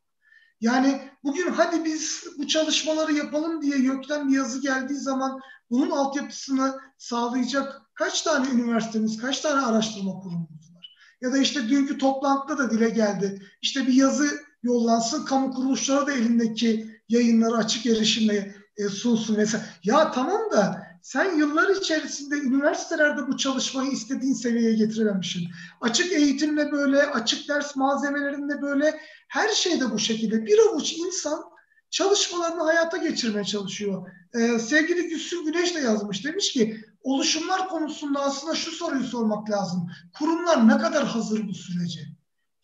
Yani 0.62 1.00
bugün 1.24 1.52
hadi 1.52 1.84
biz 1.84 2.24
bu 2.38 2.46
çalışmaları 2.46 3.12
yapalım 3.12 3.62
diye 3.62 3.76
YÖK'ten 3.78 4.28
bir 4.28 4.36
yazı 4.36 4.60
geldiği 4.60 4.98
zaman 4.98 5.40
bunun 5.70 5.90
altyapısını 5.90 6.80
sağlayacak 6.98 7.82
kaç 7.94 8.22
tane 8.22 8.48
üniversitemiz, 8.50 9.16
kaç 9.20 9.40
tane 9.40 9.60
araştırma 9.60 10.12
kurumumuz 10.12 10.74
var? 10.74 10.96
Ya 11.20 11.32
da 11.32 11.38
işte 11.38 11.68
dünkü 11.68 11.98
toplantıda 11.98 12.58
da 12.58 12.70
dile 12.70 12.90
geldi. 12.90 13.42
İşte 13.62 13.86
bir 13.86 13.92
yazı 13.92 14.28
yollansın, 14.62 15.24
kamu 15.24 15.50
kuruluşları 15.50 16.06
da 16.06 16.12
elindeki 16.12 17.00
yayınları 17.08 17.56
açık 17.56 17.86
erişimle 17.86 18.54
e, 18.76 18.88
sunsun 18.88 19.36
mesela. 19.36 19.64
Ya 19.84 20.10
tamam 20.10 20.40
da 20.52 20.91
sen 21.02 21.36
yıllar 21.36 21.68
içerisinde 21.68 22.38
üniversitelerde 22.38 23.28
bu 23.28 23.36
çalışmayı 23.36 23.90
istediğin 23.90 24.34
seviyeye 24.34 24.74
getirememişsin. 24.74 25.48
Açık 25.80 26.12
eğitimle 26.12 26.72
böyle, 26.72 27.02
açık 27.02 27.48
ders 27.48 27.76
malzemelerinde 27.76 28.62
böyle 28.62 29.00
her 29.28 29.48
şeyde 29.48 29.90
bu 29.90 29.98
şekilde. 29.98 30.46
Bir 30.46 30.58
avuç 30.58 30.92
insan 30.92 31.42
çalışmalarını 31.90 32.62
hayata 32.62 32.96
geçirmeye 32.96 33.44
çalışıyor. 33.44 34.10
Ee, 34.34 34.58
sevgili 34.58 35.08
Gülsün 35.08 35.44
Güneş 35.44 35.74
de 35.74 35.80
yazmış. 35.80 36.24
Demiş 36.24 36.52
ki 36.52 36.80
oluşumlar 37.02 37.68
konusunda 37.68 38.20
aslında 38.20 38.54
şu 38.54 38.70
soruyu 38.70 39.04
sormak 39.04 39.50
lazım. 39.50 39.90
Kurumlar 40.18 40.68
ne 40.68 40.78
kadar 40.78 41.06
hazır 41.06 41.48
bu 41.48 41.54
sürece? 41.54 42.00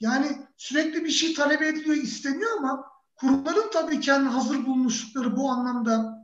Yani 0.00 0.26
sürekli 0.56 1.04
bir 1.04 1.10
şey 1.10 1.34
talep 1.34 1.62
ediliyor, 1.62 1.96
isteniyor 1.96 2.50
ama 2.58 2.84
kurumların 3.16 3.70
tabii 3.72 4.00
kendi 4.00 4.28
hazır 4.28 4.66
bulmuşlukları 4.66 5.36
bu 5.36 5.50
anlamda 5.50 6.17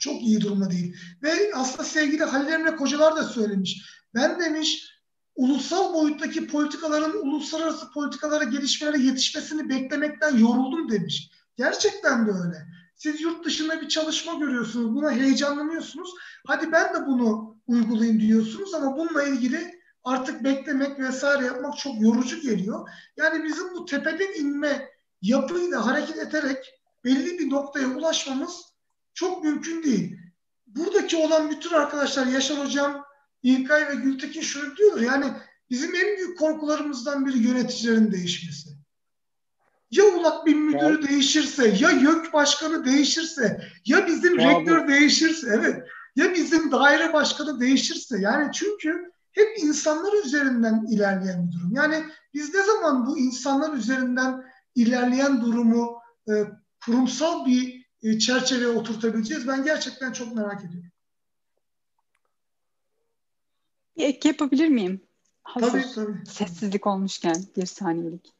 çok 0.00 0.22
iyi 0.22 0.40
durumda 0.40 0.70
değil. 0.70 0.96
Ve 1.22 1.50
aslında 1.54 1.84
sevgili 1.84 2.24
Halil 2.24 2.52
Emre 2.52 2.76
Kocalar 2.76 3.16
da 3.16 3.24
söylemiş. 3.24 3.82
Ben 4.14 4.40
demiş 4.40 4.96
ulusal 5.36 5.94
boyuttaki 5.94 6.46
politikaların 6.46 7.26
uluslararası 7.26 7.90
politikalara 7.92 8.44
gelişmelere 8.44 9.02
yetişmesini 9.02 9.68
beklemekten 9.68 10.38
yoruldum 10.38 10.90
demiş. 10.90 11.30
Gerçekten 11.56 12.26
de 12.26 12.30
öyle. 12.30 12.66
Siz 12.96 13.20
yurt 13.20 13.44
dışında 13.44 13.80
bir 13.80 13.88
çalışma 13.88 14.34
görüyorsunuz, 14.34 14.94
buna 14.94 15.10
heyecanlanıyorsunuz. 15.10 16.10
Hadi 16.46 16.72
ben 16.72 16.94
de 16.94 17.06
bunu 17.06 17.56
uygulayayım 17.66 18.20
diyorsunuz 18.20 18.74
ama 18.74 18.96
bununla 18.96 19.22
ilgili 19.22 19.80
artık 20.04 20.44
beklemek 20.44 20.98
vesaire 20.98 21.44
yapmak 21.44 21.78
çok 21.78 22.00
yorucu 22.00 22.40
geliyor. 22.40 22.88
Yani 23.16 23.44
bizim 23.44 23.74
bu 23.74 23.84
tepeden 23.84 24.40
inme 24.40 24.88
yapıyla 25.22 25.86
hareket 25.86 26.16
ederek 26.18 26.80
belli 27.04 27.38
bir 27.38 27.50
noktaya 27.50 27.86
ulaşmamız 27.86 28.62
çok 29.16 29.44
mümkün 29.44 29.82
değil. 29.82 30.18
Buradaki 30.66 31.16
olan 31.16 31.50
bütün 31.50 31.74
arkadaşlar 31.74 32.26
Yaşar 32.26 32.58
Hocam, 32.58 33.04
İlkay 33.42 33.88
ve 33.88 33.94
Gültekin 33.94 34.40
şunu 34.40 34.76
diyorlar. 34.76 35.02
Yani 35.02 35.32
bizim 35.70 35.94
en 35.94 36.16
büyük 36.16 36.38
korkularımızdan 36.38 37.26
biri 37.26 37.38
yöneticilerin 37.38 38.12
değişmesi. 38.12 38.70
Ya 39.90 40.04
ULAK 40.04 40.46
bir 40.46 40.54
müdürü 40.54 41.02
ya. 41.02 41.08
değişirse, 41.08 41.76
ya 41.80 41.90
YÖK 41.90 42.32
başkanı 42.32 42.84
değişirse, 42.84 43.60
ya 43.84 44.06
bizim 44.06 44.38
ya 44.38 44.50
rektör 44.50 44.84
bu. 44.84 44.88
değişirse, 44.88 45.50
evet. 45.54 45.82
Ya 46.16 46.34
bizim 46.34 46.72
daire 46.72 47.12
başkanı 47.12 47.60
değişirse. 47.60 48.20
Yani 48.20 48.52
çünkü 48.52 49.10
hep 49.32 49.58
insanlar 49.58 50.24
üzerinden 50.24 50.86
ilerleyen 50.90 51.46
bir 51.46 51.52
durum. 51.52 51.70
Yani 51.74 52.04
biz 52.34 52.54
ne 52.54 52.62
zaman 52.62 53.06
bu 53.06 53.18
insanlar 53.18 53.72
üzerinden 53.72 54.44
ilerleyen 54.74 55.40
durumu 55.40 55.98
e, 56.28 56.32
kurumsal 56.84 57.46
bir 57.46 57.75
e, 58.02 58.18
çerçeveye 58.18 58.68
oturtabileceğiz? 58.68 59.48
Ben 59.48 59.64
gerçekten 59.64 60.12
çok 60.12 60.36
merak 60.36 60.64
ediyorum. 60.64 60.90
Bir 63.96 64.04
ek 64.04 64.28
yapabilir 64.28 64.68
miyim? 64.68 65.00
Hazır 65.42 65.82
tabii, 65.82 65.94
tabii. 65.94 66.26
Sessizlik 66.26 66.86
olmuşken 66.86 67.36
bir 67.56 67.66
saniyelik. 67.66 68.32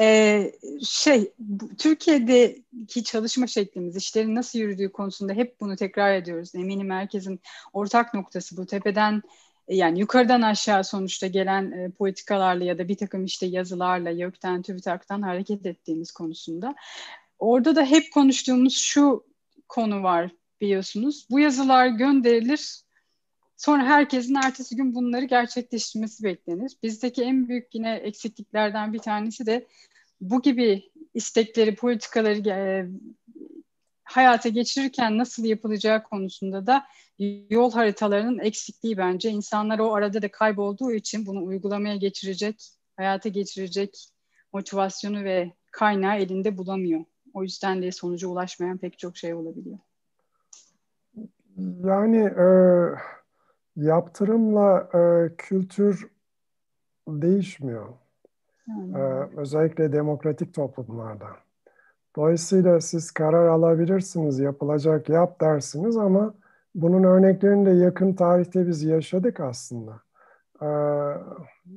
Ee, 0.00 0.52
şey, 0.84 1.32
bu, 1.38 1.76
Türkiye'deki 1.76 3.04
çalışma 3.04 3.46
şeklimiz, 3.46 3.96
işlerin 3.96 4.34
nasıl 4.34 4.58
yürüdüğü 4.58 4.92
konusunda 4.92 5.32
hep 5.32 5.60
bunu 5.60 5.76
tekrar 5.76 6.14
ediyoruz. 6.14 6.54
Eminim 6.54 6.90
herkesin 6.90 7.40
ortak 7.72 8.14
noktası 8.14 8.56
bu. 8.56 8.66
Tepeden 8.66 9.22
yani 9.68 10.00
yukarıdan 10.00 10.42
aşağı 10.42 10.84
sonuçta 10.84 11.26
gelen 11.26 11.72
e, 11.72 11.90
politikalarla 11.90 12.64
ya 12.64 12.78
da 12.78 12.88
bir 12.88 12.96
takım 12.96 13.24
işte 13.24 13.46
yazılarla, 13.46 14.10
YÖK'ten, 14.10 14.62
TÜBİTAK'tan 14.62 15.22
hareket 15.22 15.66
ettiğimiz 15.66 16.12
konusunda. 16.12 16.74
Orada 17.44 17.76
da 17.76 17.84
hep 17.84 18.12
konuştuğumuz 18.12 18.76
şu 18.76 19.24
konu 19.68 20.02
var 20.02 20.30
biliyorsunuz. 20.60 21.26
Bu 21.30 21.40
yazılar 21.40 21.86
gönderilir, 21.86 22.82
sonra 23.56 23.84
herkesin 23.84 24.34
ertesi 24.34 24.76
gün 24.76 24.94
bunları 24.94 25.24
gerçekleştirmesi 25.24 26.24
beklenir. 26.24 26.72
Bizdeki 26.82 27.22
en 27.22 27.48
büyük 27.48 27.74
yine 27.74 27.94
eksikliklerden 27.94 28.92
bir 28.92 28.98
tanesi 28.98 29.46
de 29.46 29.66
bu 30.20 30.42
gibi 30.42 30.90
istekleri, 31.14 31.74
politikaları 31.74 32.48
e, 32.48 32.88
hayata 34.04 34.48
geçirirken 34.48 35.18
nasıl 35.18 35.44
yapılacağı 35.44 36.02
konusunda 36.02 36.66
da 36.66 36.84
yol 37.50 37.72
haritalarının 37.72 38.38
eksikliği 38.38 38.96
bence. 38.96 39.30
İnsanlar 39.30 39.78
o 39.78 39.94
arada 39.94 40.22
da 40.22 40.30
kaybolduğu 40.30 40.92
için 40.92 41.26
bunu 41.26 41.44
uygulamaya 41.44 41.96
geçirecek, 41.96 42.70
hayata 42.96 43.28
geçirecek 43.28 44.08
motivasyonu 44.52 45.24
ve 45.24 45.52
kaynağı 45.72 46.16
elinde 46.16 46.58
bulamıyor. 46.58 47.04
O 47.34 47.42
yüzden 47.42 47.82
de 47.82 47.92
sonuca 47.92 48.28
ulaşmayan 48.28 48.78
pek 48.78 48.98
çok 48.98 49.16
şey 49.16 49.34
olabiliyor. 49.34 49.78
Yani 51.84 52.18
e, 52.18 52.48
yaptırımla 53.76 54.88
e, 54.94 55.36
kültür 55.36 56.10
değişmiyor. 57.08 57.88
Hmm. 58.64 58.96
Ee, 58.96 59.28
özellikle 59.36 59.92
demokratik 59.92 60.54
toplumlarda. 60.54 61.26
Dolayısıyla 62.16 62.80
siz 62.80 63.10
karar 63.10 63.46
alabilirsiniz, 63.46 64.38
yapılacak 64.38 65.08
yap 65.08 65.40
dersiniz 65.40 65.96
ama 65.96 66.34
bunun 66.74 67.04
örneklerini 67.04 67.66
de 67.66 67.70
yakın 67.70 68.12
tarihte 68.12 68.66
biz 68.66 68.82
yaşadık 68.84 69.40
aslında. 69.40 70.00
Ee, 70.62 70.66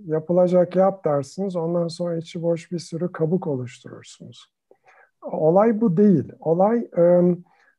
yapılacak 0.06 0.76
yap 0.76 1.06
dersiniz, 1.06 1.56
ondan 1.56 1.88
sonra 1.88 2.18
içi 2.18 2.42
boş 2.42 2.72
bir 2.72 2.80
sürü 2.80 3.12
kabuk 3.12 3.48
oluşturursunuz. 3.48 4.52
Olay 5.22 5.82
bu 5.82 5.98
değil. 5.98 6.32
Olay 6.40 6.88
e, 6.98 7.22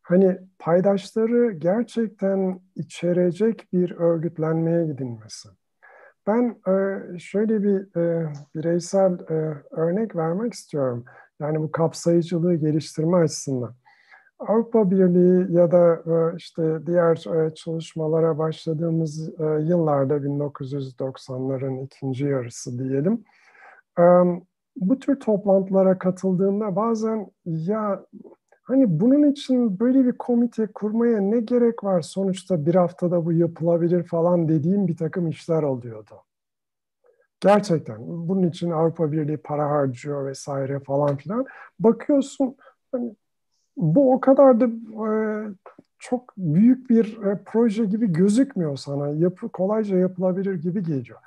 hani 0.03 0.39
paydaşları 0.59 1.53
gerçekten 1.53 2.61
içerecek 2.77 3.73
bir 3.73 3.91
örgütlenmeye 3.91 4.87
gidilmesi. 4.87 5.49
Ben 6.27 6.57
e, 6.69 7.19
şöyle 7.19 7.63
bir 7.63 7.97
e, 7.97 8.33
bireysel 8.55 9.13
e, 9.13 9.35
örnek 9.71 10.17
vermek 10.17 10.53
istiyorum. 10.53 11.05
Yani 11.41 11.61
bu 11.61 11.73
kapsayıcılığı 11.73 12.55
geliştirme 12.55 13.17
açısından. 13.17 13.75
Avrupa 14.39 14.91
Birliği 14.91 15.53
ya 15.53 15.71
da 15.71 16.03
işte 16.37 16.87
diğer 16.87 17.25
çalışmalara 17.55 18.39
başladığımız 18.39 19.29
yıllarda 19.39 20.17
1990'ların 20.17 21.85
ikinci 21.85 22.25
yarısı 22.25 22.79
diyelim. 22.79 23.25
Bu 24.81 24.99
tür 24.99 25.21
toplantılara 25.21 25.99
katıldığımda 25.99 26.77
bazen 26.77 27.27
ya 27.45 28.05
hani 28.63 29.01
bunun 29.01 29.31
için 29.31 29.81
böyle 29.81 30.05
bir 30.05 30.13
komite 30.13 30.67
kurmaya 30.67 31.21
ne 31.21 31.41
gerek 31.41 31.85
var 31.85 32.01
sonuçta 32.01 32.67
bir 32.67 32.75
haftada 32.75 33.25
bu 33.25 33.33
yapılabilir 33.33 34.03
falan 34.03 34.49
dediğim 34.49 34.89
bir 34.89 34.97
takım 34.97 35.29
işler 35.29 35.63
oluyordu. 35.63 36.15
Gerçekten 37.41 37.97
bunun 38.01 38.49
için 38.49 38.71
Avrupa 38.71 39.13
Birliği 39.13 39.37
para 39.37 39.71
harcıyor 39.71 40.27
vesaire 40.27 40.81
falan 40.81 41.17
filan. 41.17 41.47
Bakıyorsun 41.81 42.57
hani 42.93 43.17
bu 43.77 44.13
o 44.13 44.21
kadar 44.21 44.61
da 44.61 44.65
e, 44.65 45.11
çok 45.99 46.35
büyük 46.37 46.91
bir 46.91 47.23
e, 47.23 47.39
proje 47.47 47.85
gibi 47.85 48.13
gözükmüyor 48.13 48.77
sana. 48.77 49.09
Yapı, 49.09 49.49
kolayca 49.49 49.97
yapılabilir 49.97 50.55
gibi 50.55 50.83
geliyor. 50.83 51.19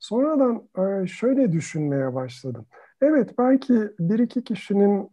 Sonradan 0.00 0.62
e, 0.78 1.06
şöyle 1.06 1.52
düşünmeye 1.52 2.14
başladım. 2.14 2.66
Evet 3.06 3.38
belki 3.38 3.74
bir 3.98 4.18
iki 4.18 4.44
kişinin 4.44 5.10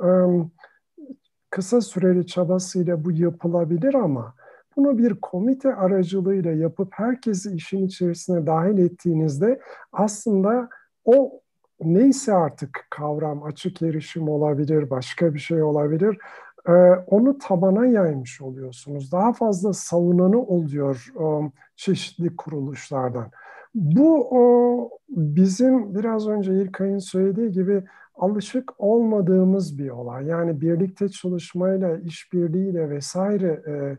kısa 1.49 1.81
süreli 1.81 2.27
çabasıyla 2.27 3.05
bu 3.05 3.11
yapılabilir 3.11 3.93
ama 3.93 4.33
bunu 4.75 4.97
bir 4.97 5.15
komite 5.21 5.75
aracılığıyla 5.75 6.51
yapıp 6.51 6.87
herkesi 6.91 7.51
işin 7.51 7.85
içerisine 7.85 8.47
dahil 8.47 8.77
ettiğinizde 8.77 9.59
aslında 9.91 10.69
o 11.05 11.41
neyse 11.81 12.33
artık 12.33 12.87
kavram 12.89 13.43
açık 13.43 13.81
erişim 13.81 14.29
olabilir, 14.29 14.89
başka 14.89 15.33
bir 15.33 15.39
şey 15.39 15.63
olabilir. 15.63 16.17
Onu 17.07 17.37
tabana 17.37 17.85
yaymış 17.85 18.41
oluyorsunuz. 18.41 19.11
Daha 19.11 19.33
fazla 19.33 19.73
savunanı 19.73 20.41
oluyor 20.41 21.07
çeşitli 21.75 22.35
kuruluşlardan. 22.35 23.31
Bu 23.75 24.27
o, 24.31 24.89
bizim 25.09 25.95
biraz 25.95 26.27
önce 26.27 26.53
İlkay'ın 26.61 26.99
söylediği 26.99 27.51
gibi 27.51 27.83
alışık 28.15 28.73
olmadığımız 28.77 29.77
bir 29.77 29.89
olay. 29.89 30.25
Yani 30.25 30.61
birlikte 30.61 31.09
çalışmayla, 31.09 31.97
işbirliğiyle 31.97 32.89
vesaire 32.89 33.61
e, 33.67 33.97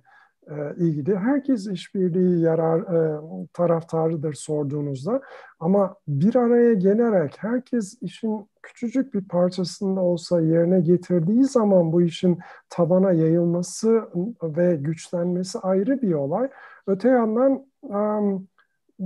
e, 0.51 0.75
ilgili. 0.77 1.17
Herkes 1.17 1.67
işbirliği 1.67 2.41
yarar 2.41 2.81
e, 2.81 3.21
taraftarıdır 3.53 4.35
sorduğunuzda 4.35 5.21
ama 5.61 5.97
bir 6.09 6.37
araya 6.37 6.75
gelerek 6.75 7.37
herkes 7.39 8.03
işin 8.03 8.49
küçücük 8.63 9.15
bir 9.15 9.29
parçasında 9.29 10.01
olsa 10.01 10.41
yerine 10.41 10.81
getirdiği 10.81 11.45
zaman 11.45 11.93
bu 11.93 12.03
işin 12.03 12.39
tabana 12.71 13.13
yayılması 13.13 14.09
ve 14.43 14.77
güçlenmesi 14.77 15.59
ayrı 15.59 16.03
bir 16.03 16.13
olay. 16.13 16.49
Öte 16.87 17.09
yandan 17.09 17.67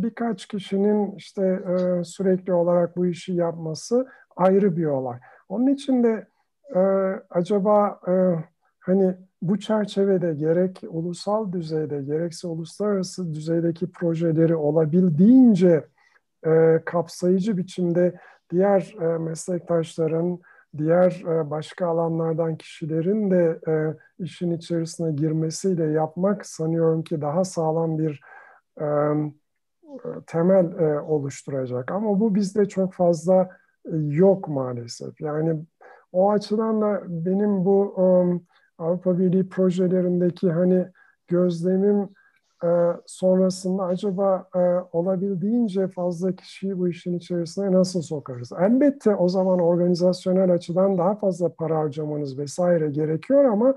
birkaç 0.03 0.47
kişinin 0.47 1.15
işte 1.17 1.43
e, 1.43 2.05
sürekli 2.05 2.53
olarak 2.53 2.97
bu 2.97 3.07
işi 3.07 3.33
yapması 3.33 4.07
ayrı 4.37 4.77
bir 4.77 4.87
olay. 4.87 5.19
Onun 5.49 5.67
için 5.67 6.03
de 6.03 6.27
acaba 7.31 8.01
hani 8.81 9.15
bu 9.43 9.59
çerçevede 9.59 10.35
gerek 10.35 10.83
ulusal 10.89 11.53
düzeyde 11.53 12.03
gerekse 12.03 12.49
uluslararası 12.49 13.35
düzeydeki 13.35 13.93
projeleri 13.93 14.57
olabildiğince 14.57 15.85
e, 16.47 16.83
kapsayıcı 16.85 17.57
biçimde 17.57 18.21
diğer 18.51 18.95
e, 19.01 19.19
meslektaşların, 19.19 20.41
diğer 20.79 21.23
e, 21.27 21.51
başka 21.51 21.87
alanlardan 21.87 22.57
kişilerin 22.57 23.31
de 23.31 23.61
e, 23.69 23.75
işin 24.25 24.51
içerisine 24.51 25.13
girmesiyle 25.13 25.85
yapmak 25.85 26.47
sanıyorum 26.47 27.03
ki 27.03 27.21
daha 27.21 27.45
sağlam 27.45 27.99
bir 27.99 28.21
e, 28.81 28.87
temel 30.27 30.79
e, 30.79 31.01
oluşturacak. 31.01 31.93
Ama 31.93 32.21
bu 32.21 32.35
bizde 32.35 32.69
çok 32.69 32.93
fazla 32.93 33.49
e, 33.85 33.97
yok 33.97 34.49
maalesef. 34.49 35.21
Yani 35.21 35.65
o 36.13 36.31
açıdan 36.31 36.83
da 36.83 37.03
benim 37.07 37.65
bu... 37.65 37.95
E, 37.99 38.05
Avrupa 38.79 39.19
Birliği 39.19 39.49
projelerindeki 39.49 40.51
hani 40.51 40.87
gözlemim 41.29 42.09
e, 42.65 42.69
sonrasında 43.07 43.83
acaba 43.83 44.49
e, 44.55 44.59
olabildiğince 44.93 45.89
fazla 45.89 46.33
kişiyi 46.33 46.79
bu 46.79 46.89
işin 46.89 47.19
içerisine 47.19 47.73
nasıl 47.73 48.03
sokarız? 48.03 48.53
Elbette 48.61 49.15
o 49.15 49.29
zaman 49.29 49.59
organizasyonel 49.59 50.53
açıdan 50.53 50.99
daha 50.99 51.15
fazla 51.15 51.55
para 51.55 51.79
harcamanız 51.79 52.39
vesaire 52.39 52.91
gerekiyor 52.91 53.45
ama 53.45 53.75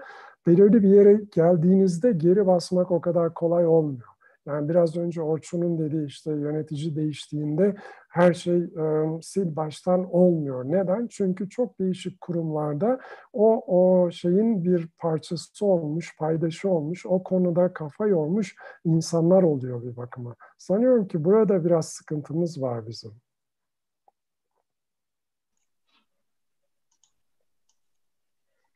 belirli 0.47 0.84
bir 0.84 0.89
yere 0.89 1.22
geldiğinizde 1.36 2.12
geri 2.12 2.47
basmak 2.47 2.91
o 2.91 3.01
kadar 3.01 3.34
kolay 3.34 3.68
olmuyor. 3.68 4.18
Yani 4.50 4.70
biraz 4.70 4.97
önce 4.97 5.22
Orçun'un 5.22 5.80
dediği 5.80 6.06
işte 6.06 6.32
yönetici 6.32 6.95
değiştiğinde 6.95 7.76
her 8.10 8.34
şey 8.34 8.58
e, 8.58 8.84
sil 9.30 9.50
baştan 9.56 10.14
olmuyor. 10.14 10.66
Neden? 10.66 11.08
Çünkü 11.08 11.50
çok 11.50 11.80
değişik 11.80 12.22
kurumlarda 12.22 13.00
o, 13.34 13.64
o 13.68 14.12
şeyin 14.12 14.64
bir 14.64 14.88
parçası 14.97 15.66
olmuş, 15.66 16.18
paydaşı 16.18 16.70
olmuş, 16.70 17.06
o 17.06 17.24
konuda 17.24 17.74
kafa 17.74 18.08
yormuş 18.08 18.56
insanlar 18.86 19.43
oluyor 19.43 19.84
bir 19.84 19.97
bakıma. 19.97 20.36
Sanıyorum 20.58 21.08
ki 21.08 21.26
burada 21.26 21.66
biraz 21.66 21.89
sıkıntımız 21.89 22.62
var 22.62 22.88
bizim. 22.88 23.12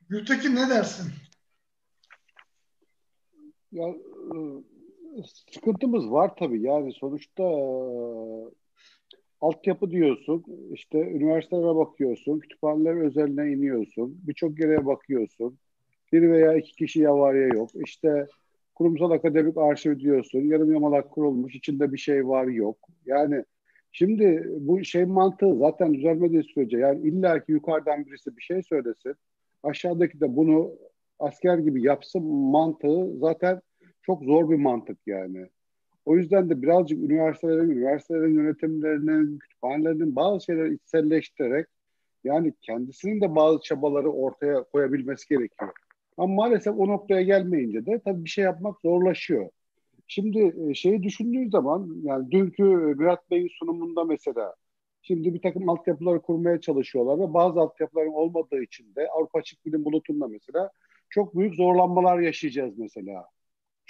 Gültekin 0.09 0.55
ne 0.55 0.69
dersin? 0.69 1.11
Ya 3.71 3.85
sıkıntımız 5.51 6.11
var 6.11 6.35
tabii. 6.35 6.61
Yani 6.61 6.93
sonuçta 6.93 7.43
e, 7.43 7.55
altyapı 9.41 9.91
diyorsun, 9.91 10.45
işte 10.71 10.97
üniversitelere 10.97 11.75
bakıyorsun, 11.75 12.39
kütüphaneler 12.39 12.95
özeline 12.95 13.51
iniyorsun, 13.51 14.19
birçok 14.27 14.59
yere 14.59 14.85
bakıyorsun. 14.85 15.57
Bir 16.13 16.21
veya 16.21 16.53
iki 16.53 16.75
kişi 16.75 16.99
yavarya 16.99 17.47
yok. 17.47 17.69
İşte 17.85 18.27
kurumsal 18.75 19.11
akademik 19.11 19.57
arşiv 19.57 19.99
diyorsun, 19.99 20.39
yarım 20.39 20.73
yamalak 20.73 21.11
kurulmuş, 21.11 21.55
içinde 21.55 21.93
bir 21.93 21.97
şey 21.97 22.27
var 22.27 22.45
yok. 22.45 22.77
Yani 23.05 23.43
şimdi 23.91 24.47
bu 24.59 24.83
şey 24.83 25.05
mantığı 25.05 25.57
zaten 25.57 25.93
düzelmediği 25.93 26.43
sürece 26.43 26.77
yani 26.77 27.07
illa 27.07 27.43
ki 27.43 27.51
yukarıdan 27.51 28.05
birisi 28.05 28.37
bir 28.37 28.41
şey 28.41 28.63
söylesin, 28.63 29.15
aşağıdaki 29.63 30.19
de 30.19 30.35
bunu 30.35 30.71
asker 31.19 31.57
gibi 31.57 31.83
yapsın 31.83 32.23
mantığı 32.25 33.17
zaten 33.19 33.61
çok 34.05 34.23
zor 34.23 34.49
bir 34.49 34.55
mantık 34.55 34.97
yani. 35.05 35.47
O 36.05 36.17
yüzden 36.17 36.49
de 36.49 36.61
birazcık 36.61 36.99
üniversitelerin, 36.99 37.69
üniversitelerin 37.69 38.35
yönetimlerinin, 38.35 39.39
kütüphanelerinin 39.39 40.15
bazı 40.15 40.45
şeyleri 40.45 40.73
içselleştirerek 40.73 41.67
yani 42.23 42.53
kendisinin 42.61 43.21
de 43.21 43.35
bazı 43.35 43.61
çabaları 43.61 44.11
ortaya 44.11 44.63
koyabilmesi 44.63 45.27
gerekiyor. 45.29 45.71
Ama 46.17 46.33
maalesef 46.33 46.79
o 46.79 46.87
noktaya 46.87 47.21
gelmeyince 47.21 47.85
de 47.85 47.99
tabii 48.05 48.25
bir 48.25 48.29
şey 48.29 48.43
yapmak 48.43 48.81
zorlaşıyor. 48.81 49.49
Şimdi 50.07 50.53
e, 50.69 50.73
şeyi 50.73 51.03
düşündüğün 51.03 51.49
zaman 51.49 52.01
yani 52.03 52.31
dünkü 52.31 52.63
Murat 52.63 53.31
Bey'in 53.31 53.49
sunumunda 53.59 54.03
mesela 54.03 54.55
şimdi 55.01 55.33
bir 55.33 55.41
takım 55.41 55.69
altyapıları 55.69 56.21
kurmaya 56.21 56.61
çalışıyorlar 56.61 57.19
ve 57.19 57.33
bazı 57.33 57.59
altyapıların 57.59 58.13
olmadığı 58.13 58.63
için 58.63 58.95
de 58.95 59.07
Avrupa 59.09 59.39
Açık 59.39 59.65
Bilim 59.65 59.85
Bulutu'nda 59.85 60.27
mesela 60.27 60.71
çok 61.09 61.35
büyük 61.35 61.55
zorlanmalar 61.55 62.19
yaşayacağız 62.19 62.77
mesela. 62.77 63.25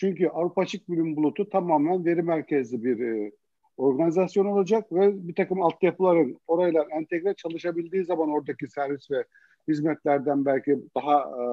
Çünkü 0.04 0.28
Avrupa 0.28 0.62
Açık 0.62 0.89
Bilim 0.89 1.16
Bulutu 1.16 1.49
tamamen 1.49 2.06
veri 2.06 2.22
merkezli 2.22 2.84
bir 2.84 2.99
e, 2.99 3.32
organizasyon 3.78 4.45
olacak 4.45 4.91
ve 4.91 5.28
bir 5.28 5.36
takım 5.36 5.62
altyapıların 5.62 6.39
orayla 6.47 6.86
entegre 6.91 7.34
çalışabildiği 7.34 8.06
zaman 8.06 8.30
oradaki 8.30 8.68
servis 8.68 9.12
ve 9.12 9.24
hizmetlerden 9.68 10.45
belki 10.45 10.80
daha 10.95 11.20
e, 11.22 11.43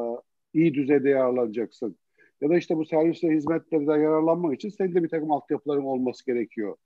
iyi 0.55 0.75
düzeyde 0.75 1.09
yararlanacaksın. 1.09 1.97
ya 2.41 2.51
da 2.51 2.57
işte 2.57 2.77
bu 2.77 2.85
servis 2.85 3.25
ve 3.25 3.29
hizmetlerden 3.29 3.97
yararlanmak 3.97 4.55
için 4.55 4.69
senin 4.69 4.95
de 4.95 5.03
bir 5.03 5.09
takım 5.09 5.31
altyapıların 5.31 5.85
olması 5.85 6.27
gerekiyor. 6.27 6.77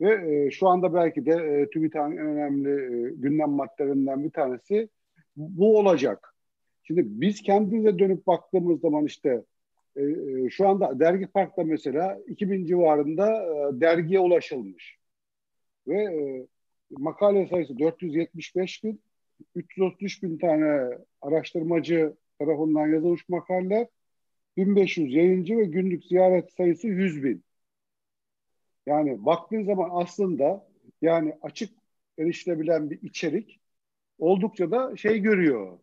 Ve 0.00 0.34
e, 0.34 0.50
şu 0.50 0.68
anda 0.68 0.94
belki 0.94 1.26
de 1.26 1.32
e, 1.32 1.70
TÜBİTAK'ın 1.70 2.16
en 2.16 2.26
önemli 2.26 2.70
e, 2.70 3.10
gündem 3.14 3.50
maddelerinden 3.50 4.24
bir 4.24 4.30
tanesi 4.30 4.88
bu 5.36 5.78
olacak. 5.78 6.34
Şimdi 6.82 7.02
biz 7.06 7.42
kendimize 7.42 7.98
dönüp 7.98 8.26
baktığımız 8.26 8.80
zaman 8.80 9.04
işte 9.04 9.42
e, 9.96 10.02
e 10.02 10.50
şu 10.50 10.68
anda 10.68 11.00
Dergi 11.00 11.26
Park'ta 11.26 11.64
mesela 11.64 12.18
2000 12.26 12.64
civarında 12.64 13.28
e, 13.28 13.80
dergiye 13.80 14.20
ulaşılmış. 14.20 14.98
Ve 15.86 16.02
e, 16.02 16.46
makale 16.90 17.46
sayısı 17.46 17.78
475 17.78 18.84
bin, 18.84 19.02
333 19.54 20.22
bin 20.22 20.38
tane 20.38 20.98
araştırmacı 21.22 22.16
tarafından 22.38 22.86
yazılmış 22.86 23.28
makaleler, 23.28 23.86
1500 24.56 25.14
yayıncı 25.14 25.56
ve 25.56 25.64
günlük 25.64 26.04
ziyaret 26.04 26.52
sayısı 26.52 26.88
100 26.88 27.24
bin. 27.24 27.44
Yani 28.86 29.24
baktığın 29.24 29.64
zaman 29.64 29.90
aslında 29.92 30.68
yani 31.02 31.34
açık 31.42 31.70
erişilebilen 32.18 32.90
bir 32.90 33.02
içerik 33.02 33.60
oldukça 34.18 34.70
da 34.70 34.96
şey 34.96 35.18
görüyor. 35.18 35.78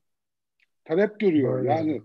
Talep 0.86 1.20
görüyor. 1.20 1.64
Yani 1.64 2.01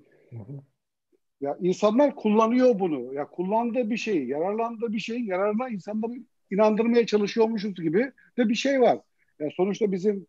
ya 1.45 1.57
insanlar 1.61 2.14
kullanıyor 2.14 2.78
bunu. 2.80 3.14
Ya 3.14 3.26
kullandığı 3.26 3.90
bir 3.90 3.97
şey, 3.97 4.24
yararlandığı 4.26 4.92
bir 4.92 4.99
şey, 4.99 5.20
yararına 5.20 5.68
insanları 5.68 6.12
inandırmaya 6.51 7.07
çalışıyormuşuz 7.07 7.74
gibi 7.74 8.12
de 8.38 8.49
bir 8.49 8.55
şey 8.55 8.80
var. 8.80 8.99
Ya 9.40 9.49
sonuçta 9.57 9.92
bizim 9.92 10.26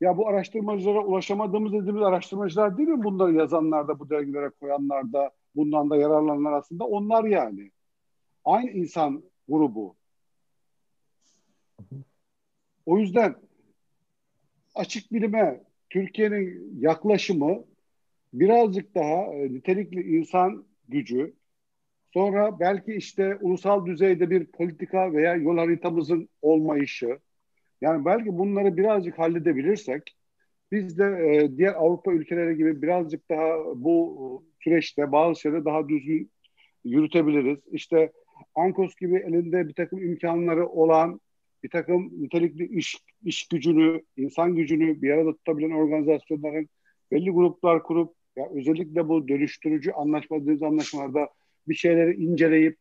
ya 0.00 0.16
bu 0.16 0.28
araştırmacılara 0.28 1.04
ulaşamadığımız 1.04 1.72
dediğimiz 1.72 2.02
araştırmacılar 2.02 2.78
değil 2.78 2.88
mi 2.88 3.04
bunları 3.04 3.32
yazanlar 3.34 3.88
da 3.88 3.98
bu 3.98 4.10
dergilere 4.10 4.50
koyanlar 4.50 5.12
da 5.12 5.30
bundan 5.56 5.90
da 5.90 5.96
yararlananlar 5.96 6.52
aslında 6.52 6.84
onlar 6.84 7.24
yani. 7.24 7.70
Aynı 8.44 8.70
insan 8.70 9.22
grubu. 9.48 9.96
O 12.86 12.98
yüzden 12.98 13.34
açık 14.74 15.12
bilime 15.12 15.64
Türkiye'nin 15.90 16.78
yaklaşımı 16.80 17.64
birazcık 18.32 18.94
daha 18.94 19.34
e, 19.34 19.52
nitelikli 19.52 20.16
insan 20.16 20.66
gücü, 20.88 21.34
sonra 22.14 22.60
belki 22.60 22.94
işte 22.94 23.36
ulusal 23.40 23.86
düzeyde 23.86 24.30
bir 24.30 24.46
politika 24.46 25.12
veya 25.12 25.34
yol 25.34 25.58
haritamızın 25.58 26.28
olmayışı, 26.42 27.18
yani 27.80 28.04
belki 28.04 28.38
bunları 28.38 28.76
birazcık 28.76 29.18
halledebilirsek, 29.18 30.16
biz 30.72 30.98
de 30.98 31.04
e, 31.04 31.56
diğer 31.56 31.74
Avrupa 31.74 32.12
ülkeleri 32.12 32.56
gibi 32.56 32.82
birazcık 32.82 33.30
daha 33.30 33.56
bu 33.76 34.44
süreçte 34.60 35.12
bazı 35.12 35.40
şeyleri 35.40 35.64
daha 35.64 35.88
düzgün 35.88 36.30
yürütebiliriz. 36.84 37.58
İşte 37.72 38.12
Ankos 38.54 38.94
gibi 38.94 39.16
elinde 39.16 39.68
bir 39.68 39.74
takım 39.74 40.02
imkanları 40.02 40.68
olan 40.68 41.20
bir 41.62 41.70
takım 41.70 42.22
nitelikli 42.22 42.78
iş, 42.78 42.96
iş 43.24 43.48
gücünü, 43.48 44.02
insan 44.16 44.56
gücünü 44.56 45.02
bir 45.02 45.10
arada 45.10 45.32
tutabilen 45.32 45.70
organizasyonların 45.70 46.68
belli 47.12 47.30
gruplar 47.30 47.82
kurup 47.82 48.14
ya 48.36 48.48
özellikle 48.54 49.08
bu 49.08 49.28
dönüştürücü 49.28 49.90
anlaşma 49.90 50.40
dediğimiz 50.40 50.62
anlaşmalarda 50.62 51.28
bir 51.68 51.74
şeyleri 51.74 52.14
inceleyip 52.14 52.76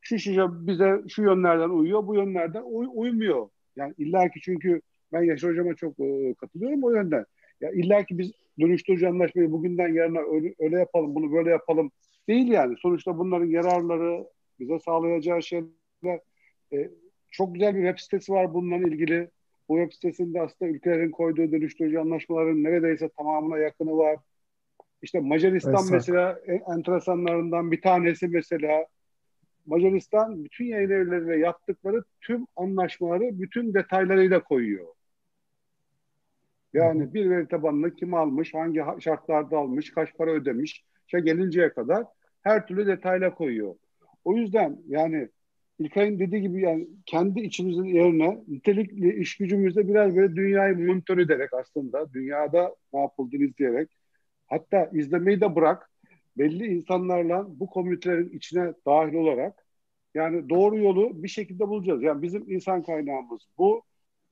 şu 0.00 0.18
şu 0.18 0.66
bize 0.66 1.02
şu 1.08 1.22
yönlerden 1.22 1.68
uyuyor, 1.68 2.06
bu 2.06 2.14
yönlerden 2.14 2.62
uy, 2.66 2.86
uymuyor. 2.94 3.48
Yani 3.76 3.94
illaki 3.98 4.40
çünkü 4.40 4.80
ben 5.12 5.22
Yaşar 5.22 5.50
Hocam'a 5.50 5.74
çok 5.74 6.00
e, 6.00 6.34
katılıyorum 6.34 6.84
o 6.84 6.90
yönden. 6.90 7.24
Ya 7.60 7.70
illaki 7.70 8.18
biz 8.18 8.32
dönüştürücü 8.60 9.06
anlaşmayı 9.06 9.52
bugünden 9.52 9.94
yarına 9.94 10.20
öyle, 10.20 10.54
öyle 10.58 10.78
yapalım, 10.78 11.14
bunu 11.14 11.32
böyle 11.32 11.50
yapalım 11.50 11.90
değil 12.28 12.48
yani. 12.48 12.76
Sonuçta 12.78 13.18
bunların 13.18 13.46
yararları, 13.46 14.26
bize 14.60 14.78
sağlayacağı 14.78 15.42
şeyler 15.42 16.20
e, 16.72 16.90
çok 17.30 17.54
güzel 17.54 17.74
bir 17.74 17.86
web 17.86 17.98
sitesi 17.98 18.32
var 18.32 18.54
bununla 18.54 18.88
ilgili. 18.88 19.30
Bu 19.68 19.78
web 19.78 19.92
sitesinde 19.92 20.40
aslında 20.40 20.70
ülkelerin 20.70 21.10
koyduğu 21.10 21.52
dönüştürücü 21.52 21.98
anlaşmaların 21.98 22.62
neredeyse 22.62 23.08
tamamına 23.08 23.58
yakını 23.58 23.96
var. 23.96 24.16
İşte 25.04 25.20
Macaristan 25.20 25.74
Esra. 25.74 25.94
mesela 25.94 26.40
en 26.46 26.76
enteresanlarından 26.76 27.72
bir 27.72 27.80
tanesi 27.80 28.28
mesela 28.28 28.86
Macaristan 29.66 30.44
bütün 30.44 30.64
yayın 30.64 30.90
evleriyle 30.90 31.36
yaptıkları 31.36 32.04
tüm 32.20 32.46
anlaşmaları 32.56 33.40
bütün 33.40 33.74
detaylarıyla 33.74 34.42
koyuyor. 34.42 34.86
Yani 36.72 37.14
bir 37.14 37.30
veri 37.30 37.48
tabanını 37.48 37.94
kim 37.94 38.14
almış, 38.14 38.54
hangi 38.54 38.82
şartlarda 39.00 39.58
almış, 39.58 39.90
kaç 39.90 40.16
para 40.16 40.30
ödemiş, 40.30 40.84
şey 41.06 41.20
gelinceye 41.20 41.72
kadar 41.72 42.04
her 42.42 42.66
türlü 42.66 42.86
detayla 42.86 43.34
koyuyor. 43.34 43.74
O 44.24 44.36
yüzden 44.36 44.78
yani 44.88 45.28
İlkay'ın 45.78 46.18
dediği 46.18 46.42
gibi 46.42 46.62
yani 46.62 46.88
kendi 47.06 47.40
içimizin 47.40 47.84
yerine 47.84 48.38
nitelikli 48.48 49.20
iş 49.20 49.36
gücümüzde 49.36 49.88
biraz 49.88 50.16
böyle 50.16 50.36
dünyayı 50.36 50.86
monitör 50.86 51.18
ederek 51.18 51.52
aslında 51.52 52.12
dünyada 52.12 52.74
ne 52.92 53.00
yapıldığını 53.00 53.44
izleyerek 53.44 54.03
hatta 54.46 54.90
izlemeyi 54.92 55.40
de 55.40 55.54
bırak 55.54 55.90
belli 56.38 56.66
insanlarla 56.66 57.46
bu 57.48 57.66
komünitelerin 57.66 58.28
içine 58.28 58.74
dahil 58.86 59.14
olarak 59.14 59.64
yani 60.14 60.48
doğru 60.48 60.78
yolu 60.78 61.22
bir 61.22 61.28
şekilde 61.28 61.68
bulacağız. 61.68 62.02
Yani 62.02 62.22
bizim 62.22 62.50
insan 62.50 62.82
kaynağımız 62.82 63.40
bu, 63.58 63.82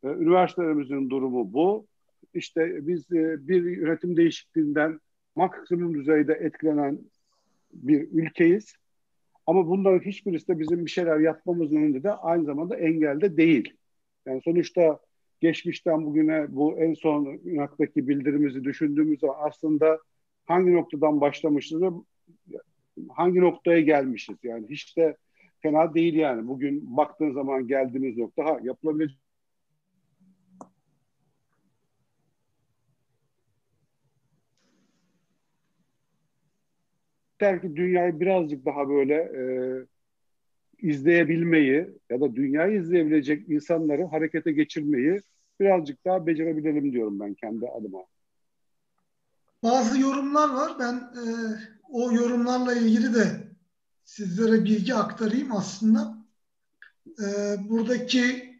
e, 0.04 0.08
üniversitelerimizin 0.08 1.10
durumu 1.10 1.52
bu. 1.52 1.86
İşte 2.34 2.86
biz 2.86 3.12
e, 3.12 3.48
bir 3.48 3.64
yönetim 3.64 4.16
değişikliğinden 4.16 5.00
maksimum 5.36 5.94
düzeyde 5.94 6.32
etkilenen 6.32 6.98
bir 7.72 8.08
ülkeyiz. 8.12 8.74
Ama 9.46 9.66
bunların 9.66 10.00
hiçbirisi 10.00 10.48
de 10.48 10.58
bizim 10.58 10.86
bir 10.86 10.90
şeyler 10.90 11.18
yapmamızın 11.18 11.76
önünde 11.76 12.02
de 12.02 12.12
aynı 12.12 12.44
zamanda 12.44 12.76
engelde 12.76 13.36
değil. 13.36 13.74
Yani 14.26 14.42
sonuçta 14.44 14.98
geçmişten 15.42 16.04
bugüne 16.06 16.46
bu 16.48 16.78
en 16.78 16.94
son 16.94 17.40
UNAK'taki 17.44 18.08
bildirimizi 18.08 18.64
düşündüğümüz 18.64 19.20
zaman 19.20 19.36
aslında 19.40 19.98
hangi 20.46 20.74
noktadan 20.74 21.20
başlamışız 21.20 21.82
ve 21.82 21.88
hangi 23.08 23.40
noktaya 23.40 23.80
gelmişiz. 23.80 24.36
Yani 24.42 24.66
hiç 24.70 24.96
de 24.96 25.16
fena 25.62 25.94
değil 25.94 26.14
yani. 26.14 26.48
Bugün 26.48 26.96
baktığın 26.96 27.32
zaman 27.32 27.66
geldiğimiz 27.66 28.18
nokta 28.18 28.44
ha 28.44 28.58
yapılabilecek 28.62 29.18
yeter 37.42 37.62
ki 37.62 37.76
dünyayı 37.76 38.20
birazcık 38.20 38.64
daha 38.66 38.88
böyle 38.88 39.14
e, 39.14 39.42
izleyebilmeyi 40.82 41.88
ya 42.10 42.20
da 42.20 42.36
dünyayı 42.36 42.80
izleyebilecek 42.80 43.48
insanları 43.48 44.04
harekete 44.04 44.52
geçirmeyi 44.52 45.20
birazcık 45.60 46.04
daha 46.04 46.26
becerebilelim 46.26 46.92
diyorum 46.92 47.20
ben 47.20 47.34
kendi 47.34 47.68
adıma. 47.68 47.98
Bazı 49.62 50.00
yorumlar 50.00 50.48
var. 50.48 50.72
Ben 50.78 50.94
e, 50.94 51.22
o 51.90 52.12
yorumlarla 52.12 52.74
ilgili 52.74 53.14
de 53.14 53.26
sizlere 54.04 54.64
bilgi 54.64 54.94
aktarayım 54.94 55.52
aslında. 55.52 56.18
E, 57.06 57.26
buradaki 57.68 58.52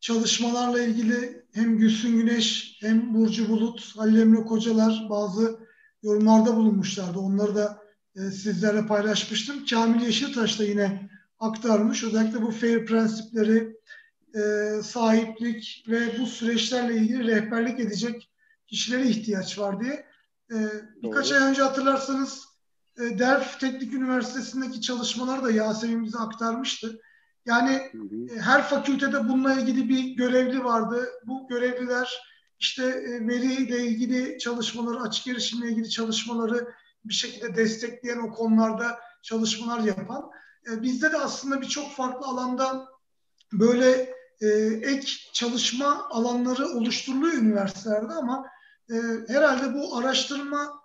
çalışmalarla 0.00 0.82
ilgili 0.82 1.44
hem 1.52 1.78
Gülsün 1.78 2.16
Güneş 2.16 2.78
hem 2.80 3.14
Burcu 3.14 3.48
Bulut, 3.48 3.96
Halil 3.96 4.18
Emre 4.18 4.44
Kocalar 4.44 5.06
bazı 5.10 5.58
yorumlarda 6.02 6.56
bulunmuşlardı. 6.56 7.18
Onları 7.18 7.54
da 7.54 7.82
e, 8.16 8.20
sizlerle 8.20 8.86
paylaşmıştım. 8.86 9.66
Kamil 9.66 10.00
Yeşiltaş 10.00 10.58
da 10.58 10.64
yine 10.64 11.10
aktarmış. 11.42 12.04
Özellikle 12.04 12.42
bu 12.42 12.50
fair 12.50 12.86
prensipleri, 12.86 13.76
e, 14.34 14.82
sahiplik 14.82 15.84
ve 15.88 16.18
bu 16.18 16.26
süreçlerle 16.26 16.96
ilgili 16.96 17.26
rehberlik 17.26 17.80
edecek 17.80 18.30
kişilere 18.66 19.08
ihtiyaç 19.08 19.58
var 19.58 19.80
diye. 19.80 20.06
E, 20.52 20.56
birkaç 21.02 21.30
Doğru. 21.30 21.38
ay 21.38 21.50
önce 21.50 21.62
hatırlarsanız 21.62 22.44
e, 22.98 23.18
Delft 23.18 23.60
Teknik 23.60 23.94
Üniversitesi'ndeki 23.94 24.80
çalışmalar 24.80 25.44
da 25.44 25.50
Yasemin 25.50 26.04
bize 26.04 26.18
aktarmıştı. 26.18 27.00
Yani 27.46 27.82
hı 27.92 27.98
hı. 27.98 28.36
E, 28.36 28.40
her 28.40 28.62
fakültede 28.62 29.28
bununla 29.28 29.54
ilgili 29.54 29.88
bir 29.88 30.04
görevli 30.16 30.64
vardı. 30.64 31.08
Bu 31.26 31.48
görevliler 31.48 32.22
işte 32.58 32.84
e, 32.84 33.26
veriyle 33.28 33.86
ilgili 33.86 34.38
çalışmaları, 34.38 35.00
açık 35.00 35.26
erişimle 35.26 35.68
ilgili 35.68 35.90
çalışmaları 35.90 36.74
bir 37.04 37.14
şekilde 37.14 37.56
destekleyen 37.56 38.18
o 38.18 38.30
konularda 38.30 38.98
çalışmalar 39.22 39.80
yapan. 39.80 40.30
E, 40.70 40.82
bizde 40.82 41.12
de 41.12 41.18
aslında 41.18 41.60
birçok 41.60 41.92
farklı 41.92 42.26
alanda 42.26 42.88
böyle 43.52 44.14
e, 44.40 44.48
ek 44.82 45.06
çalışma 45.32 46.08
alanları 46.10 46.66
oluşturuluyor 46.66 47.34
üniversitelerde 47.34 48.12
ama 48.12 48.46
e, 48.90 48.94
herhalde 49.28 49.74
bu 49.74 49.96
araştırma 49.96 50.82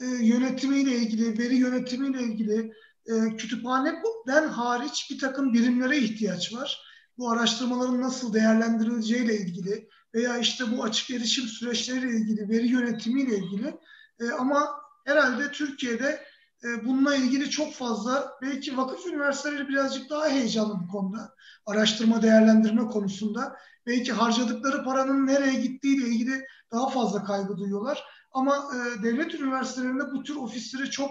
e, 0.00 0.04
yönetimiyle 0.04 0.96
ilgili, 0.96 1.38
veri 1.38 1.54
yönetimiyle 1.56 2.22
ilgili 2.22 2.72
e, 3.06 3.36
kütüphaneden 3.36 4.48
hariç 4.48 5.08
bir 5.10 5.18
takım 5.18 5.54
birimlere 5.54 5.98
ihtiyaç 5.98 6.54
var. 6.54 6.80
Bu 7.18 7.30
araştırmaların 7.30 8.00
nasıl 8.00 8.32
değerlendirileceğiyle 8.34 9.36
ilgili 9.36 9.88
veya 10.14 10.38
işte 10.38 10.64
bu 10.76 10.84
açık 10.84 11.10
erişim 11.10 11.44
süreçleriyle 11.44 12.16
ilgili, 12.16 12.48
veri 12.48 12.66
yönetimiyle 12.66 13.36
ilgili 13.36 13.76
e, 14.20 14.30
ama 14.30 14.80
herhalde 15.04 15.50
Türkiye'de 15.50 16.24
e, 16.64 16.84
bununla 16.84 17.16
ilgili 17.16 17.50
çok 17.50 17.74
fazla 17.74 18.32
belki 18.42 18.76
vakıf 18.76 19.06
üniversiteleri 19.06 19.68
birazcık 19.68 20.10
daha 20.10 20.28
heyecanlı 20.28 20.74
bu 20.84 20.88
konuda. 20.88 21.34
Araştırma 21.66 22.22
değerlendirme 22.22 22.86
konusunda. 22.86 23.56
Belki 23.86 24.12
harcadıkları 24.12 24.84
paranın 24.84 25.26
nereye 25.26 25.60
gittiğiyle 25.60 26.06
ilgili 26.06 26.44
daha 26.72 26.88
fazla 26.90 27.24
kaygı 27.24 27.58
duyuyorlar. 27.58 28.04
Ama 28.32 28.70
e, 28.74 29.02
devlet 29.02 29.34
üniversitelerinde 29.34 30.12
bu 30.12 30.22
tür 30.22 30.36
ofisleri 30.36 30.90
çok 30.90 31.10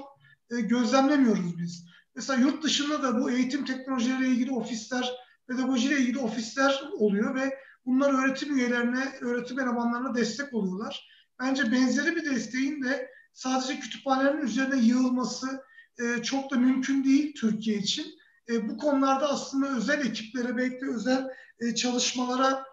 e, 0.52 0.62
gözlemlemiyoruz 0.62 1.60
biz. 1.60 1.86
Mesela 2.16 2.40
yurt 2.40 2.64
dışında 2.64 3.04
da 3.04 3.22
bu 3.22 3.32
eğitim 3.32 3.66
teknolojileriyle 3.66 4.28
ilgili 4.28 4.52
ofisler, 4.52 5.12
pedagojiyle 5.48 6.00
ilgili 6.00 6.20
ofisler 6.20 6.84
oluyor 7.00 7.36
ve 7.36 7.58
bunlar 7.86 8.24
öğretim 8.24 8.58
üyelerine, 8.58 9.14
öğretim 9.22 9.60
elemanlarına 9.60 10.16
destek 10.16 10.54
oluyorlar. 10.54 11.10
Bence 11.40 11.72
benzeri 11.72 12.16
bir 12.16 12.26
desteğin 12.26 12.84
de 12.84 13.10
sadece 13.34 13.80
kütüphanelerin 13.80 14.42
üzerine 14.42 14.80
yığılması 14.80 15.64
e, 16.00 16.24
çok 16.24 16.52
da 16.52 16.56
mümkün 16.56 17.04
değil 17.04 17.34
Türkiye 17.36 17.78
için. 17.78 18.20
E, 18.50 18.70
bu 18.70 18.78
konularda 18.78 19.30
aslında 19.30 19.78
özel 19.78 20.06
ekiplere, 20.06 20.58
belki 20.58 20.90
özel 20.96 21.28
e, 21.60 21.76
çalışmalara 21.76 22.64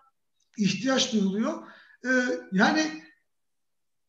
ihtiyaç 0.58 1.12
duyuluyor. 1.12 1.62
E, 2.04 2.10
yani 2.52 3.02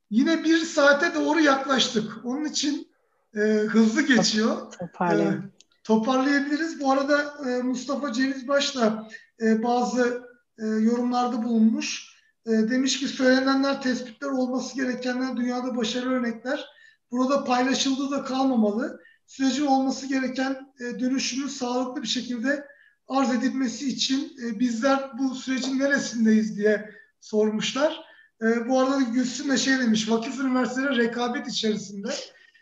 yine 0.09 0.43
bir 0.43 0.57
saate 0.57 1.15
doğru 1.15 1.39
yaklaştık. 1.39 2.25
Onun 2.25 2.45
için 2.45 2.87
e, 3.35 3.39
hızlı 3.69 4.01
geçiyor. 4.01 4.71
Toparlayalım. 4.71 5.37
E, 5.37 5.51
toparlayabiliriz. 5.83 6.79
Bu 6.81 6.91
arada 6.91 7.49
e, 7.49 7.61
Mustafa 7.61 8.13
Cevizbaş 8.13 8.75
da 8.75 9.09
e, 9.41 9.63
bazı 9.63 10.27
e, 10.57 10.65
yorumlarda 10.65 11.43
bulunmuş. 11.43 12.16
E, 12.47 12.51
demiş 12.51 12.99
ki 12.99 13.07
söylenenler 13.07 13.81
tespitler 13.81 14.27
olması 14.27 14.75
gerekenler 14.75 15.37
dünyada 15.37 15.75
başarılı 15.75 16.13
örnekler. 16.13 16.65
Burada 17.11 17.43
paylaşıldığı 17.43 18.11
da 18.11 18.23
kalmamalı. 18.23 19.01
Sürecin 19.25 19.65
olması 19.65 20.07
gereken 20.07 20.73
e, 20.79 20.99
dönüşümün 20.99 21.47
sağlıklı 21.47 22.01
bir 22.01 22.07
şekilde 22.07 22.67
arz 23.07 23.33
edilmesi 23.33 23.89
için 23.89 24.33
e, 24.43 24.59
bizler 24.59 25.11
bu 25.19 25.35
sürecin 25.35 25.79
neresindeyiz 25.79 26.57
diye 26.57 26.91
sormuşlar. 27.19 28.03
E, 28.41 28.69
bu 28.69 28.79
arada 28.79 29.01
Gülsün 29.01 29.49
de 29.49 29.57
şey 29.57 29.79
demiş, 29.79 30.09
vakıf 30.09 30.39
üniversiteleri 30.39 30.97
rekabet 30.97 31.47
içerisinde. 31.47 32.09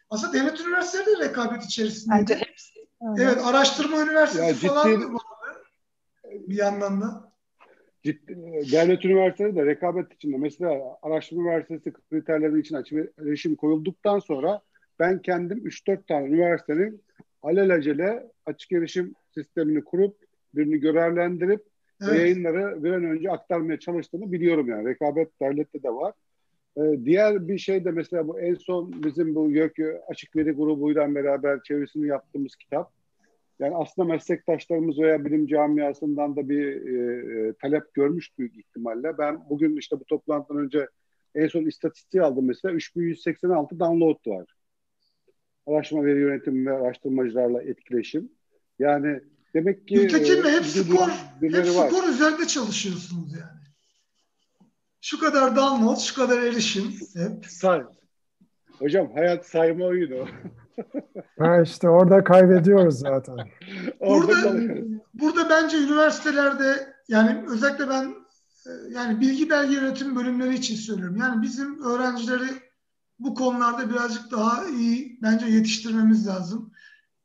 Aslında 0.09 0.33
devlet 0.33 0.59
üniversiteleri 0.59 1.19
de 1.19 1.25
rekabet 1.25 1.63
içerisinde. 1.63 2.15
Bence 2.15 2.35
hepsi. 2.35 2.87
Evet, 3.17 3.37
Araştırma 3.45 4.01
Üniversitesi 4.01 4.45
ya 4.45 4.53
ciddi, 4.53 4.67
falan 4.67 5.13
vardı 5.13 5.25
bir 6.27 6.55
yandan 6.55 7.01
da. 7.01 7.24
Ciddi, 8.05 8.35
devlet 8.71 9.05
üniversiteleri 9.05 9.55
de 9.55 9.65
rekabet 9.65 10.13
içinde. 10.13 10.37
Mesela 10.37 10.97
Araştırma 11.01 11.41
Üniversitesi 11.41 11.93
kriterlerinin 12.09 12.61
için 12.61 12.75
açık 12.75 13.09
erişim 13.19 13.55
koyulduktan 13.55 14.19
sonra 14.19 14.61
ben 14.99 15.21
kendim 15.21 15.57
3-4 15.57 16.07
tane 16.07 16.27
üniversitenin 16.27 17.01
alelacele 17.41 18.23
açık 18.45 18.71
erişim 18.71 19.13
sistemini 19.33 19.83
kurup 19.83 20.17
birini 20.55 20.79
görevlendirip 20.79 21.63
evet. 22.01 22.19
yayınları 22.19 22.83
bir 22.83 22.91
an 22.91 23.03
önce 23.03 23.31
aktarmaya 23.31 23.79
çalıştığını 23.79 24.31
biliyorum 24.31 24.69
yani. 24.69 24.89
Rekabet 24.89 25.41
devlette 25.41 25.83
de 25.83 25.89
var. 25.89 26.13
Ee, 26.77 26.81
diğer 27.05 27.47
bir 27.47 27.57
şey 27.57 27.85
de 27.85 27.91
mesela 27.91 28.27
bu 28.27 28.39
en 28.39 28.55
son 28.55 29.03
bizim 29.03 29.35
bu 29.35 29.51
YÖK 29.51 29.77
Açık 30.07 30.35
Veri 30.35 30.51
grubuyla 30.51 31.15
beraber 31.15 31.63
çevirisini 31.63 32.07
yaptığımız 32.07 32.55
kitap. 32.55 32.91
Yani 33.59 33.75
aslında 33.75 34.07
meslektaşlarımız 34.07 34.99
veya 34.99 35.25
bilim 35.25 35.47
camiasından 35.47 36.35
da 36.35 36.49
bir 36.49 36.65
e, 36.65 37.53
talep 37.53 37.93
görmüş 37.93 38.37
büyük 38.37 38.57
ihtimalle. 38.57 39.17
Ben 39.17 39.49
bugün 39.49 39.77
işte 39.77 39.99
bu 39.99 40.05
toplantıdan 40.05 40.57
önce 40.57 40.87
en 41.35 41.47
son 41.47 41.65
istatistiği 41.65 42.23
aldım 42.23 42.45
mesela 42.45 42.73
3186 42.73 43.79
download 43.79 44.27
var. 44.27 44.45
Araştırma 45.67 46.05
veri 46.05 46.19
yönetimi 46.19 46.65
ve 46.65 46.73
araştırmacılarla 46.73 47.63
etkileşim. 47.63 48.29
Yani 48.79 49.19
demek 49.53 49.87
ki... 49.87 49.95
Nitekim 49.95 50.45
e, 50.45 50.51
hep 50.51 50.65
spor, 50.65 51.09
hep 51.41 51.65
spor 51.65 52.09
üzerinde 52.09 52.47
çalışıyorsunuz 52.47 53.33
yani. 53.33 53.65
Şu 55.01 55.19
kadar 55.19 55.55
download, 55.55 55.97
şu 55.97 56.15
kadar 56.15 56.43
erişim. 56.43 56.83
Hep. 57.15 57.45
Say. 57.45 57.83
Hocam 58.79 59.13
hayat 59.13 59.45
sayma 59.45 59.85
oyunu. 59.85 60.27
ha 61.39 61.61
işte 61.61 61.89
orada 61.89 62.23
kaybediyoruz 62.23 62.99
zaten. 62.99 63.37
burada, 63.99 64.55
burada 65.13 65.49
bence 65.49 65.77
üniversitelerde 65.77 66.93
yani 67.07 67.43
özellikle 67.49 67.89
ben 67.89 68.15
e, 68.65 68.71
yani 68.91 69.21
bilgi 69.21 69.49
belge 69.49 69.73
yönetim 69.73 70.15
bölümleri 70.15 70.55
için 70.55 70.75
söylüyorum. 70.75 71.17
Yani 71.17 71.41
bizim 71.41 71.83
öğrencileri 71.83 72.47
bu 73.19 73.33
konularda 73.33 73.89
birazcık 73.89 74.31
daha 74.31 74.65
iyi 74.65 75.19
bence 75.21 75.45
yetiştirmemiz 75.45 76.27
lazım. 76.27 76.71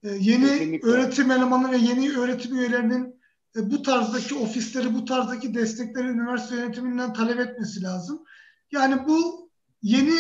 Ee, 0.02 0.08
yeni 0.08 0.46
Kesinlikle. 0.46 0.88
öğretim 0.88 1.30
elemanı 1.30 1.72
ve 1.72 1.76
yeni 1.76 2.18
öğretim 2.18 2.58
üyelerinin 2.58 3.20
e, 3.56 3.70
bu 3.70 3.82
tarzdaki 3.82 4.34
ofisleri, 4.34 4.94
bu 4.94 5.04
tarzdaki 5.04 5.54
destekleri 5.54 6.06
üniversite 6.08 6.56
yönetiminden 6.56 7.12
talep 7.12 7.40
etmesi 7.40 7.82
lazım. 7.82 8.24
Yani 8.72 9.08
bu 9.08 9.50
yeni 9.82 10.18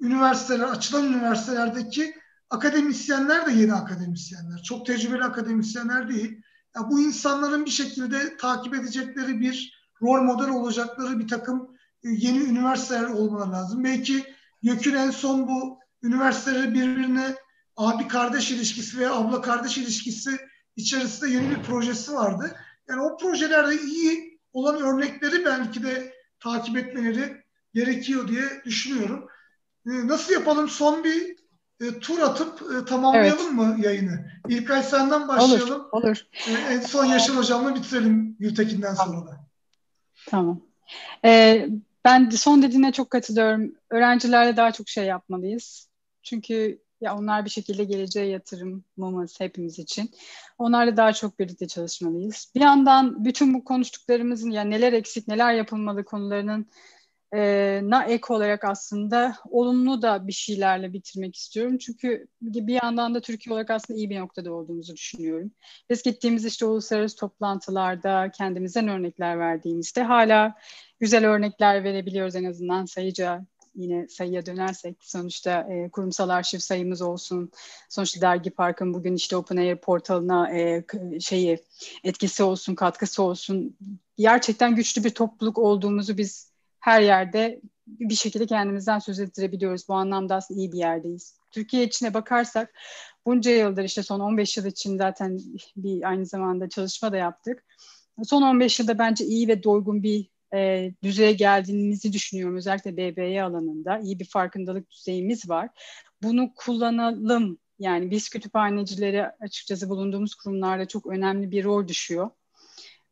üniversiteler, 0.00 0.68
açılan 0.68 1.12
üniversitelerdeki 1.12 2.14
akademisyenler 2.54 3.46
de 3.46 3.52
yeni 3.52 3.74
akademisyenler. 3.74 4.62
Çok 4.62 4.86
tecrübeli 4.86 5.24
akademisyenler 5.24 6.08
değil. 6.08 6.42
Yani 6.76 6.90
bu 6.90 7.00
insanların 7.00 7.64
bir 7.64 7.70
şekilde 7.70 8.36
takip 8.36 8.74
edecekleri 8.74 9.40
bir 9.40 9.84
rol 10.02 10.22
model 10.22 10.48
olacakları 10.48 11.18
bir 11.18 11.28
takım 11.28 11.76
e, 12.04 12.08
yeni 12.08 12.38
üniversiteler 12.38 13.08
olmaları 13.08 13.52
lazım. 13.52 13.84
Belki 13.84 14.24
YÖK'ün 14.62 14.94
en 14.94 15.10
son 15.10 15.48
bu 15.48 15.78
üniversiteleri 16.02 16.74
birbirine 16.74 17.34
abi 17.76 18.08
kardeş 18.08 18.50
ilişkisi 18.50 18.98
veya 18.98 19.14
abla 19.14 19.40
kardeş 19.40 19.78
ilişkisi 19.78 20.38
içerisinde 20.76 21.30
yeni 21.30 21.50
bir 21.50 21.62
projesi 21.62 22.12
vardı. 22.12 22.56
Yani 22.88 23.00
o 23.02 23.16
projelerde 23.16 23.82
iyi 23.82 24.40
olan 24.52 24.82
örnekleri 24.82 25.44
belki 25.44 25.82
de 25.82 26.14
takip 26.40 26.76
etmeleri 26.76 27.44
gerekiyor 27.74 28.28
diye 28.28 28.44
düşünüyorum. 28.64 29.28
Ee, 29.86 30.06
nasıl 30.06 30.32
yapalım? 30.32 30.68
Son 30.68 31.04
bir 31.04 31.36
e, 31.80 31.98
tur 31.98 32.18
atıp 32.18 32.62
e, 32.62 32.84
tamamlayalım 32.84 33.46
evet. 33.46 33.52
mı 33.52 33.76
yayını? 33.84 34.30
İlkay 34.48 34.82
senden 34.82 35.28
başlayalım. 35.28 35.86
Olur. 35.92 36.04
olur. 36.04 36.26
E, 36.48 36.74
en 36.74 36.80
son 36.80 37.04
Yaşar 37.04 37.36
Hocam'la 37.36 37.74
bitirelim 37.74 38.36
Gültekin'den 38.38 38.94
sonra 38.94 39.26
da. 39.26 39.46
Tamam. 40.28 40.60
Ee, 41.24 41.68
ben 42.04 42.30
son 42.30 42.62
dediğine 42.62 42.92
çok 42.92 43.10
katılıyorum. 43.10 43.74
Öğrencilerle 43.90 44.56
daha 44.56 44.72
çok 44.72 44.88
şey 44.88 45.04
yapmalıyız. 45.04 45.88
Çünkü 46.22 46.84
ya 47.00 47.16
onlar 47.16 47.44
bir 47.44 47.50
şekilde 47.50 47.84
geleceğe 47.84 48.26
yatırımımız 48.26 49.40
hepimiz 49.40 49.78
için. 49.78 50.10
Onlarla 50.58 50.96
daha 50.96 51.12
çok 51.12 51.38
birlikte 51.38 51.68
çalışmalıyız. 51.68 52.52
Bir 52.54 52.60
yandan 52.60 53.24
bütün 53.24 53.54
bu 53.54 53.64
konuştuklarımızın 53.64 54.50
yani 54.50 54.70
neler 54.70 54.92
eksik, 54.92 55.28
neler 55.28 55.52
yapılmalı 55.52 56.04
konularının 56.04 56.66
na 57.90 58.04
ek 58.04 58.34
olarak 58.34 58.64
aslında 58.64 59.36
olumlu 59.50 60.02
da 60.02 60.26
bir 60.26 60.32
şeylerle 60.32 60.92
bitirmek 60.92 61.36
istiyorum. 61.36 61.78
Çünkü 61.78 62.26
bir 62.42 62.82
yandan 62.82 63.14
da 63.14 63.20
Türkiye 63.20 63.52
olarak 63.52 63.70
aslında 63.70 63.98
iyi 63.98 64.10
bir 64.10 64.20
noktada 64.20 64.52
olduğumuzu 64.52 64.96
düşünüyorum. 64.96 65.50
Biz 65.90 66.02
gittiğimiz 66.02 66.44
işte 66.44 66.66
uluslararası 66.66 67.16
toplantılarda 67.16 68.30
kendimizden 68.30 68.88
örnekler 68.88 69.38
verdiğimizde 69.38 70.02
hala 70.02 70.54
güzel 71.00 71.26
örnekler 71.26 71.84
verebiliyoruz 71.84 72.36
en 72.36 72.44
azından 72.44 72.84
sayıca 72.84 73.46
yine 73.74 74.08
sayıya 74.08 74.46
dönersek 74.46 74.96
sonuçta 75.00 75.60
e, 75.70 75.90
kurumsal 75.90 76.28
arşiv 76.28 76.58
sayımız 76.58 77.02
olsun. 77.02 77.50
Sonuçta 77.88 78.20
Dergi 78.20 78.50
Park'ın 78.50 78.94
bugün 78.94 79.14
işte 79.14 79.36
Open 79.36 79.56
Air 79.56 79.76
portalına 79.76 80.58
e, 80.58 80.84
şeyi 81.20 81.58
etkisi 82.04 82.42
olsun, 82.42 82.74
katkısı 82.74 83.22
olsun. 83.22 83.76
Gerçekten 84.16 84.76
güçlü 84.76 85.04
bir 85.04 85.10
topluluk 85.10 85.58
olduğumuzu 85.58 86.18
biz 86.18 86.53
her 86.84 87.00
yerde 87.00 87.60
bir 87.86 88.14
şekilde 88.14 88.46
kendimizden 88.46 88.98
söz 88.98 89.20
ettirebiliyoruz. 89.20 89.88
Bu 89.88 89.94
anlamda 89.94 90.34
aslında 90.34 90.60
iyi 90.60 90.72
bir 90.72 90.78
yerdeyiz. 90.78 91.38
Türkiye 91.50 91.84
içine 91.84 92.14
bakarsak 92.14 92.74
bunca 93.26 93.50
yıldır 93.50 93.84
işte 93.84 94.02
son 94.02 94.20
15 94.20 94.56
yıl 94.56 94.66
için 94.66 94.98
zaten 94.98 95.38
bir 95.76 96.08
aynı 96.08 96.26
zamanda 96.26 96.68
çalışma 96.68 97.12
da 97.12 97.16
yaptık. 97.16 97.64
Son 98.24 98.42
15 98.42 98.80
yılda 98.80 98.98
bence 98.98 99.24
iyi 99.24 99.48
ve 99.48 99.62
doygun 99.62 100.02
bir 100.02 100.28
e, 100.54 100.90
düzeye 101.02 101.32
geldiğimizi 101.32 102.12
düşünüyorum. 102.12 102.56
Özellikle 102.56 102.96
BBY 102.96 103.40
alanında 103.40 103.98
iyi 103.98 104.18
bir 104.20 104.28
farkındalık 104.28 104.90
düzeyimiz 104.90 105.48
var. 105.48 105.68
Bunu 106.22 106.54
kullanalım. 106.56 107.58
Yani 107.78 108.10
biz 108.10 108.28
kütüphanecileri 108.28 109.26
açıkçası 109.26 109.88
bulunduğumuz 109.88 110.34
kurumlarda 110.34 110.88
çok 110.88 111.06
önemli 111.06 111.50
bir 111.50 111.64
rol 111.64 111.88
düşüyor. 111.88 112.30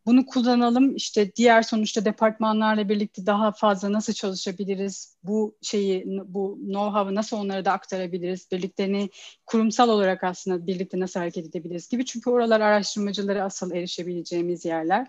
Bunu 0.07 0.27
kullanalım 0.27 0.97
işte 0.97 1.35
diğer 1.37 1.63
sonuçta 1.63 2.05
departmanlarla 2.05 2.89
birlikte 2.89 3.27
daha 3.27 3.53
fazla 3.53 3.93
nasıl 3.93 4.13
çalışabiliriz? 4.13 5.17
Bu 5.23 5.57
şeyi 5.63 6.05
bu 6.27 6.59
know-how'ı 6.63 7.15
nasıl 7.15 7.37
onlara 7.37 7.65
da 7.65 7.73
aktarabiliriz? 7.73 8.49
Birlikte 8.53 9.09
kurumsal 9.47 9.89
olarak 9.89 10.25
aslında 10.25 10.67
birlikte 10.67 11.01
nasıl 11.01 11.21
hareket 11.21 11.47
edebiliriz 11.47 11.89
gibi. 11.89 12.05
Çünkü 12.05 12.31
oralar 12.31 12.61
araştırmacılara 12.61 13.45
asıl 13.45 13.73
erişebileceğimiz 13.73 14.65
yerler. 14.65 15.07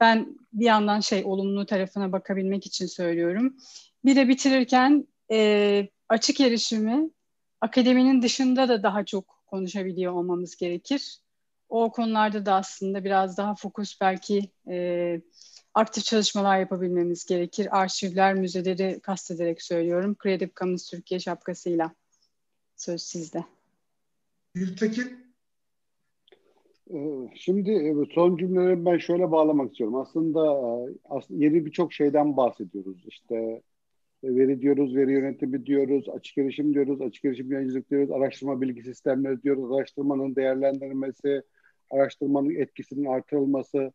Ben 0.00 0.38
bir 0.52 0.64
yandan 0.64 1.00
şey 1.00 1.24
olumlu 1.24 1.66
tarafına 1.66 2.12
bakabilmek 2.12 2.66
için 2.66 2.86
söylüyorum. 2.86 3.56
Bir 4.04 4.16
de 4.16 4.28
bitirirken 4.28 5.06
e, 5.30 5.88
açık 6.08 6.40
erişimi 6.40 7.10
akademinin 7.60 8.22
dışında 8.22 8.68
da 8.68 8.82
daha 8.82 9.04
çok 9.04 9.42
konuşabiliyor 9.46 10.12
olmamız 10.12 10.56
gerekir. 10.56 11.21
O 11.72 11.92
konularda 11.92 12.46
da 12.46 12.54
aslında 12.54 13.04
biraz 13.04 13.38
daha 13.38 13.54
fokus 13.54 14.00
belki 14.00 14.50
e, 14.68 15.20
aktif 15.74 16.04
çalışmalar 16.04 16.58
yapabilmemiz 16.58 17.26
gerekir. 17.26 17.80
Arşivler, 17.80 18.34
müzeleri 18.34 19.00
kastederek 19.00 19.62
söylüyorum. 19.62 20.16
Creative 20.22 20.50
Commons 20.56 20.90
Türkiye 20.90 21.20
şapkasıyla. 21.20 21.94
Söz 22.76 23.02
sizde. 23.02 23.44
Gültekin? 24.54 25.34
Ee, 26.94 27.28
şimdi 27.34 27.94
son 28.14 28.36
cümleleri 28.36 28.84
ben 28.84 28.98
şöyle 28.98 29.30
bağlamak 29.30 29.70
istiyorum. 29.70 29.96
Aslında, 29.96 30.40
aslında 31.04 31.44
yeni 31.44 31.66
birçok 31.66 31.92
şeyden 31.92 32.36
bahsediyoruz. 32.36 33.04
İşte 33.06 33.36
e, 34.22 34.34
veri 34.34 34.60
diyoruz, 34.60 34.96
veri 34.96 35.12
yönetimi 35.12 35.66
diyoruz, 35.66 36.08
açık 36.08 36.38
erişim 36.38 36.74
diyoruz, 36.74 37.00
açık 37.00 37.24
erişim 37.24 37.52
yayıncılık 37.52 37.90
diyoruz, 37.90 38.10
araştırma 38.10 38.60
bilgi 38.60 38.82
sistemleri 38.82 39.42
diyoruz, 39.42 39.72
araştırmanın 39.72 40.36
değerlendirilmesi, 40.36 41.42
araştırmanın 41.92 42.50
etkisinin 42.50 43.04
artırılması. 43.04 43.92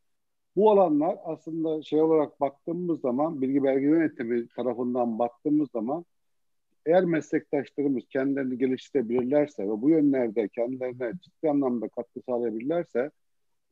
Bu 0.56 0.72
alanlar 0.72 1.18
aslında 1.26 1.82
şey 1.82 2.02
olarak 2.02 2.42
baktığımız 2.42 3.02
zaman, 3.02 3.42
bilgi 3.42 3.64
belge 3.64 3.86
yönetimi 3.86 4.48
tarafından 4.48 5.20
baktığımız 5.20 5.72
zaman 5.72 6.06
eğer 6.86 7.06
meslektaşlarımız 7.06 8.04
kendilerini 8.10 8.58
geliştirebilirlerse 8.58 9.64
ve 9.64 9.82
bu 9.82 9.90
yönlerde 9.90 10.48
kendilerine 10.48 11.12
ciddi 11.22 11.50
anlamda 11.50 11.88
katkı 11.88 12.22
sağlayabilirlerse 12.22 13.12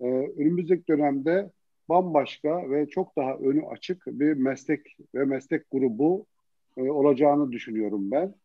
e, 0.01 0.05
önümüzdeki 0.37 0.87
dönemde 0.87 1.51
bambaşka 1.89 2.71
ve 2.71 2.89
çok 2.89 3.17
daha 3.17 3.35
önü 3.35 3.65
açık 3.65 4.03
bir 4.07 4.33
meslek 4.33 4.97
ve 5.15 5.25
meslek 5.25 5.71
grubu 5.71 6.25
e, 6.77 6.81
olacağını 6.81 7.51
düşünüyorum 7.51 8.11
ben. 8.11 8.35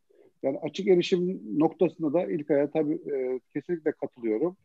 Yani 0.42 0.58
açık 0.58 0.88
erişim 0.88 1.40
noktasında 1.58 2.12
da 2.12 2.26
ilk 2.26 2.50
aya 2.50 2.70
tabii 2.70 2.94
e, 2.94 3.40
kesinlikle 3.52 3.92
katılıyorum. 3.92 4.56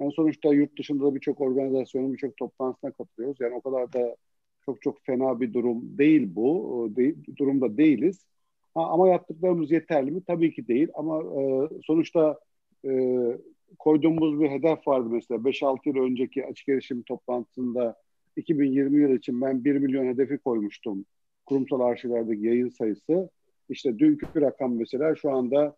Yani 0.00 0.12
sonuçta 0.12 0.54
yurt 0.54 0.78
dışında 0.78 1.04
da 1.04 1.14
birçok 1.14 1.40
organizasyonun 1.40 2.12
birçok 2.12 2.36
toplantısına 2.36 2.90
katılıyoruz. 2.90 3.40
Yani 3.40 3.54
o 3.54 3.60
kadar 3.60 3.92
da 3.92 4.16
çok 4.64 4.82
çok 4.82 5.02
fena 5.06 5.40
bir 5.40 5.54
durum 5.54 5.98
değil 5.98 6.34
bu. 6.34 6.88
De, 6.96 7.14
durumda 7.36 7.76
değiliz. 7.76 8.26
Ha, 8.74 8.86
ama 8.86 9.08
yaptıklarımız 9.08 9.70
yeterli 9.70 10.10
mi? 10.10 10.22
Tabii 10.26 10.54
ki 10.54 10.68
değil. 10.68 10.88
Ama 10.94 11.22
e, 11.42 11.68
sonuçta 11.86 12.38
e, 12.84 12.90
koyduğumuz 13.78 14.40
bir 14.40 14.50
hedef 14.50 14.88
vardı 14.88 15.08
mesela. 15.10 15.44
5-6 15.44 15.78
yıl 15.88 15.96
önceki 15.96 16.46
açık 16.46 16.68
erişim 16.68 17.02
toplantısında 17.02 17.96
2020 18.36 19.00
yıl 19.00 19.10
için 19.10 19.40
ben 19.40 19.64
1 19.64 19.76
milyon 19.76 20.06
hedefi 20.06 20.38
koymuştum. 20.38 21.04
Kurumsal 21.46 21.80
arşivlerdeki 21.80 22.46
yayın 22.46 22.68
sayısı. 22.68 23.30
İşte 23.68 23.98
dünkü 23.98 24.40
rakam 24.40 24.74
mesela 24.76 25.14
şu 25.14 25.30
anda 25.30 25.76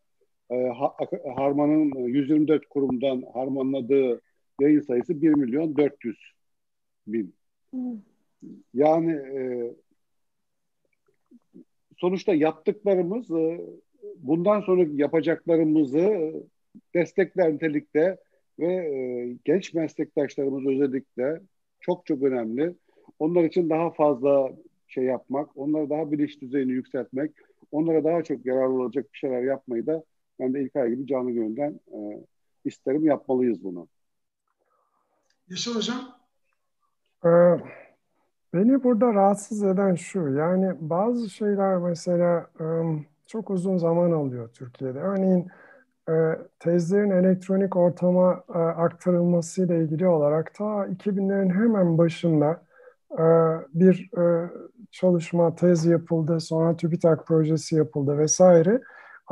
Harman'ın 1.36 1.94
124 1.94 2.68
kurumdan 2.68 3.22
harmanladığı 3.34 4.20
yayın 4.60 4.80
sayısı 4.80 5.22
1 5.22 5.28
milyon 5.28 5.76
400 5.76 6.16
bin. 7.06 7.34
Yani 8.74 9.12
e, 9.12 9.40
sonuçta 11.96 12.34
yaptıklarımız 12.34 13.30
e, 13.30 13.60
bundan 14.16 14.60
sonra 14.60 14.86
yapacaklarımızı 14.92 16.32
destekler 16.94 17.52
nitelikte 17.52 18.16
ve 18.58 18.72
e, 18.72 19.36
genç 19.44 19.74
meslektaşlarımız 19.74 20.66
özellikle 20.66 21.40
çok 21.80 22.06
çok 22.06 22.22
önemli. 22.22 22.74
Onlar 23.18 23.44
için 23.44 23.70
daha 23.70 23.90
fazla 23.90 24.52
şey 24.86 25.04
yapmak, 25.04 25.56
onlara 25.56 25.90
daha 25.90 26.12
bilinç 26.12 26.40
düzeyini 26.40 26.72
yükseltmek, 26.72 27.30
onlara 27.70 28.04
daha 28.04 28.24
çok 28.24 28.46
yararlı 28.46 28.82
olacak 28.82 29.06
bir 29.12 29.18
şeyler 29.18 29.42
yapmayı 29.42 29.86
da 29.86 30.04
ben 30.42 30.54
de 30.54 30.62
İlkay 30.62 30.90
gibi 30.90 31.06
canı 31.06 31.30
gönülden 31.30 31.80
e, 31.92 32.26
isterim 32.64 33.04
yapmalıyız 33.04 33.64
bunu. 33.64 33.88
Yaşar 35.48 35.74
Hocam? 35.74 35.96
Ee, 37.24 37.28
beni 38.54 38.84
burada 38.84 39.14
rahatsız 39.14 39.62
eden 39.62 39.94
şu, 39.94 40.28
yani 40.28 40.74
bazı 40.80 41.30
şeyler 41.30 41.76
mesela 41.76 42.46
çok 43.26 43.50
uzun 43.50 43.76
zaman 43.76 44.10
alıyor 44.10 44.48
Türkiye'de. 44.48 44.98
Örneğin 44.98 45.46
tezlerin 46.58 47.10
elektronik 47.10 47.76
ortama 47.76 48.30
aktarılması 48.76 49.64
ile 49.66 49.84
ilgili 49.84 50.06
olarak 50.06 50.54
ta 50.54 50.64
2000'lerin 50.64 51.54
hemen 51.54 51.98
başında 51.98 52.62
bir 53.74 54.10
çalışma, 54.90 55.54
tez 55.54 55.86
yapıldı, 55.86 56.40
sonra 56.40 56.76
TÜBİTAK 56.76 57.26
projesi 57.26 57.76
yapıldı 57.76 58.18
vesaire. 58.18 58.80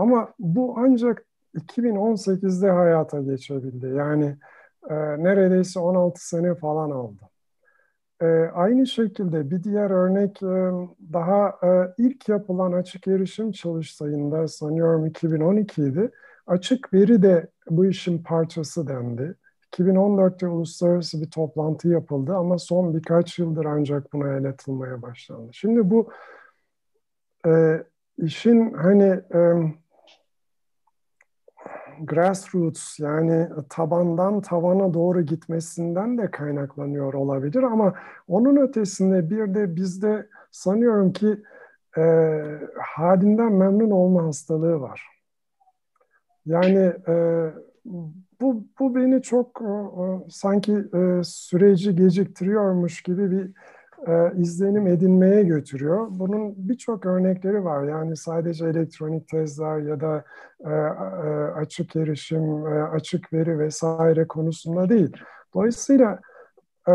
Ama 0.00 0.34
bu 0.38 0.74
ancak 0.78 1.26
2018'de 1.54 2.70
hayata 2.70 3.20
geçebildi. 3.20 3.86
Yani 3.86 4.36
neredeyse 5.18 5.80
16 5.80 6.28
sene 6.28 6.54
falan 6.54 6.90
aldı. 6.90 7.30
E, 8.20 8.26
aynı 8.54 8.86
şekilde 8.86 9.50
bir 9.50 9.62
diğer 9.62 9.90
örnek 9.90 10.42
e, 10.42 10.46
daha 11.12 11.48
e, 11.62 11.94
ilk 11.98 12.28
yapılan 12.28 12.72
açık 12.72 13.06
erişim 13.06 13.52
çalıştayında 13.52 14.48
sanıyorum 14.48 15.06
2012 15.06 15.82
idi. 15.82 16.10
Açık 16.46 16.92
veri 16.94 17.22
de 17.22 17.48
bu 17.70 17.86
işin 17.86 18.22
parçası 18.22 18.88
dendi. 18.88 19.34
2014'te 19.72 20.48
uluslararası 20.48 21.22
bir 21.22 21.30
toplantı 21.30 21.88
yapıldı 21.88 22.36
ama 22.36 22.58
son 22.58 22.94
birkaç 22.94 23.38
yıldır 23.38 23.64
ancak 23.64 24.12
buna 24.12 24.36
el 24.36 24.44
atılmaya 24.48 25.02
başlandı. 25.02 25.50
Şimdi 25.52 25.90
bu 25.90 26.10
e, 27.46 27.82
işin 28.18 28.72
hani 28.74 29.20
e, 29.34 29.40
grassroots 32.06 33.00
yani 33.00 33.48
tabandan 33.68 34.40
tavana 34.40 34.94
doğru 34.94 35.22
gitmesinden 35.22 36.18
de 36.18 36.30
kaynaklanıyor 36.30 37.14
olabilir 37.14 37.62
ama 37.62 37.94
onun 38.28 38.56
ötesinde 38.56 39.30
bir 39.30 39.54
de 39.54 39.76
bizde 39.76 40.26
sanıyorum 40.50 41.12
ki 41.12 41.42
e, 41.98 42.02
halinden 42.78 43.52
memnun 43.52 43.90
olma 43.90 44.24
hastalığı 44.24 44.80
var. 44.80 45.02
Yani 46.46 46.92
e, 47.08 47.46
bu, 48.40 48.64
bu 48.78 48.94
beni 48.94 49.22
çok 49.22 49.62
e, 49.62 49.72
sanki 50.30 50.72
e, 50.72 51.20
süreci 51.24 51.96
geciktiriyormuş 51.96 53.02
gibi 53.02 53.30
bir 53.30 53.50
e, 54.06 54.32
izlenim 54.36 54.86
edinmeye 54.86 55.42
götürüyor. 55.42 56.06
Bunun 56.10 56.54
birçok 56.56 57.06
örnekleri 57.06 57.64
var. 57.64 57.84
Yani 57.84 58.16
sadece 58.16 58.66
elektronik 58.66 59.28
tezler 59.28 59.78
ya 59.78 60.00
da 60.00 60.24
e, 60.64 60.70
e, 60.70 61.30
açık 61.60 61.96
erişim, 61.96 62.66
e, 62.66 62.82
açık 62.82 63.32
veri 63.32 63.58
vesaire 63.58 64.26
konusunda 64.26 64.88
değil. 64.88 65.16
Dolayısıyla 65.54 66.20
e, 66.88 66.92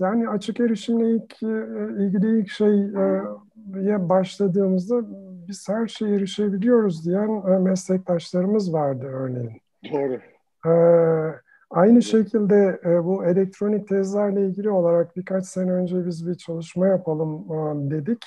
yani 0.00 0.28
açık 0.28 0.60
erişimle 0.60 1.10
ilk, 1.10 1.42
e, 1.42 2.04
ilgili 2.04 2.38
ilk 2.38 2.50
şeye 2.50 4.08
başladığımızda 4.08 5.02
biz 5.48 5.68
her 5.68 5.86
şeye 5.86 6.16
erişebiliyoruz 6.16 7.06
diyen 7.06 7.42
e, 7.48 7.58
meslektaşlarımız 7.58 8.72
vardı 8.72 9.06
örneğin. 9.06 9.52
Doğru. 9.92 10.20
Ee, 10.66 11.34
Aynı 11.74 12.02
şekilde 12.02 12.80
e, 12.84 13.04
bu 13.04 13.24
elektronik 13.24 13.88
tezlerle 13.88 14.46
ilgili 14.46 14.70
olarak 14.70 15.16
birkaç 15.16 15.46
sene 15.46 15.72
önce 15.72 16.06
biz 16.06 16.28
bir 16.28 16.34
çalışma 16.34 16.86
yapalım 16.86 17.52
e, 17.52 17.90
dedik. 17.90 18.24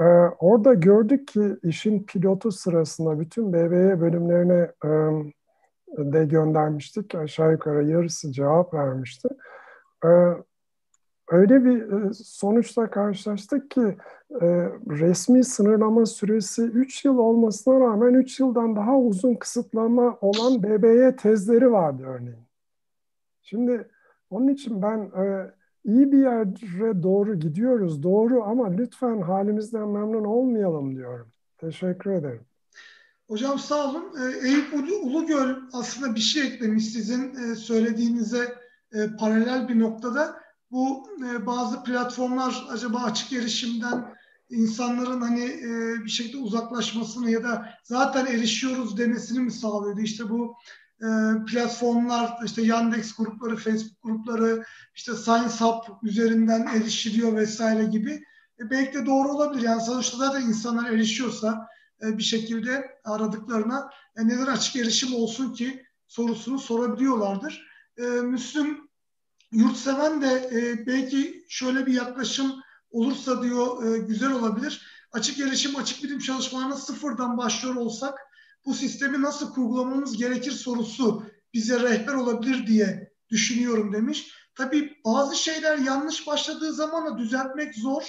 E, 0.00 0.04
orada 0.38 0.74
gördük 0.74 1.28
ki 1.28 1.56
işin 1.62 2.04
pilotu 2.04 2.52
sırasında 2.52 3.20
bütün 3.20 3.52
BBE 3.52 4.00
bölümlerine 4.00 4.70
e, 4.84 4.88
de 6.12 6.24
göndermiştik. 6.24 7.14
Aşağı 7.14 7.52
yukarı 7.52 7.84
yarısı 7.84 8.32
cevap 8.32 8.74
vermişti. 8.74 9.28
E, 10.04 10.08
öyle 11.30 11.64
bir 11.64 11.92
e, 11.92 12.12
sonuçla 12.14 12.90
karşılaştık 12.90 13.70
ki 13.70 13.96
e, 14.40 14.46
resmi 14.90 15.44
sınırlama 15.44 16.06
süresi 16.06 16.62
3 16.62 17.04
yıl 17.04 17.18
olmasına 17.18 17.80
rağmen 17.80 18.14
3 18.14 18.40
yıldan 18.40 18.76
daha 18.76 18.98
uzun 18.98 19.34
kısıtlama 19.34 20.18
olan 20.20 20.62
BBE 20.62 21.16
tezleri 21.16 21.72
vardı 21.72 22.02
örneğin. 22.06 22.51
Şimdi 23.42 23.88
onun 24.30 24.48
için 24.48 24.82
ben 24.82 24.98
e, 24.98 25.50
iyi 25.84 26.12
bir 26.12 26.18
yere 26.18 27.02
doğru 27.02 27.38
gidiyoruz, 27.38 28.02
doğru 28.02 28.44
ama 28.44 28.70
lütfen 28.70 29.20
halimizden 29.20 29.88
memnun 29.88 30.24
olmayalım 30.24 30.96
diyorum. 30.96 31.28
Teşekkür 31.58 32.10
ederim. 32.10 32.44
Hocam 33.28 33.58
sağ 33.58 33.90
olun. 33.90 34.04
E, 34.20 34.48
Eyüp 34.48 34.74
Ulugöl 35.02 35.54
aslında 35.72 36.14
bir 36.14 36.20
şey 36.20 36.46
eklemiş 36.46 36.88
sizin 36.88 37.34
e, 37.34 37.54
söylediğinize 37.54 38.54
e, 38.92 39.16
paralel 39.18 39.68
bir 39.68 39.80
noktada. 39.80 40.42
Bu 40.70 41.06
bazı 41.46 41.82
platformlar 41.82 42.66
acaba 42.70 42.98
açık 42.98 43.32
erişimden 43.32 44.14
insanların 44.50 45.20
hani 45.20 45.48
bir 46.04 46.10
şekilde 46.10 46.36
uzaklaşmasını 46.36 47.30
ya 47.30 47.42
da 47.42 47.68
zaten 47.82 48.26
erişiyoruz 48.26 48.98
demesini 48.98 49.40
mi 49.40 49.50
sağlıyordu? 49.50 50.00
İşte 50.00 50.30
bu 50.30 50.56
platformlar 51.46 52.38
işte 52.44 52.62
Yandex 52.62 53.16
grupları, 53.16 53.56
Facebook 53.56 54.02
grupları, 54.02 54.64
işte 54.94 55.14
Science 55.14 55.54
Hub 55.54 55.82
üzerinden 56.02 56.66
erişiliyor 56.66 57.36
vesaire 57.36 57.84
gibi. 57.84 58.24
E, 58.60 58.70
belki 58.70 58.94
de 58.94 59.06
doğru 59.06 59.28
olabilir. 59.28 59.62
Yani 59.62 59.82
sonuçta 59.82 60.16
zaten 60.16 60.42
insanlar 60.42 60.90
erişiyorsa 60.90 61.68
e, 62.02 62.18
bir 62.18 62.22
şekilde 62.22 62.98
aradıklarına 63.04 63.90
e, 64.16 64.28
neden 64.28 64.46
açık 64.46 64.76
erişim 64.76 65.14
olsun 65.14 65.54
ki 65.54 65.82
sorusunu 66.08 66.58
sorabiliyorlardır. 66.58 67.66
E, 67.98 68.02
Müslüm 68.02 68.88
Yurtseven 69.52 70.22
de 70.22 70.50
e, 70.52 70.86
belki 70.86 71.44
şöyle 71.48 71.86
bir 71.86 71.92
yaklaşım 71.92 72.52
olursa 72.90 73.42
diyor 73.42 73.84
e, 73.84 73.98
güzel 73.98 74.32
olabilir. 74.32 74.86
Açık 75.12 75.40
erişim, 75.40 75.76
açık 75.76 76.02
bilim 76.02 76.18
çalışmalarına 76.18 76.76
sıfırdan 76.76 77.38
başlıyor 77.38 77.74
olsak 77.74 78.18
bu 78.66 78.74
sistemi 78.74 79.22
nasıl 79.22 79.52
kurgulamamız 79.54 80.16
gerekir 80.16 80.52
sorusu 80.52 81.26
bize 81.54 81.80
rehber 81.80 82.14
olabilir 82.14 82.66
diye 82.66 83.12
düşünüyorum 83.30 83.92
demiş. 83.92 84.34
Tabii 84.54 84.96
bazı 85.04 85.36
şeyler 85.36 85.78
yanlış 85.78 86.26
başladığı 86.26 86.72
zaman 86.72 87.06
da 87.06 87.18
düzeltmek 87.18 87.74
zor. 87.74 88.02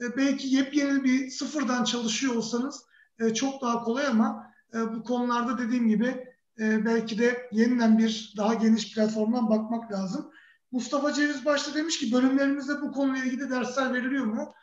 E, 0.00 0.16
belki 0.16 0.48
yepyeni 0.48 1.04
bir 1.04 1.30
sıfırdan 1.30 1.84
çalışıyor 1.84 2.34
olsanız 2.34 2.84
e, 3.20 3.34
çok 3.34 3.62
daha 3.62 3.82
kolay 3.82 4.06
ama 4.06 4.46
e, 4.74 4.94
bu 4.94 5.02
konularda 5.02 5.58
dediğim 5.58 5.88
gibi 5.88 6.34
e, 6.58 6.84
belki 6.84 7.18
de 7.18 7.48
yeniden 7.52 7.98
bir 7.98 8.34
daha 8.36 8.54
geniş 8.54 8.94
platformdan 8.94 9.50
bakmak 9.50 9.92
lazım. 9.92 10.30
Mustafa 10.72 11.12
Ceviz 11.12 11.44
başta 11.44 11.74
demiş 11.74 11.98
ki 11.98 12.12
bölümlerimizde 12.12 12.82
bu 12.82 12.92
konuyla 12.92 13.24
ilgili 13.24 13.50
dersler 13.50 13.94
veriliyor 13.94 14.24
mu? 14.24 14.54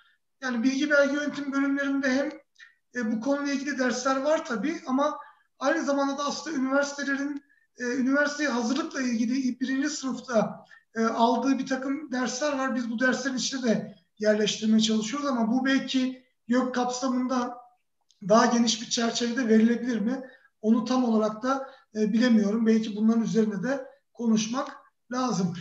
Yani 0.41 0.63
bilgi 0.63 0.89
belge 0.89 1.13
yönetim 1.13 1.51
bölümlerinde 1.51 2.11
hem 2.11 2.29
e, 2.95 3.11
bu 3.11 3.21
konuyla 3.21 3.53
ilgili 3.53 3.79
dersler 3.79 4.21
var 4.21 4.45
tabii 4.45 4.81
ama 4.87 5.17
aynı 5.59 5.85
zamanda 5.85 6.17
da 6.17 6.25
aslında 6.25 6.57
üniversitelerin 6.57 7.43
e, 7.77 7.83
üniversiteye 7.83 8.49
hazırlıkla 8.49 9.01
ilgili 9.01 9.59
birinci 9.59 9.89
sınıfta 9.89 10.65
e, 10.95 11.03
aldığı 11.03 11.59
bir 11.59 11.67
takım 11.67 12.11
dersler 12.11 12.57
var. 12.57 12.75
Biz 12.75 12.91
bu 12.91 12.99
derslerin 12.99 13.35
içine 13.35 13.63
de 13.63 13.95
yerleştirmeye 14.19 14.79
çalışıyoruz 14.79 15.27
ama 15.27 15.51
bu 15.51 15.65
belki 15.65 16.25
YÖK 16.47 16.75
kapsamında 16.75 17.57
daha 18.29 18.45
geniş 18.45 18.81
bir 18.81 18.89
çerçevede 18.89 19.47
verilebilir 19.47 19.99
mi? 19.99 20.29
Onu 20.61 20.85
tam 20.85 21.03
olarak 21.03 21.43
da 21.43 21.69
e, 21.95 22.13
bilemiyorum. 22.13 22.65
Belki 22.65 22.95
bunların 22.95 23.23
üzerine 23.23 23.63
de 23.63 23.85
konuşmak 24.13 24.77
lazım. 25.11 25.55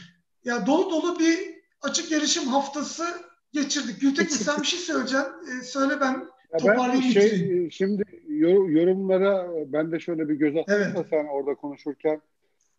Ya 0.44 0.66
dolu 0.66 0.90
dolu 0.90 1.18
bir 1.18 1.38
açık 1.82 2.12
erişim 2.12 2.48
haftası 2.48 3.22
geçirdik. 3.52 4.00
Gültekin 4.00 4.36
sen 4.36 4.62
bir 4.62 4.66
şey 4.66 4.78
söyleyeceksin. 4.78 5.58
E, 5.58 5.62
söyle 5.62 6.00
ben 6.00 6.28
ya. 6.52 6.76
Ben 6.78 7.00
şey, 7.00 7.70
şimdi 7.70 8.04
yorumlara 8.28 9.50
ben 9.72 9.92
de 9.92 10.00
şöyle 10.00 10.28
bir 10.28 10.34
göz 10.34 10.56
attım 10.56 10.74
evet. 10.78 10.96
da 10.96 11.04
sen 11.04 11.26
orada 11.26 11.54
konuşurken 11.54 12.20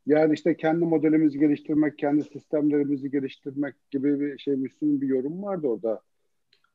yani 0.05 0.34
işte 0.34 0.57
kendi 0.57 0.86
modelimizi 0.86 1.39
geliştirmek, 1.39 1.97
kendi 1.97 2.24
sistemlerimizi 2.24 3.11
geliştirmek 3.11 3.76
gibi 3.91 4.19
bir 4.19 4.38
şey 4.38 4.55
Müslüm'ün 4.55 5.01
bir 5.01 5.07
yorum 5.07 5.43
vardı 5.43 5.67
orada. 5.67 6.01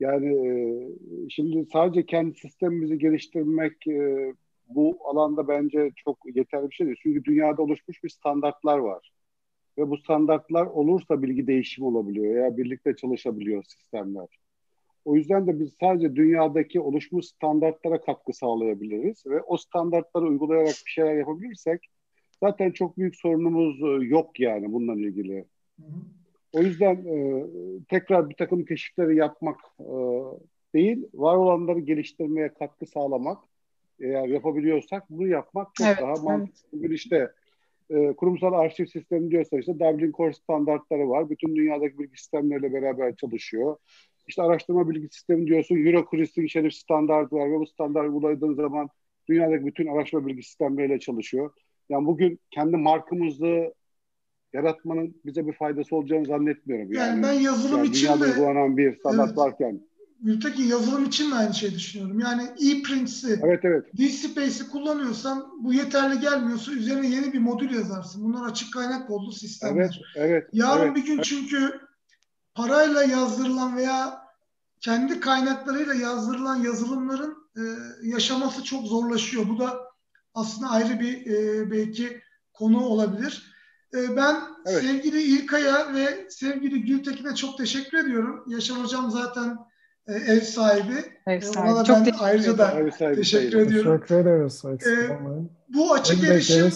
Yani 0.00 0.48
e, 0.48 1.28
şimdi 1.30 1.66
sadece 1.72 2.06
kendi 2.06 2.38
sistemimizi 2.38 2.98
geliştirmek 2.98 3.86
e, 3.86 4.32
bu 4.68 4.98
alanda 5.04 5.48
bence 5.48 5.92
çok 5.96 6.18
yeterli 6.34 6.70
bir 6.70 6.74
şey 6.74 6.86
değil. 6.86 6.98
Çünkü 7.02 7.24
dünyada 7.24 7.62
oluşmuş 7.62 8.04
bir 8.04 8.08
standartlar 8.08 8.78
var. 8.78 9.12
Ve 9.78 9.90
bu 9.90 9.96
standartlar 9.96 10.66
olursa 10.66 11.22
bilgi 11.22 11.46
değişimi 11.46 11.86
olabiliyor 11.86 12.44
ya 12.44 12.56
birlikte 12.56 12.96
çalışabiliyor 12.96 13.64
sistemler. 13.64 14.38
O 15.06 15.16
yüzden 15.16 15.46
de 15.46 15.60
biz 15.60 15.74
sadece 15.80 16.16
dünyadaki 16.16 16.80
oluşmuş 16.80 17.26
standartlara 17.26 18.00
katkı 18.00 18.32
sağlayabiliriz 18.32 19.26
ve 19.26 19.42
o 19.42 19.56
standartları 19.56 20.24
uygulayarak 20.24 20.74
bir 20.86 20.90
şeyler 20.90 21.16
yapabilirsek 21.16 21.80
zaten 22.40 22.70
çok 22.70 22.98
büyük 22.98 23.16
sorunumuz 23.16 23.82
e, 23.82 24.06
yok 24.06 24.40
yani 24.40 24.72
bununla 24.72 25.00
ilgili. 25.00 25.44
O 26.52 26.62
yüzden 26.62 26.94
e, 26.94 27.46
tekrar 27.88 28.30
bir 28.30 28.34
takım 28.34 28.64
keşifleri 28.64 29.16
yapmak 29.16 29.60
e, 29.80 29.94
değil, 30.74 31.08
var 31.14 31.36
olanları 31.36 31.80
geliştirmeye 31.80 32.54
katkı 32.54 32.86
sağlamak, 32.86 33.38
eğer 34.00 34.28
yapabiliyorsak 34.28 35.10
bunu 35.10 35.28
yapmak 35.28 35.74
çok 35.74 35.86
evet, 35.86 35.98
daha 36.00 36.14
mantıklı. 36.14 36.68
Bugün 36.72 36.90
işte 36.90 37.30
e, 37.90 38.12
kurumsal 38.12 38.52
arşiv 38.52 38.86
sistemi 38.86 39.30
diyorsa 39.30 39.58
işte 39.58 39.74
Dublin 39.74 40.12
Core 40.12 40.32
standartları 40.32 41.08
var. 41.08 41.30
Bütün 41.30 41.56
dünyadaki 41.56 41.98
bilgi 41.98 42.16
sistemleriyle 42.16 42.72
beraber 42.72 43.16
çalışıyor. 43.16 43.76
İşte 44.26 44.42
araştırma 44.42 44.90
bilgi 44.90 45.08
sistemi 45.08 45.46
diyorsun, 45.46 45.86
Eurocris'in 45.86 46.46
şerif 46.46 46.74
standartı 46.74 47.36
var 47.36 47.50
ve 47.50 47.58
bu 47.58 47.66
standartı 47.66 48.08
uyguladığın 48.08 48.54
zaman 48.54 48.88
dünyadaki 49.28 49.66
bütün 49.66 49.86
araştırma 49.86 50.26
bilgi 50.26 50.42
sistemleriyle 50.42 51.00
çalışıyor. 51.00 51.50
Yani 51.88 52.06
bugün 52.06 52.38
kendi 52.50 52.76
markamızı 52.76 53.74
yaratmanın 54.52 55.20
bize 55.24 55.46
bir 55.46 55.52
faydası 55.52 55.96
olacağını 55.96 56.24
zannetmiyorum. 56.24 56.92
Yani, 56.92 57.08
yani 57.08 57.22
ben 57.22 57.32
yazılım 57.32 57.78
yani 57.78 57.88
için 57.88 58.08
de 58.08 58.24
uygulanan 58.24 58.76
bir 58.76 58.98
standart 58.98 59.28
evet, 59.28 59.38
varken. 59.38 59.80
Gültekin 60.20 60.64
yazılım 60.64 61.04
için 61.04 61.30
de 61.30 61.34
aynı 61.34 61.54
şeyi 61.54 61.72
düşünüyorum. 61.72 62.20
Yani 62.20 62.42
ePrints'i, 62.42 63.40
evet, 63.42 63.60
evet. 63.62 63.84
DSpace'i 63.98 64.68
kullanıyorsan 64.70 65.46
bu 65.60 65.74
yeterli 65.74 66.20
gelmiyorsa 66.20 66.72
üzerine 66.72 67.08
yeni 67.08 67.32
bir 67.32 67.38
modül 67.38 67.74
yazarsın. 67.74 68.24
Bunlar 68.24 68.50
açık 68.50 68.72
kaynak 68.72 69.08
kodlu 69.08 69.32
sistemler. 69.32 70.00
Evet, 70.16 70.30
evet. 70.30 70.48
Yarın 70.52 70.86
evet, 70.86 70.96
bir 70.96 71.04
gün 71.04 71.14
evet. 71.14 71.24
çünkü 71.24 71.85
parayla 72.56 73.02
yazdırılan 73.02 73.76
veya 73.76 74.26
kendi 74.80 75.20
kaynaklarıyla 75.20 75.94
yazdırılan 75.94 76.56
yazılımların 76.56 77.36
e, 77.56 77.62
yaşaması 78.02 78.64
çok 78.64 78.86
zorlaşıyor. 78.86 79.48
Bu 79.48 79.58
da 79.58 79.80
aslında 80.34 80.70
ayrı 80.70 81.00
bir 81.00 81.26
e, 81.26 81.70
belki 81.70 82.20
konu 82.52 82.84
olabilir. 82.84 83.52
E, 83.94 84.16
ben 84.16 84.36
evet. 84.66 84.82
sevgili 84.82 85.22
İlkay'a 85.22 85.94
ve 85.94 86.26
sevgili 86.30 86.82
Gültekin'e 86.82 87.34
çok 87.34 87.58
teşekkür 87.58 87.98
ediyorum. 87.98 88.44
Yaşar 88.46 88.84
Hocam 88.84 89.10
zaten 89.10 89.58
e, 90.06 90.12
ev 90.14 90.40
sahibi. 90.40 91.04
Ev 91.26 91.40
sahibi. 91.40 91.70
Ona 91.70 91.80
da 91.80 91.84
çok 91.84 92.06
ben 92.06 92.14
ayrıca 92.18 92.58
da 92.58 92.90
teşekkür 93.14 93.58
ediyorum. 93.58 94.00
Teşekkür 94.00 94.14
ederiz. 94.14 94.64
E, 94.64 95.18
bu 95.68 95.92
açık 95.92 96.24
erişim 96.24 96.72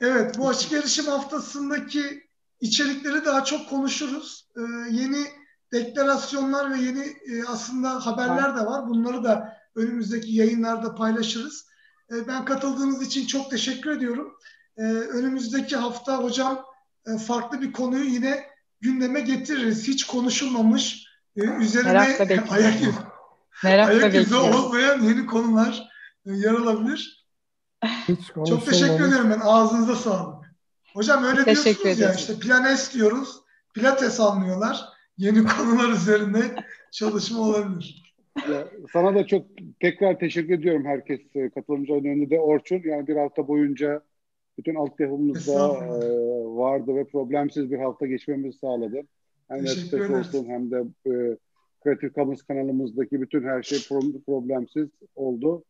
Evet, 0.00 0.38
bu 0.38 0.48
açık 0.48 0.72
erişim 0.72 1.04
haftasındaki 1.04 2.29
içerikleri 2.60 3.24
daha 3.24 3.44
çok 3.44 3.68
konuşuruz. 3.68 4.48
E, 4.56 4.60
yeni 4.90 5.26
deklarasyonlar 5.72 6.70
ve 6.70 6.78
yeni 6.78 7.02
e, 7.02 7.44
aslında 7.48 8.06
haberler 8.06 8.56
de 8.56 8.66
var. 8.66 8.88
Bunları 8.88 9.24
da 9.24 9.56
önümüzdeki 9.74 10.32
yayınlarda 10.32 10.94
paylaşırız. 10.94 11.66
E, 12.12 12.28
ben 12.28 12.44
katıldığınız 12.44 13.02
için 13.02 13.26
çok 13.26 13.50
teşekkür 13.50 13.90
ediyorum. 13.90 14.32
E, 14.76 14.82
önümüzdeki 14.92 15.76
hafta 15.76 16.18
hocam 16.18 16.64
e, 17.06 17.18
farklı 17.18 17.60
bir 17.60 17.72
konuyu 17.72 18.04
yine 18.04 18.46
gündeme 18.80 19.20
getiririz. 19.20 19.88
Hiç 19.88 20.06
konuşulmamış, 20.06 21.06
e, 21.36 21.40
üzerine 21.44 21.90
ayak, 22.00 22.52
ayak 23.88 24.14
izi 24.14 24.36
olmayan 24.36 25.02
yeni 25.02 25.26
konular 25.26 25.88
e, 26.26 26.32
yer 26.32 26.54
alabilir. 26.54 27.26
Hiç 27.84 28.20
çok 28.48 28.66
teşekkür 28.66 29.04
ediyorum 29.04 29.30
ben. 29.30 29.40
Ağzınıza 29.40 29.96
sağlık. 29.96 30.39
Hocam 30.94 31.24
öyle 31.24 31.44
teşekkür 31.44 31.64
diyorsunuz 31.64 31.98
ederim. 31.98 32.08
ya 32.08 32.14
işte 32.14 32.34
Planes 32.40 32.94
diyoruz. 32.94 33.40
Pilates 33.74 34.20
anlıyorlar. 34.20 34.80
Yeni 35.18 35.44
konular 35.44 35.88
üzerinde 35.92 36.40
çalışma 36.92 37.40
olabilir. 37.40 38.14
Ya, 38.50 38.68
sana 38.92 39.14
da 39.14 39.26
çok 39.26 39.46
tekrar 39.80 40.18
teşekkür 40.18 40.54
ediyorum 40.54 40.84
herkes 40.84 41.20
e, 41.34 41.50
katılımcıların 41.50 42.04
önünde. 42.04 42.40
Orçun 42.40 42.82
yani 42.84 43.06
bir 43.06 43.16
hafta 43.16 43.48
boyunca 43.48 44.02
bütün 44.58 44.74
altyapımızda 44.74 45.76
e, 45.76 46.00
vardı 46.44 46.96
ve 46.96 47.04
problemsiz 47.04 47.70
bir 47.70 47.78
hafta 47.78 48.06
geçmemizi 48.06 48.58
sağladı. 48.58 49.00
Hem 49.48 49.66
Web 49.66 50.10
olsun 50.10 50.46
hem 50.48 50.70
de 50.70 50.84
e, 51.06 51.36
Creative 51.84 52.12
Commons 52.12 52.42
kanalımızdaki 52.42 53.20
bütün 53.20 53.42
her 53.42 53.62
şey 53.62 53.78
problemsiz 54.26 54.88
oldu. 55.14 55.64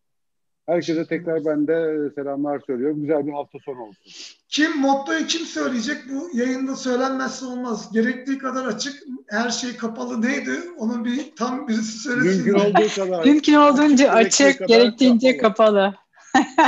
Herkese 0.70 1.06
tekrar 1.06 1.44
ben 1.44 1.66
de 1.66 2.10
selamlar 2.14 2.60
söylüyorum. 2.66 3.00
Güzel 3.00 3.26
bir 3.26 3.32
hafta 3.32 3.58
sonu 3.64 3.80
olsun. 3.80 4.04
Kim 4.48 4.80
mottoyu 4.80 5.26
kim 5.26 5.46
söyleyecek? 5.46 5.96
Bu 6.12 6.38
yayında 6.38 6.76
söylenmezse 6.76 7.46
olmaz. 7.46 7.92
Gerektiği 7.92 8.38
kadar 8.38 8.64
açık, 8.66 9.02
her 9.28 9.50
şey 9.50 9.76
kapalı 9.76 10.22
neydi? 10.22 10.50
Onun 10.78 11.04
bir 11.04 11.32
tam 11.36 11.68
birisi 11.68 11.98
söylesin. 11.98 12.44
Mümkün 12.44 12.54
olduğu 12.70 12.94
kadar. 12.94 13.24
Mümkün 13.24 13.54
olduğunca 13.54 14.10
açık, 14.10 14.68
gerektiğince 14.68 15.36
kapalı. 15.36 15.94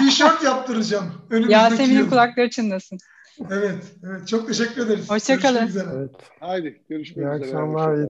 Tişört 0.00 0.44
yaptıracağım. 0.44 1.04
Yasemin'in 1.48 2.08
kulakları 2.08 2.50
çınlasın. 2.50 2.98
Evet, 3.50 3.84
evet. 4.06 4.28
Çok 4.28 4.48
teşekkür 4.48 4.86
ederiz. 4.86 5.10
Hoşçakalın. 5.10 5.70
Evet. 5.96 6.10
Haydi 6.40 6.80
görüşmek 6.88 7.26
İyi 7.26 7.28
üzere. 7.34 7.44
akşamlar. 7.44 7.96